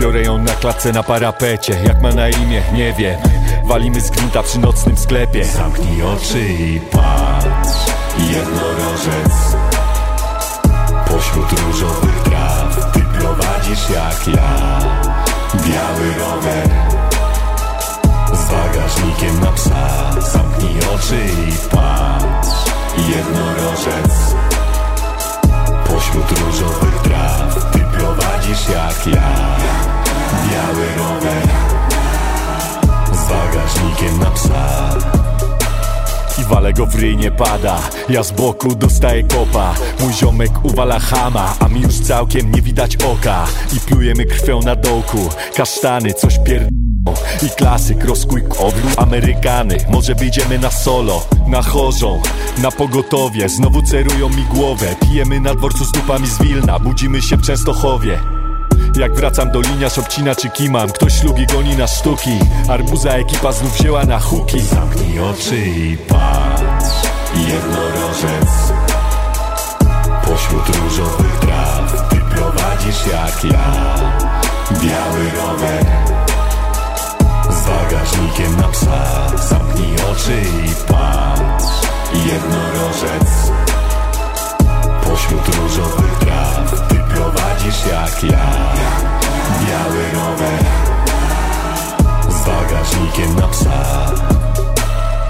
Biorę 0.00 0.22
ją 0.22 0.38
na 0.38 0.52
klatce 0.52 0.92
na 0.92 1.02
parapecie. 1.02 1.78
Jak 1.86 2.02
ma 2.02 2.12
na 2.12 2.28
imię, 2.28 2.62
nie 2.74 2.92
wiem 2.92 3.41
Walimy 3.72 4.00
z 4.00 4.10
gwinta 4.10 4.42
przy 4.42 4.58
nocnym 4.58 4.96
sklepie. 4.96 5.44
Zamknij 5.44 6.02
oczy 6.02 6.40
i 6.40 6.80
patrz 6.80 7.78
Jednorożec. 8.18 9.56
Pośród 11.08 11.60
różowych 11.60 12.22
traw 12.22 12.92
Ty 12.92 13.00
prowadzisz 13.00 13.90
jak 13.90 14.36
ja. 14.36 14.78
Biały 15.54 16.14
rower 16.18 16.68
Z 18.32 18.50
bagażnikiem 18.50 19.40
na 19.40 19.52
psa. 19.52 20.20
Zamknij 20.20 20.78
oczy 20.94 21.20
i 21.48 21.68
patrz 21.70 22.48
Jednorożec. 23.08 24.34
Pośród 25.86 26.38
różowych 26.38 27.02
traw 27.02 27.72
Ty 27.72 27.78
prowadzisz 27.78 28.68
jak 28.68 29.06
ja. 29.06 29.56
Biały 30.50 30.86
rower 30.96 31.81
bagażnikiem 33.32 34.18
na 34.18 34.30
psa. 34.30 34.92
I 36.40 36.44
wale 36.44 36.72
go 36.72 36.86
w 36.86 36.94
ryj 36.94 37.16
nie 37.16 37.30
pada. 37.30 37.80
Ja 38.08 38.22
z 38.22 38.32
boku 38.32 38.74
dostaję 38.74 39.22
kopa. 39.22 39.74
Mój 40.00 40.12
ziomek 40.12 40.64
uwala 40.64 40.98
hama 40.98 41.54
A 41.60 41.68
mi 41.68 41.80
już 41.80 42.00
całkiem 42.00 42.52
nie 42.52 42.62
widać 42.62 42.96
oka. 42.96 43.46
I 43.76 43.80
plujemy 43.80 44.24
krwią 44.24 44.60
na 44.60 44.76
dołku. 44.76 45.28
Kasztany, 45.54 46.14
coś 46.14 46.38
pierd... 46.38 46.68
I 47.42 47.50
klasyk, 47.50 48.04
rozkój 48.04 48.42
kowlu 48.42 48.88
Amerykany, 48.96 49.76
może 49.88 50.14
wyjdziemy 50.14 50.58
na 50.58 50.70
solo 50.70 51.26
Na 51.46 51.62
chorzą, 51.62 52.22
na 52.58 52.70
pogotowie. 52.70 53.48
Znowu 53.48 53.82
cerują 53.82 54.28
mi 54.28 54.44
głowę. 54.44 54.86
Pijemy 55.00 55.40
na 55.40 55.54
dworcu 55.54 55.84
z 55.84 55.92
dupami 55.92 56.26
z 56.26 56.38
Wilna. 56.38 56.78
Budzimy 56.78 57.22
się 57.22 57.36
w 57.36 57.42
Częstochowie 57.42 58.18
jak 58.96 59.14
wracam 59.14 59.50
do 59.50 59.60
liniarz 59.60 59.98
obcina 59.98 60.34
czy 60.34 60.50
kimam? 60.50 60.90
Ktoś 60.90 61.12
ślugi 61.20 61.46
goni 61.46 61.76
na 61.76 61.86
sztuki. 61.86 62.38
Arbuza 62.68 63.10
ekipa 63.10 63.52
znów 63.52 63.78
wzięła 63.78 64.04
na 64.04 64.18
huki. 64.18 64.60
Zamknij 64.60 65.20
oczy 65.20 65.56
i 65.56 65.96
patrz. 65.96 66.94
Jednorożec. 67.36 68.72
Pośród 70.24 70.76
różowych 70.76 71.38
traw 71.40 72.08
Ty 72.10 72.16
prowadzisz 72.16 73.06
jak 73.06 73.44
ja. 73.44 73.94
Biały 74.70 75.30
rower. 75.36 75.86
Z 77.50 77.66
bagażnikiem 77.66 78.56
na 78.56 78.68
psa. 78.68 79.28
Zamknij 79.48 79.94
oczy 80.12 80.42
i 80.66 80.92
patrz. 80.92 81.66
Jednorożec 82.26 83.61
Pośród 85.22 85.56
różowych 85.56 86.18
traw 86.18 86.88
Ty 86.88 86.94
prowadzisz 87.14 87.86
jak 87.86 88.24
ja. 88.24 88.50
Biały 89.66 90.02
rower 90.14 90.64
Z 92.28 92.46
bagażnikiem 92.46 93.36
na 93.36 93.48
psa. 93.48 94.06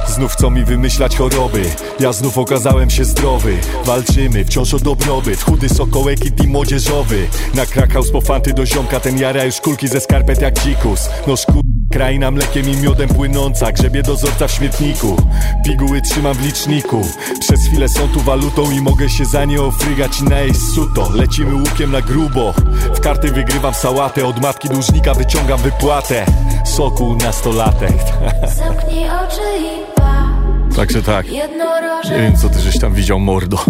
Znów 0.09 0.33
chcą 0.33 0.51
mi 0.51 0.65
wymyślać 0.65 1.17
choroby? 1.17 1.63
Ja 2.01 2.13
znów 2.13 2.39
okazałem 2.39 2.91
się 2.91 3.05
zdrowy. 3.05 3.59
Walczymy 3.85 4.45
wciąż 4.45 4.75
o 4.75 4.79
dobrobyt 4.79 5.43
Chudy 5.43 5.69
sokołek 5.69 6.27
i 6.27 6.33
team 6.33 6.51
młodzieżowy. 6.51 7.27
Na 7.55 7.67
Krakhaus 7.67 8.11
po 8.11 8.21
fanty 8.21 8.53
do 8.53 8.67
ziomka 8.67 9.01
Ten 9.01 9.19
jara 9.19 9.45
już 9.45 9.61
kulki 9.61 9.89
ze 9.89 10.01
skarpet 10.01 10.43
jak 10.43 10.59
dzikus. 10.59 11.09
No 11.27 11.37
szkur... 11.37 11.72
Kraina 11.93 12.31
mlekiem 12.31 12.69
i 12.69 12.77
miodem 12.77 13.09
płynąca 13.09 13.73
Grzebie 13.73 14.03
dozorca 14.03 14.49
w 14.49 14.53
śmietniku. 14.53 15.17
Piguły 15.65 16.03
trzymam 16.03 16.35
w 16.35 16.47
liczniku. 16.47 17.03
Przez 17.41 17.67
chwilę 17.67 17.89
są 17.89 18.09
tu 18.09 18.21
walutą 18.21 18.71
I 18.71 18.81
mogę 18.81 19.09
się 19.09 19.25
za 19.25 19.45
nie 19.45 19.63
ofrygać. 19.63 20.21
I 20.21 20.25
najeść 20.25 20.61
suto 20.75 21.11
Lecimy 21.15 21.55
łukiem 21.55 21.93
na 21.93 22.01
grubo. 22.01 22.55
W 22.95 23.01
karty 23.01 23.31
wygrywam 23.31 23.75
sałatę 23.75 24.27
Od 24.27 24.41
matki 24.41 24.69
dłużnika 24.69 25.15
wyciągam 25.15 25.61
wypłatę. 25.61 26.27
Soku 26.65 27.17
nastolatek. 27.17 27.97
Zamknij 28.59 29.05
oczy 29.05 29.59
i 29.59 29.97
patrz 29.97 30.77
Także 30.77 31.03
tak. 31.03 31.31
Nie 31.31 32.19
wiem, 32.19 32.37
co 32.37 32.49
ty 32.49 32.61
żeś 32.61 32.79
tam 32.79 32.95
widział, 32.95 33.21
mordo. 33.21 33.65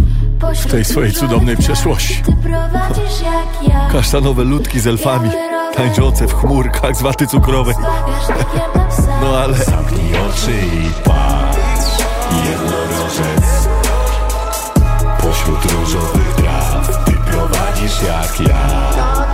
W 0.55 0.71
tej 0.71 0.85
swojej 0.85 1.13
cudownej 1.13 1.57
przeszłości. 1.57 2.23
Kasztanowe 3.93 4.45
ludki 4.45 4.81
z 4.81 4.87
elfami, 4.87 5.31
tańczące 5.77 6.27
w 6.27 6.35
chmurkach 6.35 6.97
z 6.97 7.03
waty 7.03 7.27
cukrowej. 7.27 7.75
No 9.21 9.39
ale... 9.39 9.59
Zamknij 9.65 10.13
oczy 10.17 10.53
i 10.53 10.91
patrz 11.05 11.99
Jednorożec 12.45 13.69
Pośród 15.21 15.73
różowych 15.73 16.35
traw 16.35 17.05
Ty 17.05 17.13
prowadzisz 17.13 18.03
jak 18.03 18.49
ja 18.49 19.32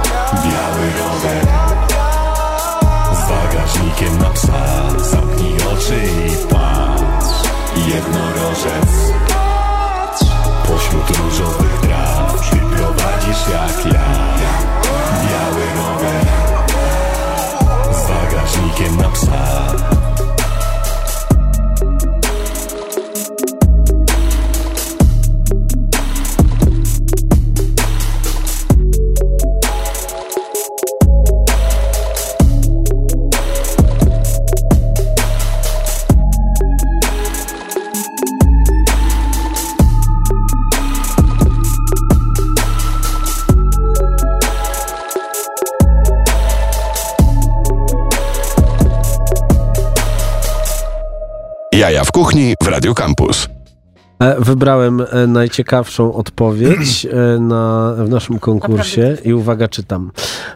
Wybrałem 54.38 55.00
e, 55.00 55.26
najciekawszą 55.26 56.14
odpowiedź 56.14 57.06
e, 57.06 57.40
na, 57.40 57.94
w 57.98 58.08
naszym 58.08 58.38
konkursie 58.38 59.16
i 59.24 59.32
uwaga, 59.32 59.68
czytam. 59.68 60.10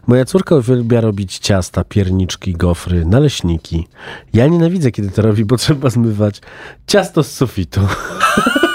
Moja 0.07 0.25
córka 0.25 0.55
uwielbia 0.57 1.01
robić 1.01 1.39
ciasta, 1.39 1.85
pierniczki, 1.85 2.53
gofry, 2.53 3.05
naleśniki. 3.05 3.89
Ja 4.33 4.47
nienawidzę, 4.47 4.91
kiedy 4.91 5.11
to 5.11 5.23
robi, 5.23 5.45
bo 5.45 5.57
trzeba 5.57 5.91
zmywać 5.91 6.41
ciasto 6.87 7.23
z 7.23 7.33
sufitu. 7.33 7.81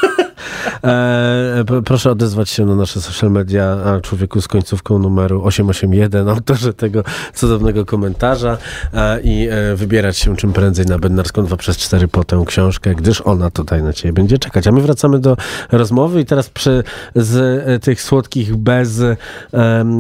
E, 0.84 1.64
proszę 1.86 2.12
odezwać 2.12 2.50
się 2.50 2.66
na 2.66 2.76
nasze 2.76 3.02
social 3.02 3.32
media, 3.32 3.66
a 3.66 4.02
człowieku 4.02 4.42
z 4.42 4.48
końcówką 4.48 5.00
numeru 5.00 5.44
881, 5.44 6.30
autorze 6.30 6.74
tego 6.74 7.04
cudownego 7.34 7.86
komentarza 7.86 8.58
e, 8.94 9.22
i 9.22 9.48
e, 9.52 9.76
wybierać 9.76 10.18
się 10.18 10.36
czym 10.36 10.54
prędzej 10.54 10.86
na 10.86 11.00
Bednarską 11.00 11.46
2 11.46 11.58
przez 11.58 11.78
4 11.78 12.08
po 12.08 12.24
tę 12.24 12.44
książkę, 12.48 12.96
gdyż 12.96 13.22
ona 13.22 13.52
tutaj 13.52 13.84
na 13.84 13.94
ciebie 13.94 14.14
będzie 14.14 14.38
czekać. 14.38 14.68
A 14.68 14.72
my 14.72 14.82
wracamy 14.82 15.20
do 15.20 15.38
rozmowy 15.72 16.22
i 16.22 16.26
teraz 16.26 16.50
przy, 16.50 16.84
z 17.16 17.64
e, 17.68 17.80
tych 17.80 18.02
słodkich 18.02 18.56
bez 18.56 19.02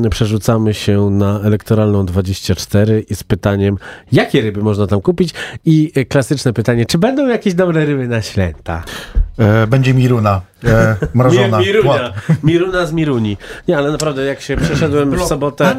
przerzucamy 0.09 0.73
się 0.73 1.09
na 1.09 1.39
elektoralną 1.39 2.05
24 2.05 3.05
i 3.09 3.15
z 3.15 3.23
pytaniem, 3.23 3.77
jakie 4.11 4.41
ryby 4.41 4.61
można 4.61 4.87
tam 4.87 5.01
kupić 5.01 5.33
i 5.65 5.91
e, 5.95 6.05
klasyczne 6.05 6.53
pytanie, 6.53 6.85
czy 6.85 6.97
będą 6.97 7.27
jakieś 7.27 7.53
dobre 7.53 7.85
ryby 7.85 8.07
na 8.07 8.21
święta? 8.21 8.83
E, 9.39 9.67
będzie 9.67 9.93
Miruna, 9.93 10.41
e, 10.63 10.95
mrożona. 11.13 11.59
Mi, 11.59 11.65
Mirunia. 11.65 12.13
Miruna 12.43 12.85
z 12.85 12.91
Miruni. 12.93 13.37
Nie, 13.67 13.77
ale 13.77 13.91
naprawdę 13.91 14.25
jak 14.25 14.41
się 14.41 14.57
przeszedłem 14.57 15.11
w 15.17 15.23
sobotę 15.23 15.75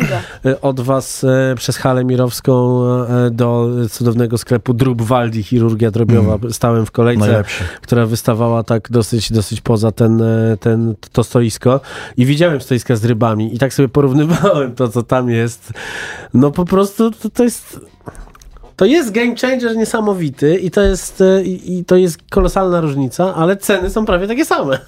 e, 0.47 0.61
od 0.61 0.81
was 0.81 1.25
e, 1.25 1.55
przez 1.57 1.77
halę 1.77 2.05
mirowską 2.05 2.83
e, 3.27 3.31
do 3.31 3.69
cudownego 3.91 4.39
sklepu 4.39 4.75
Drób 4.75 5.03
Waldi, 5.03 5.43
chirurgia 5.43 5.91
drobiowa, 5.91 6.35
Mm. 6.35 6.53
stałem 6.53 6.87
w 6.87 6.91
kolejce, 6.91 7.21
Najlepszy. 7.27 7.65
która 7.83 8.07
wystawała 8.07 8.63
tak 8.63 8.91
dosyć, 8.91 9.33
dosyć 9.33 9.61
poza 9.61 9.93
ten, 9.93 10.23
e, 10.23 10.57
ten, 10.61 10.95
to 11.13 11.25
stoisko 11.25 11.81
i 12.17 12.27
widziałem 12.27 12.61
stoiska 12.61 12.97
z 12.97 13.05
rybami 13.05 13.55
i 13.55 13.59
tak 13.59 13.75
sobie 13.75 13.89
porównywałem 13.89 14.75
to, 14.75 14.89
co 14.89 15.03
tam 15.03 15.31
jest. 15.31 15.73
No 16.35 16.51
po 16.51 16.65
prostu 16.65 17.11
to, 17.11 17.31
to 17.31 17.45
jest... 17.45 17.81
To 18.79 18.85
jest 18.85 19.11
game 19.11 19.35
changer 19.37 19.77
niesamowity 19.77 20.57
i 20.59 20.71
to 20.71 20.81
jest, 20.81 21.21
e, 21.21 21.43
i, 21.43 21.79
i 21.79 21.85
to 21.85 21.97
jest 21.97 22.19
kolosalna 22.31 22.81
różnica, 22.81 23.35
ale 23.35 23.57
ceny 23.57 23.91
są 23.91 24.07
prawie 24.07 24.27
takie 24.29 24.45
same. 24.45 24.79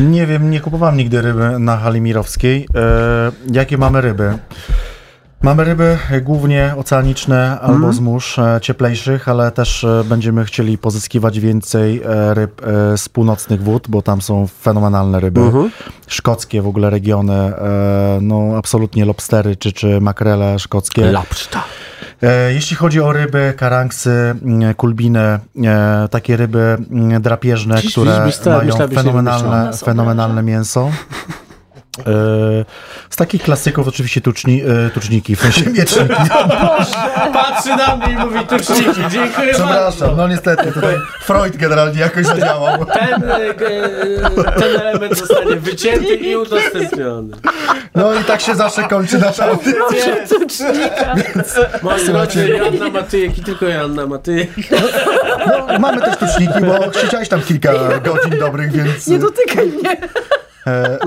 Nie 0.00 0.26
wiem, 0.26 0.50
nie 0.50 0.60
kupowałem 0.60 0.96
nigdy 0.96 1.22
ryby 1.22 1.58
na 1.58 1.76
hali 1.76 2.00
mirowskiej. 2.00 2.68
E, 2.74 3.32
jakie 3.52 3.78
mamy 3.78 4.00
ryby? 4.00 4.38
Mamy 5.42 5.64
ryby 5.64 5.98
głównie 6.22 6.74
oceaniczne 6.76 7.58
albo 7.60 7.74
Mhm. 7.74 7.92
z 7.92 8.00
mórz 8.00 8.38
e, 8.38 8.58
cieplejszych, 8.62 9.28
ale 9.28 9.50
też 9.50 9.84
e, 9.84 10.04
będziemy 10.04 10.44
chcieli 10.44 10.78
pozyskiwać 10.78 11.40
więcej 11.40 12.02
ryb 12.34 12.62
z 12.96 13.08
północnych 13.08 13.62
wód, 13.62 13.86
bo 13.88 14.02
tam 14.02 14.22
są 14.22 14.46
fenomenalne 14.46 15.20
ryby. 15.20 15.40
Mhm. 15.40 15.70
Szkockie 16.06 16.62
w 16.62 16.68
ogóle 16.68 16.90
regiony, 16.90 17.52
no 18.20 18.52
absolutnie 18.56 19.04
lobstery 19.04 19.56
czy, 19.56 19.72
czy 19.72 20.00
makrele 20.00 20.58
szkockie. 20.58 21.12
Lapszta. 21.12 21.64
E, 22.22 22.52
Jeśli 22.52 22.76
chodzi 22.76 23.00
o 23.00 23.12
ryby, 23.12 23.54
karanksy, 23.56 24.10
mm, 24.10 24.74
kulbiny, 24.74 25.20
e, 25.64 26.08
takie 26.10 26.36
ryby 26.36 26.76
mm, 26.90 27.22
drapieżne, 27.22 27.74
Dziś- 27.76 27.90
które 27.92 28.10
mają 28.46 28.88
fenomenalne, 28.94 29.70
fenomenalne 29.84 30.42
mięso. 30.42 30.90
E, 31.98 32.64
Z 33.10 33.16
takich 33.16 33.42
klasyków 33.42 33.88
oczywiście 33.88 34.20
tuczni, 34.20 34.62
e, 34.62 34.90
tuczniki, 34.90 35.36
w 35.36 35.40
sensie 35.40 35.70
mieczniki. 35.70 36.14
Patrzy 37.32 37.68
na 37.76 37.96
mnie 37.96 38.12
i 38.12 38.16
mówi 38.16 38.46
tuczniki, 38.46 39.00
dziękuję 39.10 39.52
bardzo. 39.52 39.66
Przepraszam, 39.66 40.16
no 40.16 40.28
niestety 40.28 40.72
tutaj 40.72 40.94
Freud 41.20 41.56
generalnie 41.56 42.00
jakoś 42.00 42.26
zadziałał. 42.26 42.86
Ten, 42.86 43.30
e, 43.30 43.54
ten 44.60 44.80
element 44.80 45.18
zostanie 45.18 45.56
wycięty 45.56 46.14
i 46.14 46.36
udostępniony. 46.36 47.36
No 47.94 48.14
i 48.14 48.24
tak 48.24 48.40
się 48.40 48.54
zawsze 48.54 48.82
kończy 48.82 49.18
nasza 49.18 49.44
audycja. 49.44 50.16
Moi 51.82 52.04
drodzy, 52.04 52.48
Joanna 52.48 52.88
Matyjek 52.88 53.38
i 53.38 53.42
tylko 53.42 53.66
Joanna 53.68 54.06
Matyjek. 54.06 54.50
No, 55.46 55.78
mamy 55.78 56.00
też 56.00 56.16
tuczniki, 56.16 56.60
bo 56.60 57.00
siedziałeś 57.00 57.28
tam 57.28 57.42
kilka 57.42 57.72
godzin 58.04 58.38
dobrych, 58.38 58.72
więc... 58.72 59.06
Nie 59.06 59.18
dotykaj 59.18 59.66
mnie. 59.66 59.96
E, 60.66 60.98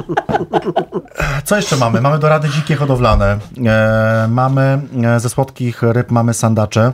Co 1.43 1.55
jeszcze 1.55 1.77
mamy? 1.77 2.01
Mamy 2.01 2.19
dorady 2.19 2.49
dzikie 2.49 2.75
hodowlane. 2.75 3.37
E, 3.65 4.27
mamy 4.29 4.81
e, 5.03 5.19
ze 5.19 5.29
słodkich 5.29 5.83
ryb 5.83 6.11
mamy 6.11 6.33
sandacze. 6.33 6.93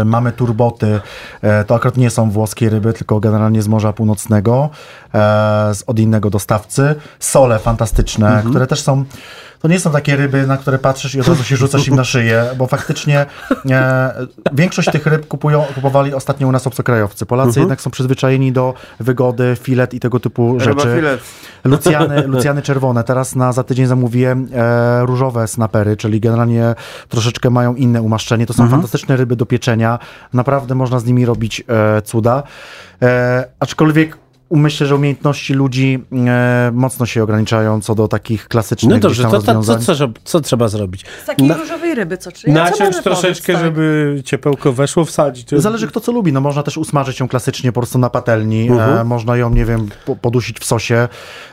E, 0.00 0.04
mamy 0.04 0.32
turboty. 0.32 1.00
E, 1.42 1.64
to 1.64 1.74
akurat 1.74 1.96
nie 1.96 2.10
są 2.10 2.30
włoskie 2.30 2.70
ryby, 2.70 2.92
tylko 2.92 3.20
generalnie 3.20 3.62
z 3.62 3.68
Morza 3.68 3.92
Północnego, 3.92 4.70
e, 5.14 5.18
z, 5.74 5.82
od 5.86 5.98
innego 5.98 6.30
dostawcy. 6.30 6.94
Sole 7.18 7.58
fantastyczne, 7.58 8.42
które 8.50 8.66
też 8.66 8.80
są. 8.82 9.04
To 9.62 9.68
nie 9.68 9.80
są 9.80 9.90
takie 9.92 10.16
ryby, 10.16 10.46
na 10.46 10.56
które 10.56 10.78
patrzysz 10.78 11.14
i 11.14 11.20
od 11.20 11.28
razu 11.28 11.44
się 11.44 11.56
rzucasz 11.56 11.88
im 11.88 11.96
na 11.96 12.04
szyję, 12.04 12.44
bo 12.58 12.66
faktycznie 12.66 13.26
e, 13.70 14.26
większość 14.52 14.90
tych 14.90 15.06
ryb 15.06 15.28
kupują, 15.28 15.64
kupowali 15.74 16.14
ostatnio 16.14 16.48
u 16.48 16.52
nas 16.52 16.66
obcokrajowcy. 16.66 17.26
Polacy 17.26 17.48
Mhm. 17.48 17.62
jednak 17.62 17.80
są 17.80 17.90
przyzwyczajeni 17.90 18.52
do 18.52 18.74
wygody, 19.00 19.56
filet 19.62 19.94
i 19.94 20.00
tego 20.00 20.20
typu 20.20 20.58
Ryba 20.58 20.64
rzeczy. 20.82 20.96
filet. 20.96 21.20
Lucjany, 21.64 22.26
Lucjany 22.32 22.62
czerwone. 22.62 23.04
Teraz 23.04 23.36
na 23.36 23.52
za 23.52 23.62
tydzień 23.64 23.86
zamówiłem 23.86 24.48
e, 24.54 25.06
różowe 25.06 25.48
snapery, 25.48 25.96
czyli 25.96 26.20
generalnie 26.20 26.74
troszeczkę 27.08 27.50
mają 27.50 27.74
inne 27.74 28.02
umaszczenie. 28.02 28.46
To 28.46 28.52
są 28.52 28.62
Mhm. 28.62 28.80
fantastyczne 28.80 29.16
ryby 29.16 29.36
do 29.36 29.46
pieczenia. 29.46 29.98
Naprawdę 30.32 30.74
można 30.74 30.98
z 31.00 31.04
nimi 31.04 31.26
robić 31.26 31.64
e, 31.68 32.02
cuda. 32.02 32.42
E, 33.02 33.44
aczkolwiek 33.60 34.16
myślę, 34.56 34.86
że 34.86 34.96
umiejętności 34.96 35.54
ludzi 35.54 36.04
e, 36.26 36.70
mocno 36.74 37.06
się 37.06 37.22
ograniczają 37.22 37.80
co 37.80 37.94
do 37.94 38.08
takich 38.08 38.48
klasycznych 38.48 38.94
No 38.94 38.98
dobrze, 39.00 39.22
to, 39.22 39.30
to, 39.30 39.42
co, 39.42 39.52
rozwiązań. 39.54 39.96
co, 39.96 40.08
co 40.24 40.40
trzeba 40.40 40.68
zrobić? 40.68 41.04
Z 41.22 41.26
takiej 41.26 41.48
Na- 41.48 41.56
różowej 41.56 41.94
ryby, 41.94 42.18
co 42.18 42.32
czy? 42.32 42.46
co 42.46 42.52
Naciąć 42.52 42.96
troszeczkę, 43.02 43.52
tak? 43.52 43.62
żeby 43.62 44.22
ciepełko 44.24 44.72
weszło, 44.72 45.04
wsadzić. 45.04 45.48
Zależy 45.52 45.88
kto 45.88 46.00
co 46.00 46.12
lubi. 46.12 46.32
No 46.32 46.40
można 46.40 46.62
też 46.62 46.76
usmażyć 46.78 47.20
ją 47.20 47.28
klasycznie 47.28 47.72
po 47.72 47.80
prostu 47.80 47.98
na 47.98 48.10
patelni. 48.10 48.68
Mhm. 48.68 48.98
E, 48.98 49.04
można 49.04 49.36
ją, 49.36 49.50
nie 49.50 49.64
wiem, 49.64 49.88
po- 50.06 50.16
podusić 50.16 50.58
w 50.60 50.64
sosie. 50.64 51.08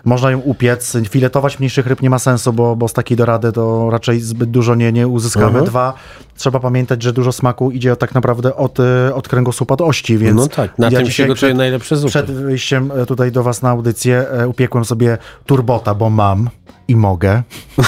Można 0.05 0.31
ją 0.31 0.39
upiec. 0.39 0.97
Filetować 1.09 1.59
mniejszych 1.59 1.87
ryb 1.87 2.01
nie 2.01 2.09
ma 2.09 2.19
sensu, 2.19 2.53
bo, 2.53 2.75
bo 2.75 2.87
z 2.87 2.93
takiej 2.93 3.17
dorady 3.17 3.51
to 3.51 3.89
raczej 3.89 4.19
zbyt 4.19 4.51
dużo 4.51 4.75
nie, 4.75 4.91
nie 4.91 5.07
uzyskamy. 5.07 5.47
Mhm. 5.47 5.65
Dwa, 5.65 5.93
trzeba 6.37 6.59
pamiętać, 6.59 7.03
że 7.03 7.13
dużo 7.13 7.31
smaku 7.31 7.71
idzie 7.71 7.95
tak 7.95 8.15
naprawdę 8.15 8.55
od, 8.55 8.79
e, 8.79 9.15
od 9.15 9.27
kręgosłupa 9.27 9.75
do 9.75 9.85
ości, 9.85 10.17
więc 10.17 10.37
No 10.37 10.47
tak, 10.47 10.79
na 10.79 10.91
tym 10.91 11.11
się 11.11 11.25
gotuje 11.25 11.53
najlepsze 11.53 11.97
zupy. 11.97 12.09
Przed 12.09 12.31
wyjściem 12.31 12.91
e, 12.95 13.05
tutaj 13.05 13.31
do 13.31 13.43
was 13.43 13.61
na 13.61 13.69
audycję 13.69 14.29
e, 14.29 14.47
upiekłem 14.47 14.85
sobie 14.85 15.17
turbota, 15.45 15.95
bo 15.95 16.09
mam 16.09 16.49
i 16.87 16.95
mogę. 16.95 17.43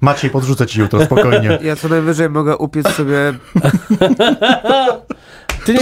Maciej, 0.00 0.30
podrzucę 0.30 0.66
ci 0.66 0.80
jutro, 0.80 1.04
spokojnie. 1.04 1.58
Ja 1.62 1.76
co 1.76 1.88
najwyżej 1.88 2.30
mogę 2.30 2.56
upiec 2.56 2.88
sobie 2.88 3.16
Ty 5.64 5.74
nie, 5.74 5.80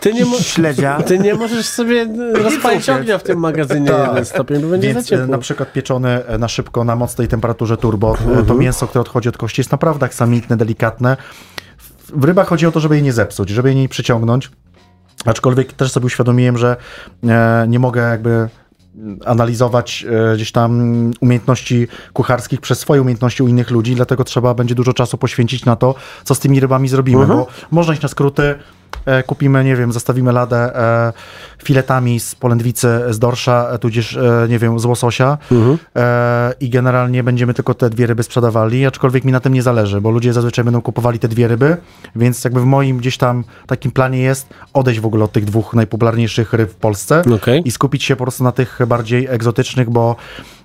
ty, 0.00 0.12
nie 0.12 0.24
mo- 0.24 0.38
śledzia. 0.38 1.02
ty 1.02 1.18
nie 1.18 1.34
możesz 1.34 1.66
sobie 1.66 2.00
e, 2.34 2.42
rozpalić 2.42 2.88
ognia 2.88 3.18
w 3.18 3.22
tym 3.22 3.38
magazynie 3.38 3.88
Tak. 3.90 4.08
jeden 4.08 4.24
stopień, 4.24 4.62
bo 4.62 4.68
będzie 4.68 4.88
za 4.88 4.94
Więc 4.94 5.06
e, 5.06 5.10
ciepło. 5.10 5.26
na 5.26 5.38
przykład 5.38 5.72
pieczony 5.72 6.20
na 6.38 6.48
szybko 6.48 6.84
na 6.84 6.96
mocnej 6.96 7.28
temperaturze 7.28 7.76
turbo, 7.76 8.14
e, 8.14 8.18
to 8.24 8.30
Mhm. 8.40 8.58
mięso, 8.58 8.86
które 8.86 9.00
odchodzi 9.02 9.28
od 9.28 9.36
kości 9.36 9.60
jest 9.60 9.72
naprawdę 9.72 10.06
aksamitne, 10.06 10.56
delikatne. 10.56 11.16
W- 12.16 12.24
rybach 12.24 12.48
chodzi 12.48 12.66
o 12.66 12.72
to, 12.72 12.80
żeby 12.80 12.94
jej 12.94 13.02
nie 13.02 13.12
zepsuć, 13.12 13.48
żeby 13.50 13.68
jej 13.68 13.76
nie 13.76 13.88
przyciągnąć. 13.88 14.50
Aczkolwiek 15.24 15.72
też 15.72 15.92
sobie 15.92 16.06
uświadomiłem, 16.06 16.58
że 16.58 16.76
e, 17.28 17.64
nie 17.68 17.78
mogę 17.78 18.00
jakby 18.10 18.48
analizować 19.26 20.06
e, 20.32 20.36
gdzieś 20.36 20.52
tam 20.52 20.80
umiejętności 21.20 21.88
kucharskich 22.12 22.60
przez 22.60 22.78
swoje 22.78 23.02
umiejętności 23.02 23.42
u 23.42 23.48
innych 23.48 23.70
ludzi, 23.70 23.94
dlatego 23.94 24.24
trzeba 24.24 24.54
będzie 24.54 24.74
dużo 24.74 24.92
czasu 24.92 25.18
poświęcić 25.18 25.64
na 25.64 25.76
to, 25.76 25.94
co 26.24 26.34
z 26.34 26.38
tymi 26.38 26.60
rybami 26.60 26.88
zrobimy, 26.88 27.20
Mhm. 27.22 27.38
bo 27.40 27.46
można 27.70 27.92
iść 27.92 28.02
na 28.02 28.08
skróty, 28.08 28.54
kupimy, 29.26 29.64
nie 29.64 29.76
wiem, 29.76 29.92
zastawimy 29.92 30.32
ladę 30.32 30.56
e, 30.76 31.12
filetami 31.64 32.20
z 32.20 32.34
polędwicy, 32.34 33.00
z 33.10 33.18
dorsza, 33.18 33.68
e, 33.72 33.78
tudzież, 33.78 34.16
e, 34.16 34.46
nie 34.48 34.58
wiem, 34.58 34.78
z 34.78 34.84
łososia 34.84 35.38
Mhm. 35.52 35.78
e, 35.96 36.54
i 36.60 36.70
generalnie 36.70 37.22
będziemy 37.22 37.54
tylko 37.54 37.74
te 37.74 37.90
dwie 37.90 38.06
ryby 38.06 38.22
sprzedawali, 38.22 38.86
aczkolwiek 38.86 39.24
mi 39.24 39.32
na 39.32 39.40
tym 39.40 39.54
nie 39.54 39.62
zależy, 39.62 40.00
bo 40.00 40.10
ludzie 40.10 40.32
zazwyczaj 40.32 40.64
będą 40.64 40.82
kupowali 40.82 41.18
te 41.18 41.28
dwie 41.28 41.48
ryby, 41.48 41.76
więc 42.16 42.44
jakby 42.44 42.60
w 42.60 42.64
moim 42.64 42.98
gdzieś 42.98 43.16
tam 43.18 43.44
takim 43.66 43.90
planie 43.90 44.18
jest 44.18 44.48
odejść 44.74 45.00
w 45.00 45.06
ogóle 45.06 45.24
od 45.24 45.32
tych 45.32 45.44
dwóch 45.44 45.74
najpopularniejszych 45.74 46.52
ryb 46.52 46.70
w 46.70 46.74
Polsce 46.76 47.22
Okej. 47.34 47.62
i 47.64 47.70
skupić 47.70 48.04
się 48.04 48.16
po 48.16 48.24
prostu 48.24 48.44
na 48.44 48.52
tych 48.52 48.78
bardziej 48.86 49.26
egzotycznych, 49.30 49.90
bo 49.90 50.16
e, 50.40 50.61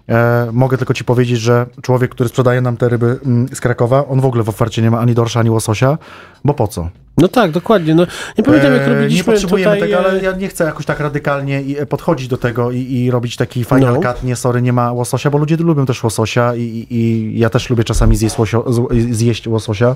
mogę 0.54 0.78
tylko 0.78 0.94
ci 0.94 1.04
powiedzieć, 1.04 1.40
że 1.40 1.66
człowiek, 1.82 2.12
który 2.12 2.30
sprzedaje 2.30 2.62
nam 2.62 2.78
te 2.78 2.90
ryby 2.90 3.20
mm, 3.26 3.48
z 3.54 3.62
Krakowa, 3.62 4.08
on 4.08 4.22
w 4.22 4.26
ogóle 4.26 4.44
w 4.44 4.50
ofercie 4.50 4.82
nie 4.82 4.92
ma 4.92 5.00
ani 5.00 5.14
dorsza, 5.14 5.40
ani 5.40 5.50
łososia, 5.50 5.98
bo 6.46 6.54
po 6.54 6.68
co? 6.68 6.90
No 7.18 7.28
tak, 7.28 7.52
dokładnie. 7.52 7.96
No, 7.96 8.06
nie 8.38 8.44
pamiętam, 8.44 8.74
jak 8.74 8.82
E, 8.82 8.90
robiliśmy 8.90 9.18
Nie 9.18 9.24
potrzebujemy 9.24 9.76
tutaj... 9.76 9.90
tego, 9.90 10.00
ale 10.00 10.20
e, 10.20 10.24
ja 10.24 10.32
nie 10.32 10.48
chcę 10.48 10.64
jakoś 10.64 10.86
tak 10.86 11.00
radykalnie 11.00 11.64
e, 11.80 11.86
podchodzić 11.86 12.28
do 12.28 12.38
tego 12.38 12.72
i, 12.72 12.78
i 12.80 13.12
robić 13.12 13.36
taki 13.36 13.64
final 13.64 13.94
No. 13.94 14.14
cut, 14.14 14.24
nie, 14.24 14.36
sorry, 14.36 14.62
nie 14.62 14.74
ma 14.74 14.92
łososia, 14.92 15.30
bo 15.30 15.38
ludzie 15.38 15.58
lubią 15.58 15.86
też 15.86 16.04
łososia 16.04 16.56
i, 16.56 16.62
i, 16.62 16.96
i 16.96 17.40
ja 17.40 17.50
też 17.50 17.70
lubię 17.70 17.84
czasami 17.84 18.16
zjeść, 18.16 18.38
łosio, 18.38 18.66
zjeść 19.10 19.48
łososia. 19.48 19.96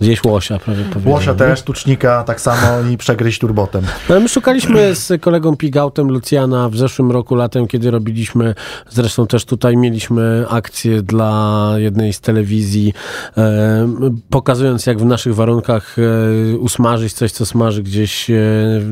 Zjeść 0.00 0.24
łosia, 0.24 0.58
prawie 0.58 0.84
powiedziałem. 0.84 1.12
Łosia 1.12 1.34
też, 1.34 1.62
tucznika 1.62 2.24
tak 2.24 2.40
samo 2.40 2.88
i 2.92 2.96
przegryźć 2.96 3.38
turbotem. 3.40 3.84
No, 4.08 4.20
my 4.20 4.28
szukaliśmy 4.28 4.94
z 4.94 5.22
kolegą 5.22 5.56
Pigautem 5.56 6.08
Lucjana 6.08 6.68
w 6.68 6.76
zeszłym 6.76 7.10
roku 7.10 7.34
latem, 7.34 7.66
kiedy 7.66 7.90
robiliśmy, 7.90 8.54
zresztą 8.90 9.26
też 9.26 9.44
tutaj 9.44 9.76
mieliśmy 9.76 10.44
akcję 10.50 11.02
dla 11.02 11.72
jednej 11.76 12.12
z 12.12 12.20
telewizji, 12.20 12.92
e, 13.36 13.88
pokazując 14.30 14.86
jak 14.86 14.98
w 14.98 15.04
naszych 15.04 15.34
warunkach 15.34 15.96
e, 15.98 16.56
usmażyć 16.56 17.12
coś, 17.12 17.32
co 17.32 17.46
smaży 17.46 17.82
gdzieś 17.82 18.30
e, 18.30 18.34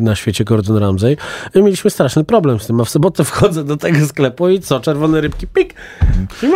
na 0.01 0.15
świecie 0.17 0.45
Gordon 0.45 0.77
Ramsay. 0.77 1.17
I 1.55 1.63
mieliśmy 1.63 1.91
straszny 1.91 2.25
problem 2.25 2.61
z 2.61 2.67
tym, 2.67 2.81
a 2.81 2.85
w 2.85 2.91
sobotę 2.91 3.25
wchodzę 3.25 3.65
do 3.65 3.77
tego 3.77 4.07
sklepu 4.07 4.49
i 4.49 4.61
co, 4.61 4.81
czerwone 4.81 5.21
rybki, 5.21 5.47
pik, 5.47 5.75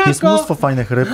Jest 0.07 0.23
mnóstwo 0.23 0.55
fajnych 0.55 0.91
ryb. 0.91 1.09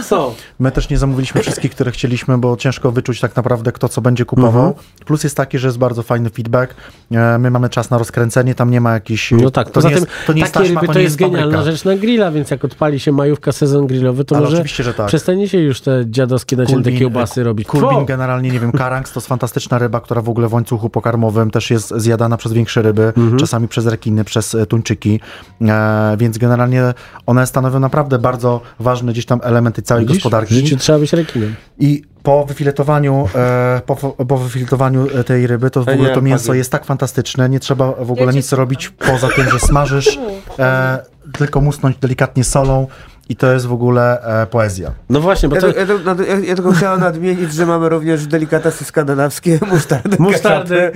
My 0.58 0.72
też 0.72 0.88
nie 0.88 0.98
zamówiliśmy 0.98 1.40
wszystkich, 1.40 1.70
które 1.70 1.90
chcieliśmy, 1.90 2.38
bo 2.38 2.56
ciężko 2.56 2.92
wyczuć 2.92 3.21
tak 3.22 3.36
naprawdę, 3.36 3.72
kto 3.72 3.88
co 3.88 4.00
będzie 4.00 4.24
kupował. 4.24 4.66
Mhm. 4.66 4.86
Plus 5.06 5.24
jest 5.24 5.36
taki, 5.36 5.58
że 5.58 5.68
jest 5.68 5.78
bardzo 5.78 6.02
fajny 6.02 6.30
feedback. 6.30 6.74
E, 7.12 7.38
My 7.38 7.50
mamy 7.50 7.68
czas 7.68 7.90
na 7.90 7.98
rozkręcenie, 7.98 8.54
tam 8.54 8.70
nie 8.70 8.80
ma 8.80 8.92
jakichś... 8.92 9.30
No 9.32 9.50
tak, 9.50 9.66
to 9.66 9.72
poza 9.72 9.88
nie 9.88 9.94
tym 9.94 10.04
jest, 10.04 10.26
to 10.26 10.32
nie 10.32 10.40
jest 10.40 10.54
takie 10.54 10.66
taśma, 10.66 10.80
ryby 10.80 10.92
to 10.92 10.98
nie 10.98 11.04
jest 11.04 11.16
genialna 11.16 11.62
rzecz 11.62 11.84
na 11.84 11.96
grilla, 11.96 12.30
więc 12.30 12.50
jak 12.50 12.64
odpali 12.64 13.00
się 13.00 13.12
majówka, 13.12 13.52
sezon 13.52 13.86
grillowy, 13.86 14.24
to 14.24 14.36
Ale 14.36 14.44
może 14.44 14.56
oczywiście, 14.56 14.82
że 14.84 14.94
tak. 14.94 15.06
przestanie 15.06 15.48
się 15.48 15.58
już 15.58 15.80
te 15.80 16.04
dziadowskie 16.06 16.56
nacięte 16.56 16.82
Kulbin, 16.82 16.98
kiełbasy 16.98 17.44
robić. 17.44 17.68
Kulbin 17.68 18.04
generalnie, 18.04 18.50
nie 18.50 18.60
wiem, 18.60 18.72
karangs 18.82 19.12
to 19.12 19.20
jest 19.20 19.28
fantastyczna 19.28 19.78
ryba, 19.78 20.00
która 20.00 20.22
w 20.22 20.28
ogóle 20.28 20.48
w 20.48 20.52
łańcuchu 20.54 20.90
pokarmowym 20.90 21.50
też 21.50 21.70
jest 21.70 21.94
zjadana 21.96 22.36
przez 22.36 22.52
większe 22.52 22.82
ryby, 22.82 23.02
Mhm. 23.16 23.38
czasami 23.38 23.68
przez 23.68 23.86
rekiny, 23.86 24.24
przez 24.24 24.54
e, 24.54 24.66
tuńczyki, 24.66 25.20
e, 25.62 26.16
więc 26.18 26.38
generalnie 26.38 26.94
one 27.26 27.46
stanowią 27.46 27.80
naprawdę 27.80 28.18
bardzo 28.18 28.60
ważny 28.80 29.12
gdzieś 29.12 29.26
tam 29.26 29.40
element 29.42 29.74
tej 29.74 29.84
całej 29.84 30.04
Widzisz? 30.06 30.16
gospodarki. 30.16 30.54
W 30.54 30.56
życiu 30.58 30.76
trzeba 30.76 30.98
być 30.98 31.12
rekinem. 31.12 31.54
I 31.78 32.02
po 32.22 32.44
wyfiletowaniu, 32.46 33.28
e, 33.34 33.80
po, 33.86 33.96
po 34.24 34.36
wyfiletowaniu 34.36 35.06
tej 35.26 35.46
ryby, 35.46 35.70
to 35.70 35.84
w 35.84 35.88
ogóle 35.88 36.10
to 36.14 36.20
mięso 36.20 36.54
jest 36.54 36.72
tak 36.72 36.84
fantastyczne, 36.84 37.48
nie 37.48 37.60
trzeba 37.60 37.92
w 37.92 38.10
ogóle 38.12 38.32
nic 38.32 38.52
robić 38.52 38.88
poza 38.88 39.28
tym, 39.28 39.50
że 39.50 39.58
smażysz, 39.60 40.18
e, 40.58 40.98
tylko 41.38 41.60
musnąć 41.60 41.96
delikatnie 41.96 42.44
solą 42.44 42.86
i 43.28 43.36
to 43.36 43.52
jest 43.52 43.66
w 43.66 43.72
ogóle 43.72 44.22
e, 44.42 44.46
poezja. 44.46 44.90
No 45.10 45.20
właśnie, 45.20 45.48
bo 45.48 45.54
Ja, 45.54 45.60
to... 45.60 45.66
ja, 45.68 45.86
to, 45.86 45.98
nad- 45.98 46.28
ja, 46.28 46.38
ja 46.38 46.54
tylko 46.54 46.72
chciałem 46.72 47.00
nadmienić, 47.00 47.52
że 47.54 47.66
mamy 47.66 47.88
również 47.88 48.26
delikatesy 48.26 48.84
skandynawskie, 48.84 49.58
musztardy, 49.72 50.16
Musztardy. 50.18 50.92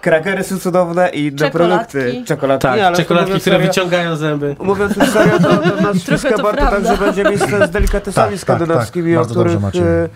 krakery 0.00 0.42
są 0.44 0.58
cudowne 0.58 1.08
i 1.10 1.26
inne 1.26 1.38
Czekoladki. 1.38 1.92
produkty. 1.98 2.24
Czekoladki. 2.26 2.62
Tak, 2.68 2.80
ale 2.80 2.96
czekoladki, 2.96 3.40
które 3.40 3.58
serio- 3.58 3.62
wyciągają 3.66 4.16
zęby. 4.16 4.56
Mówiąc 4.58 4.96
już 4.96 5.08
serio, 5.10 5.38
to, 5.38 5.56
to 5.56 5.80
nas 5.82 5.96
wciska 6.02 6.30
to 6.36 6.42
Bartek, 6.42 6.60
prawda. 6.68 6.88
także 6.88 7.04
będzie 7.04 7.24
miejsce 7.24 7.66
z 7.66 7.70
delikatesami 7.70 8.30
Tak, 8.32 8.40
skandynawskimi, 8.40 9.10
tak, 9.12 9.16
o, 9.16 9.20
bardzo 9.20 9.34
dobrze 9.34 9.56
których, 9.58 9.62
macie. 9.80 10.08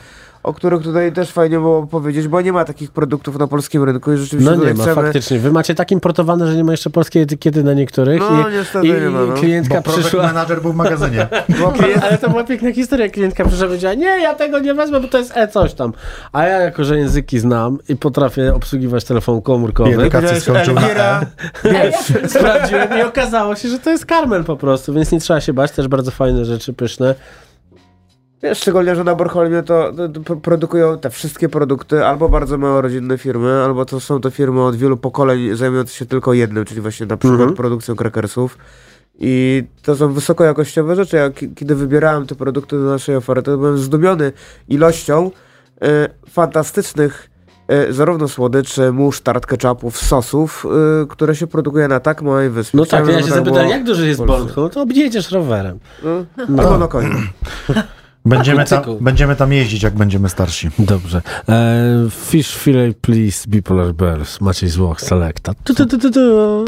O 0.43 0.55
których 0.55 0.83
tutaj 0.83 1.13
też 1.13 1.33
fajnie 1.33 1.59
było 1.59 1.87
powiedzieć, 1.87 2.29
bo 2.29 2.41
nie 2.41 2.53
ma 2.53 2.65
takich 2.65 2.91
produktów 2.91 3.39
na 3.39 3.47
polskim 3.47 3.85
rynku 3.85 4.13
i 4.13 4.17
rzeczywiście 4.17 4.51
No 4.51 4.65
nie 4.65 4.75
ma, 4.75 4.83
chcemy... 4.83 5.03
faktycznie. 5.03 5.39
Wy 5.39 5.53
macie 5.53 5.75
tak 5.75 5.91
importowane, 5.91 6.47
że 6.47 6.57
nie 6.57 6.65
ma 6.65 6.73
jeszcze 6.73 6.91
polskiej 6.91 7.23
etykiety 7.23 7.65
na 7.65 7.75
niektórych. 7.75 8.21
No, 8.21 8.49
i, 8.49 8.53
niestety 8.53 8.87
i, 8.87 8.93
nie 8.93 9.11
ma, 9.11 9.21
no. 9.21 9.35
klientka 9.35 9.81
Bo 9.81 9.93
przyszła... 9.93 10.23
manager 10.23 10.63
był 10.63 10.73
w 10.73 10.77
magazynie. 10.77 11.29
Bo 11.61 11.73
klient, 11.73 12.05
Ale 12.05 12.19
to 12.19 12.31
była 12.31 12.45
piękna 12.45 12.73
historia. 12.73 13.09
Klientka 13.09 13.45
przyszła 13.45 13.67
i 13.67 13.69
powiedziała, 13.69 13.95
nie, 13.95 14.23
ja 14.23 14.35
tego 14.35 14.59
nie 14.59 14.75
wezmę, 14.75 15.01
bo 15.01 15.09
to 15.09 15.19
jest 15.19 15.37
e 15.37 15.49
coś 15.49 15.75
tam. 15.75 15.93
A 16.33 16.47
ja 16.47 16.59
jako, 16.59 16.85
że 16.85 16.99
języki 16.99 17.39
znam 17.39 17.79
i 17.89 17.97
potrafię 17.97 18.55
obsługiwać 18.55 19.05
telefon 19.05 19.43
komórkowy, 19.43 19.91
Edukację 19.91 20.11
powiedziałeś 20.11 20.43
skończył 20.43 20.77
E. 20.79 21.27
wiesz, 21.65 21.97
sprawdziłem 22.37 22.99
i 22.99 23.03
okazało 23.03 23.57
się, 23.57 23.69
że 23.69 23.79
to 23.79 23.91
jest 23.91 24.07
karmel 24.07 24.45
po 24.45 24.57
prostu, 24.57 24.95
więc 24.95 25.13
nie 25.13 25.21
trzeba 25.21 25.41
się 25.41 25.53
bać. 25.53 25.73
Też 25.73 25.89
bardzo 25.89 26.11
fajne 26.11 26.45
rzeczy, 26.45 26.73
pyszne. 26.73 27.15
Wiesz, 28.43 28.59
szczególnie, 28.59 28.97
że 28.97 29.05
na 29.05 29.15
Bornholmie 29.15 29.63
to, 29.63 29.93
to, 30.25 30.37
produkują 30.37 30.99
te 30.99 31.11
wszystkie 31.11 31.49
produkty 31.49 32.05
albo 32.07 32.29
bardzo 32.29 32.59
małe 32.59 32.83
rodzinne 32.83 33.19
firmy, 33.19 33.63
albo 33.65 33.85
to 33.85 34.01
są 34.01 34.21
to 34.21 34.31
firmy 34.31 34.63
od 34.63 34.77
wielu 34.77 34.97
pokoleń 34.97 35.57
zajmujące 35.57 35.95
się 35.95 36.07
tylko 36.07 36.33
jednym, 36.33 36.65
czyli 36.65 36.81
właśnie 36.81 37.07
na 37.07 37.17
przykład 37.17 37.41
Mhm. 37.41 37.57
produkcją 37.57 37.97
krakersów. 37.97 38.59
I 39.19 39.65
to 39.83 39.97
są 39.97 40.13
wysokojakościowe 40.13 40.97
rzeczy. 40.97 41.17
Ja 41.17 41.31
ki- 41.31 41.55
kiedy 41.55 41.75
wybierałem 41.75 42.27
te 42.27 42.35
produkty 42.35 42.77
do 42.77 42.85
naszej 42.85 43.17
oferty, 43.17 43.43
to 43.51 43.57
byłem 43.59 43.79
zdumiony 43.79 44.33
ilością 44.69 45.31
e, 45.83 46.09
fantastycznych 46.31 47.31
e, 47.69 47.93
zarówno 47.93 48.29
słodyczy, 48.29 48.93
musztard, 48.93 49.47
ketchupów, 49.47 49.99
sosów, 49.99 50.67
e, 51.03 51.07
które 51.07 51.35
się 51.37 51.47
produkuje 51.47 51.89
na 51.89 52.01
tak 52.01 52.23
małej 52.23 52.51
wyspie. 52.51 52.79
No 52.79 52.87
tak, 52.87 53.09
ja 53.09 53.19
się 53.23 53.25
zapytałem, 53.29 53.69
jak 53.69 53.85
duży 53.85 54.09
jest. 54.09 54.25
Bornholm? 54.25 54.71
To 54.71 54.83
objedziesz 54.83 55.31
rowerem. 55.31 55.79
No, 56.05 56.11
No. 56.49 56.63
Albo 56.63 56.79
na 56.79 56.89
koniu. 56.89 57.11
Będziemy 58.25 58.65
tam, 58.65 58.83
będziemy 59.01 59.37
tam 59.37 59.53
jeździć, 59.53 59.83
jak 59.83 59.95
będziemy 59.95 60.29
starsi. 60.29 60.71
Dobrze. 60.79 61.23
E, 61.49 61.87
fish 62.11 62.57
fillet, 62.57 62.97
please, 62.97 63.49
bipolar 63.49 63.95
bears. 63.95 64.41
Maciej 64.41 64.69
Złoch, 64.71 65.01
selecta. 65.01 65.55
Tu, 65.65 65.75
tu, 65.75 65.87
tu, 65.87 65.99
tu, 65.99 66.11
tu. 66.11 66.65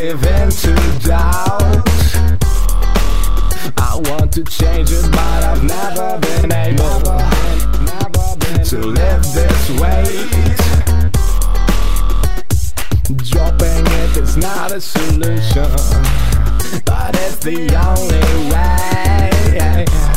Give 0.00 0.24
in 0.24 0.50
to 0.50 0.74
doubt. 1.06 1.82
I 3.76 4.00
want 4.06 4.32
to 4.32 4.44
change 4.44 4.90
it, 4.92 5.02
but 5.12 5.44
I've 5.44 5.62
never 5.62 6.18
been 6.20 6.52
able 6.52 7.00
to 8.64 8.78
live 8.78 9.22
this 9.34 9.70
way. 9.78 10.04
Dropping 13.30 13.86
it 14.00 14.16
is 14.16 14.36
not 14.38 14.72
a 14.72 14.80
solution, 14.80 15.70
but 16.86 17.14
it's 17.16 17.36
the 17.44 17.68
only 17.88 18.50
way. 18.50 20.09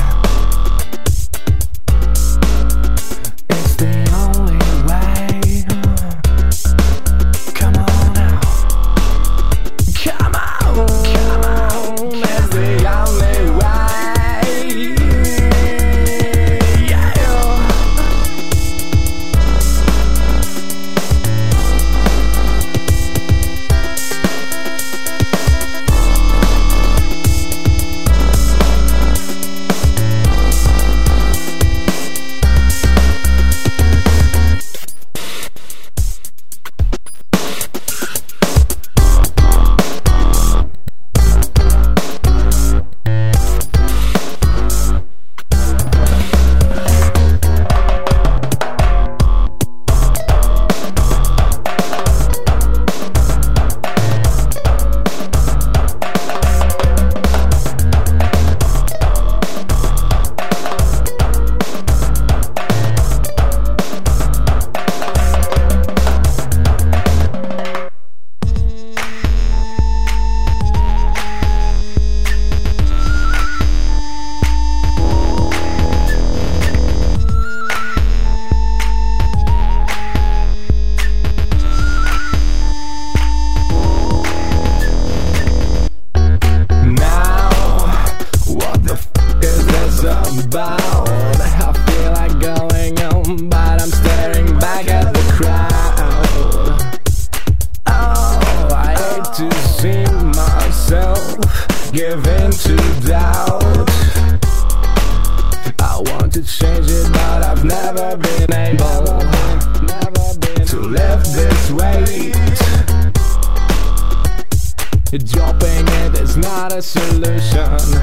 Solution, 117.13 118.01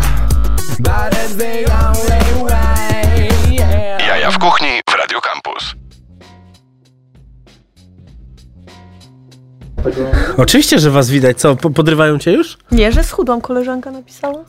but 0.81 1.13
it's 1.13 1.35
the 1.37 1.65
only 1.87 2.51
way. 2.51 3.29
Yeah. 3.55 4.07
Jaja 4.07 4.31
w 4.31 4.39
kuchni 4.39 4.69
w 4.91 4.95
Radio 4.95 5.21
Campus. 5.21 5.75
Oczywiście, 10.37 10.79
że 10.79 10.91
was 10.91 11.11
widać. 11.11 11.39
Co, 11.41 11.57
po- 11.57 11.71
podrywają 11.71 12.19
cię 12.19 12.33
już? 12.33 12.59
Nie, 12.73 12.93
że 12.93 13.05
schudłam, 13.05 13.41
koleżanka 13.41 13.91
napisała. 13.91 14.45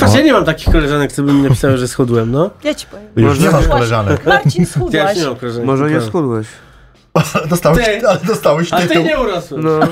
Patrz, 0.00 0.14
ja 0.14 0.20
nie 0.22 0.32
mam 0.32 0.44
takich 0.44 0.72
koleżanek, 0.72 1.12
co 1.12 1.22
by 1.22 1.32
mi 1.32 1.42
napisały, 1.42 1.76
że 1.78 1.88
schudłem, 1.88 2.30
no. 2.32 2.50
Ja 2.64 2.74
ci 2.74 2.86
powiem. 2.86 3.06
Już 3.16 3.38
nie 3.40 3.50
masz 3.50 3.68
koleżanek. 3.68 4.26
Marcin, 4.26 4.62
Ja 4.62 4.68
schudłaś. 4.70 5.08
już 5.16 5.22
nie 5.24 5.26
mam 5.28 5.36
koleżanek. 5.36 5.66
Może 5.66 5.90
nie 5.90 6.00
schudłeś. 6.00 6.46
Dostałeś, 7.50 7.84
Ty. 7.84 8.08
ale 8.08 8.20
dostałeś 8.20 8.72
A 8.72 8.80
ty 8.80 8.88
tytuł. 8.88 9.04
nie 9.04 9.18
urosłeś. 9.20 9.64
No. 9.64 9.70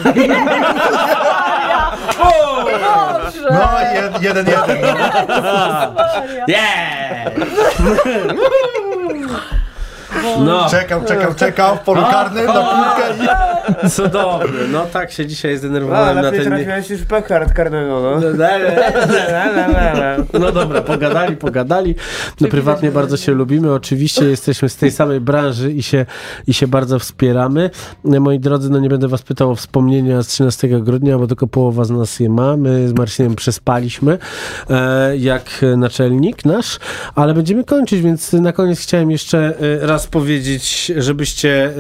Dobrze. 2.19 3.51
No, 3.51 3.79
jed, 3.95 4.23
jeden, 4.23 4.47
jeden. 4.47 4.81
No. 4.81 5.95
Yeah! 6.49 7.31
No, 10.45 10.71
Czekał, 10.71 11.05
czekał, 11.05 11.35
czekał 11.35 11.77
w 11.77 11.81
polu 11.81 12.03
karnym 12.11 12.47
na 12.47 12.53
piłkę 12.53 13.25
i... 13.85 13.91
cudowny. 13.91 14.69
No 14.73 14.87
tak 14.87 15.13
się 15.13 15.27
dzisiaj 15.27 15.55
A, 15.55 15.57
zdenerwowałem 15.57 16.15
na 16.15 16.23
lepiej 16.23 16.41
ten... 16.41 16.49
trafiłeś 16.49 16.91
niż 16.91 17.03
Packard 17.05 17.53
karnego, 17.53 18.01
no. 18.01 18.21
No 20.39 20.53
dobra, 20.53 20.81
pogadali, 20.81 21.37
pogadali. 21.37 21.95
No 22.41 22.49
prywatnie 22.49 22.91
bardzo 22.91 23.17
się 23.17 23.33
lubimy. 23.33 23.73
Oczywiście 23.73 24.25
jesteśmy 24.25 24.69
z 24.69 24.77
tej 24.77 24.91
samej 24.91 25.21
branży 25.21 25.73
i 25.73 25.83
się, 25.83 26.07
i 26.47 26.55
się 26.55 26.67
bardzo 26.67 26.99
wspieramy. 26.99 27.71
Moi 28.05 28.41
drodzy, 28.41 28.71
no 28.71 28.79
nie 28.79 28.89
będę 28.89 29.09
was 29.09 29.23
pytał 29.23 29.51
o 29.51 29.55
wspomnienia 29.55 30.23
z 30.23 30.27
13 30.27 30.69
grudnia, 30.69 31.19
bo 31.19 31.27
tylko 31.27 31.47
połowa 31.47 31.85
z 31.85 31.91
nas 31.91 32.21
je 32.21 32.29
ma. 32.29 32.57
My 32.57 32.89
z 32.89 32.93
Marcinem 32.93 33.35
przespaliśmy, 33.35 34.19
e, 34.71 35.17
jak 35.17 35.45
naczelnik 35.77 36.45
nasz, 36.45 36.79
ale 37.15 37.35
będziemy 37.35 37.65
kończyć, 37.65 38.01
więc 38.01 38.33
na 38.33 38.53
koniec 38.53 38.81
chciałem 38.81 39.11
jeszcze 39.11 39.55
e, 39.83 39.87
raz 39.99 40.07
powiedzieć, 40.07 40.93
żebyście 40.97 41.65
e, 41.67 41.71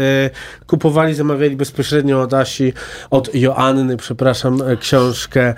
kupowali, 0.66 1.14
zamawiali 1.14 1.56
bezpośrednio 1.56 2.22
od 2.22 2.34
Asi, 2.34 2.72
od 3.10 3.34
Joanny, 3.34 3.96
przepraszam, 3.96 4.62
e, 4.62 4.76
książkę 4.76 5.54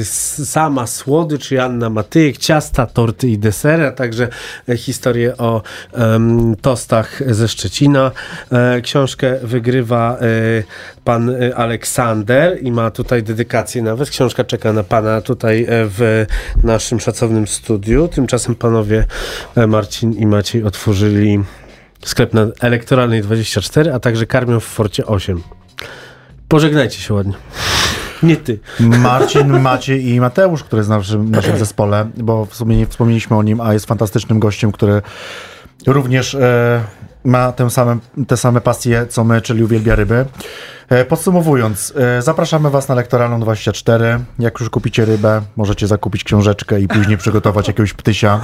s- 0.00 0.50
sama 0.50 0.86
słodycz 0.86 1.50
Joanna 1.50 1.90
Matyjek, 1.90 2.38
ciasta, 2.38 2.86
torty 2.86 3.28
i 3.28 3.38
desery, 3.38 3.86
a 3.86 3.92
także 3.92 4.28
historię 4.76 5.36
o 5.36 5.62
em, 5.92 6.56
tostach 6.62 7.22
ze 7.34 7.48
Szczecina. 7.48 8.10
Książkę 8.82 9.38
wygrywa 9.42 10.18
pan 11.04 11.30
e, 11.30 11.56
Aleksander 11.56 12.58
i 12.62 12.72
ma 12.72 12.90
tutaj 12.90 13.22
dedykację 13.22 13.82
nawet. 13.82 14.10
Książka 14.10 14.44
czeka 14.44 14.72
na 14.72 14.82
pana 14.82 15.20
tutaj 15.20 15.62
e, 15.62 15.66
w 15.68 16.26
naszym 16.62 17.00
szacownym 17.00 17.46
studiu. 17.46 18.08
Tymczasem 18.08 18.54
panowie 18.54 19.06
e, 19.56 19.66
Marcin 19.66 20.12
i 20.12 20.26
Maciej 20.26 20.64
otworzyli 20.64 21.40
sklep 22.04 22.34
na 22.34 22.46
Elektoralnej 22.60 23.22
24, 23.22 23.92
a 23.92 24.00
także 24.00 24.26
karmią 24.26 24.60
w 24.60 24.64
Forcie 24.64 25.06
8. 25.06 25.42
Pożegnajcie 26.48 26.98
się 26.98 27.14
ładnie. 27.14 27.34
Nie 28.22 28.36
ty. 28.36 28.58
Marcin, 28.80 29.60
Maciej 29.60 30.08
i 30.08 30.20
Mateusz, 30.20 30.64
który 30.64 30.80
jest 30.80 30.88
w 30.88 30.90
naszym, 30.90 31.30
naszym 31.30 31.58
zespole, 31.58 32.10
bo 32.16 32.44
w 32.44 32.54
sumie 32.54 32.76
nie 32.76 32.86
wspomnieliśmy 32.86 33.36
o 33.36 33.42
nim, 33.42 33.60
a 33.60 33.72
jest 33.72 33.86
fantastycznym 33.86 34.38
gościem, 34.38 34.72
który 34.72 35.02
również 35.86 36.34
e, 36.34 36.80
ma 37.24 37.52
tę 37.52 37.70
same, 37.70 37.98
te 38.26 38.36
same 38.36 38.60
pasje, 38.60 39.06
co 39.06 39.24
my, 39.24 39.40
czyli 39.40 39.64
uwielbia 39.64 39.94
ryby. 39.94 40.26
E, 40.88 41.04
podsumowując, 41.04 41.92
e, 41.96 42.22
zapraszamy 42.22 42.70
Was 42.70 42.88
na 42.88 42.94
Lektoralną 42.94 43.40
24. 43.40 44.18
Jak 44.38 44.60
już 44.60 44.70
kupicie 44.70 45.04
rybę, 45.04 45.42
możecie 45.56 45.86
zakupić 45.86 46.24
książeczkę 46.24 46.80
i 46.80 46.88
później 46.88 47.18
przygotować 47.24 47.68
jakiegoś 47.68 47.92
ptysia. 47.92 48.40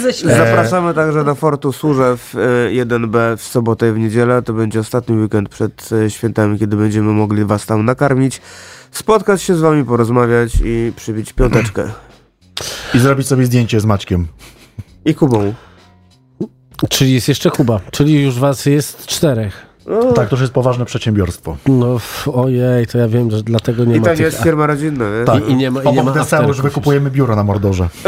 Śledztwa. 0.00 0.36
Zapraszamy 0.36 0.94
także 0.94 1.24
do 1.24 1.34
Fortu 1.34 1.72
Służew 1.72 2.34
y, 2.34 2.38
1B 2.84 3.36
w 3.36 3.42
sobotę 3.42 3.88
i 3.88 3.92
w 3.92 3.98
niedzielę. 3.98 4.42
To 4.42 4.52
będzie 4.52 4.80
ostatni 4.80 5.16
weekend 5.16 5.48
przed 5.48 5.90
świętami, 6.08 6.58
kiedy 6.58 6.76
będziemy 6.76 7.12
mogli 7.12 7.44
Was 7.44 7.66
tam 7.66 7.84
nakarmić, 7.84 8.40
spotkać 8.90 9.42
się 9.42 9.54
z 9.54 9.60
Wami, 9.60 9.84
porozmawiać 9.84 10.52
i 10.64 10.92
przybić 10.96 11.32
piąteczkę. 11.32 11.90
I 12.94 12.98
zrobić 12.98 13.26
sobie 13.26 13.46
zdjęcie 13.46 13.80
z 13.80 13.84
Maćkiem. 13.84 14.26
I 15.04 15.14
Kubą. 15.14 15.54
Czyli 16.88 17.12
jest 17.14 17.28
jeszcze 17.28 17.50
Kuba, 17.50 17.80
czyli 17.90 18.22
już 18.22 18.38
was 18.38 18.66
jest 18.66 19.06
czterech. 19.06 19.68
No, 19.86 20.12
Tak, 20.12 20.28
to 20.28 20.34
już 20.36 20.40
jest 20.40 20.52
poważne 20.52 20.84
przedsiębiorstwo. 20.84 21.56
No 21.66 21.94
f- 21.96 22.28
ojej, 22.34 22.86
to 22.86 22.98
ja 22.98 23.08
wiem, 23.08 23.30
że 23.30 23.42
dlatego 23.42 23.84
nie 23.84 23.96
I 23.96 24.00
ma 24.00 24.04
to 24.04 24.10
nie 24.10 24.16
tych... 24.16 24.26
jest 24.26 24.42
firma 24.42 24.66
rodzinna, 24.66 25.04
nie? 25.18 25.24
Tak, 25.24 25.48
I, 25.48 25.52
i 25.52 25.56
nie 25.56 25.70
ma, 25.70 25.82
i 25.82 25.92
nie 25.92 26.02
ma 26.02 26.14
już 26.46 26.62
wykupujemy 26.62 27.10
biuro 27.10 27.36
na 27.36 27.44
Mordorze. 27.44 27.88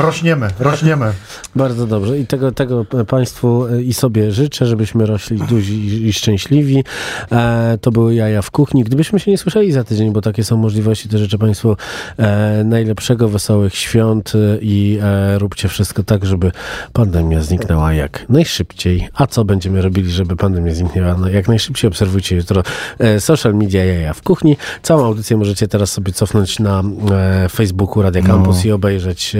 rośniemy, 0.00 0.48
rośniemy. 0.58 1.12
Bardzo 1.56 1.86
dobrze 1.86 2.18
i 2.18 2.26
tego, 2.26 2.52
tego 2.52 2.84
Państwu 3.08 3.66
i 3.78 3.94
sobie 3.94 4.32
życzę, 4.32 4.66
żebyśmy 4.66 5.06
rośli 5.06 5.38
duzi 5.38 5.74
i, 5.74 6.06
i 6.06 6.12
szczęśliwi. 6.12 6.84
E, 7.32 7.78
to 7.80 7.90
były 7.90 8.14
jaja 8.14 8.42
w 8.42 8.50
kuchni. 8.50 8.84
Gdybyśmy 8.84 9.20
się 9.20 9.30
nie 9.30 9.38
słyszeli 9.38 9.72
za 9.72 9.84
tydzień, 9.84 10.12
bo 10.12 10.20
takie 10.20 10.44
są 10.44 10.56
możliwości, 10.56 11.08
to 11.08 11.18
życzę 11.18 11.38
Państwu 11.38 11.76
e, 12.16 12.64
najlepszego, 12.64 13.28
wesołych 13.28 13.74
świąt 13.74 14.32
e, 14.34 14.58
i 14.60 14.98
e, 15.02 15.38
róbcie 15.38 15.68
wszystko 15.68 16.02
tak, 16.02 16.26
żeby 16.26 16.52
pandemia 16.92 17.42
zniknęła 17.42 17.92
jak 17.92 18.26
najszybciej. 18.28 19.08
A 19.14 19.26
co 19.26 19.44
będziemy 19.44 19.82
robili, 19.82 20.10
żeby 20.10 20.36
pandemia 20.36 20.74
zniknęła 20.74 21.14
no, 21.14 21.28
jak 21.28 21.48
najszybciej? 21.48 21.88
Obserwujcie 21.88 22.36
jutro 22.36 22.62
e, 22.98 23.20
social 23.20 23.54
media 23.54 23.84
jaja 23.84 24.14
w 24.14 24.22
kuchni. 24.22 24.56
Całą 24.82 25.04
audycję 25.04 25.36
możecie 25.36 25.68
teraz 25.68 25.92
sobie 25.92 26.12
cofnąć 26.12 26.58
na 26.58 26.82
e, 27.10 27.48
Facebooku 27.48 28.02
Radia 28.02 28.22
Campus 28.22 28.64
i 28.64 28.72
obejrzeć 28.72 29.36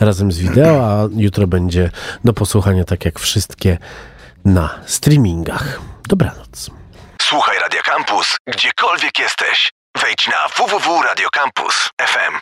razem 0.00 0.32
z 0.32 0.38
wideo, 0.38 0.86
a 0.86 1.08
jutro 1.16 1.46
będzie 1.46 1.90
do 2.24 2.32
posłuchania 2.32 2.84
tak 2.84 3.04
jak 3.04 3.18
wszystkie 3.18 3.78
na 4.44 4.78
streamingach. 4.86 5.80
Dobranoc. 6.08 6.70
Słuchaj 7.22 7.58
Radio 7.58 7.82
Campus, 7.82 8.36
gdziekolwiek 8.46 9.18
jesteś. 9.18 9.70
Wejdź 10.02 10.28
na 10.28 10.48
www.radiocampus.fm. 10.56 12.34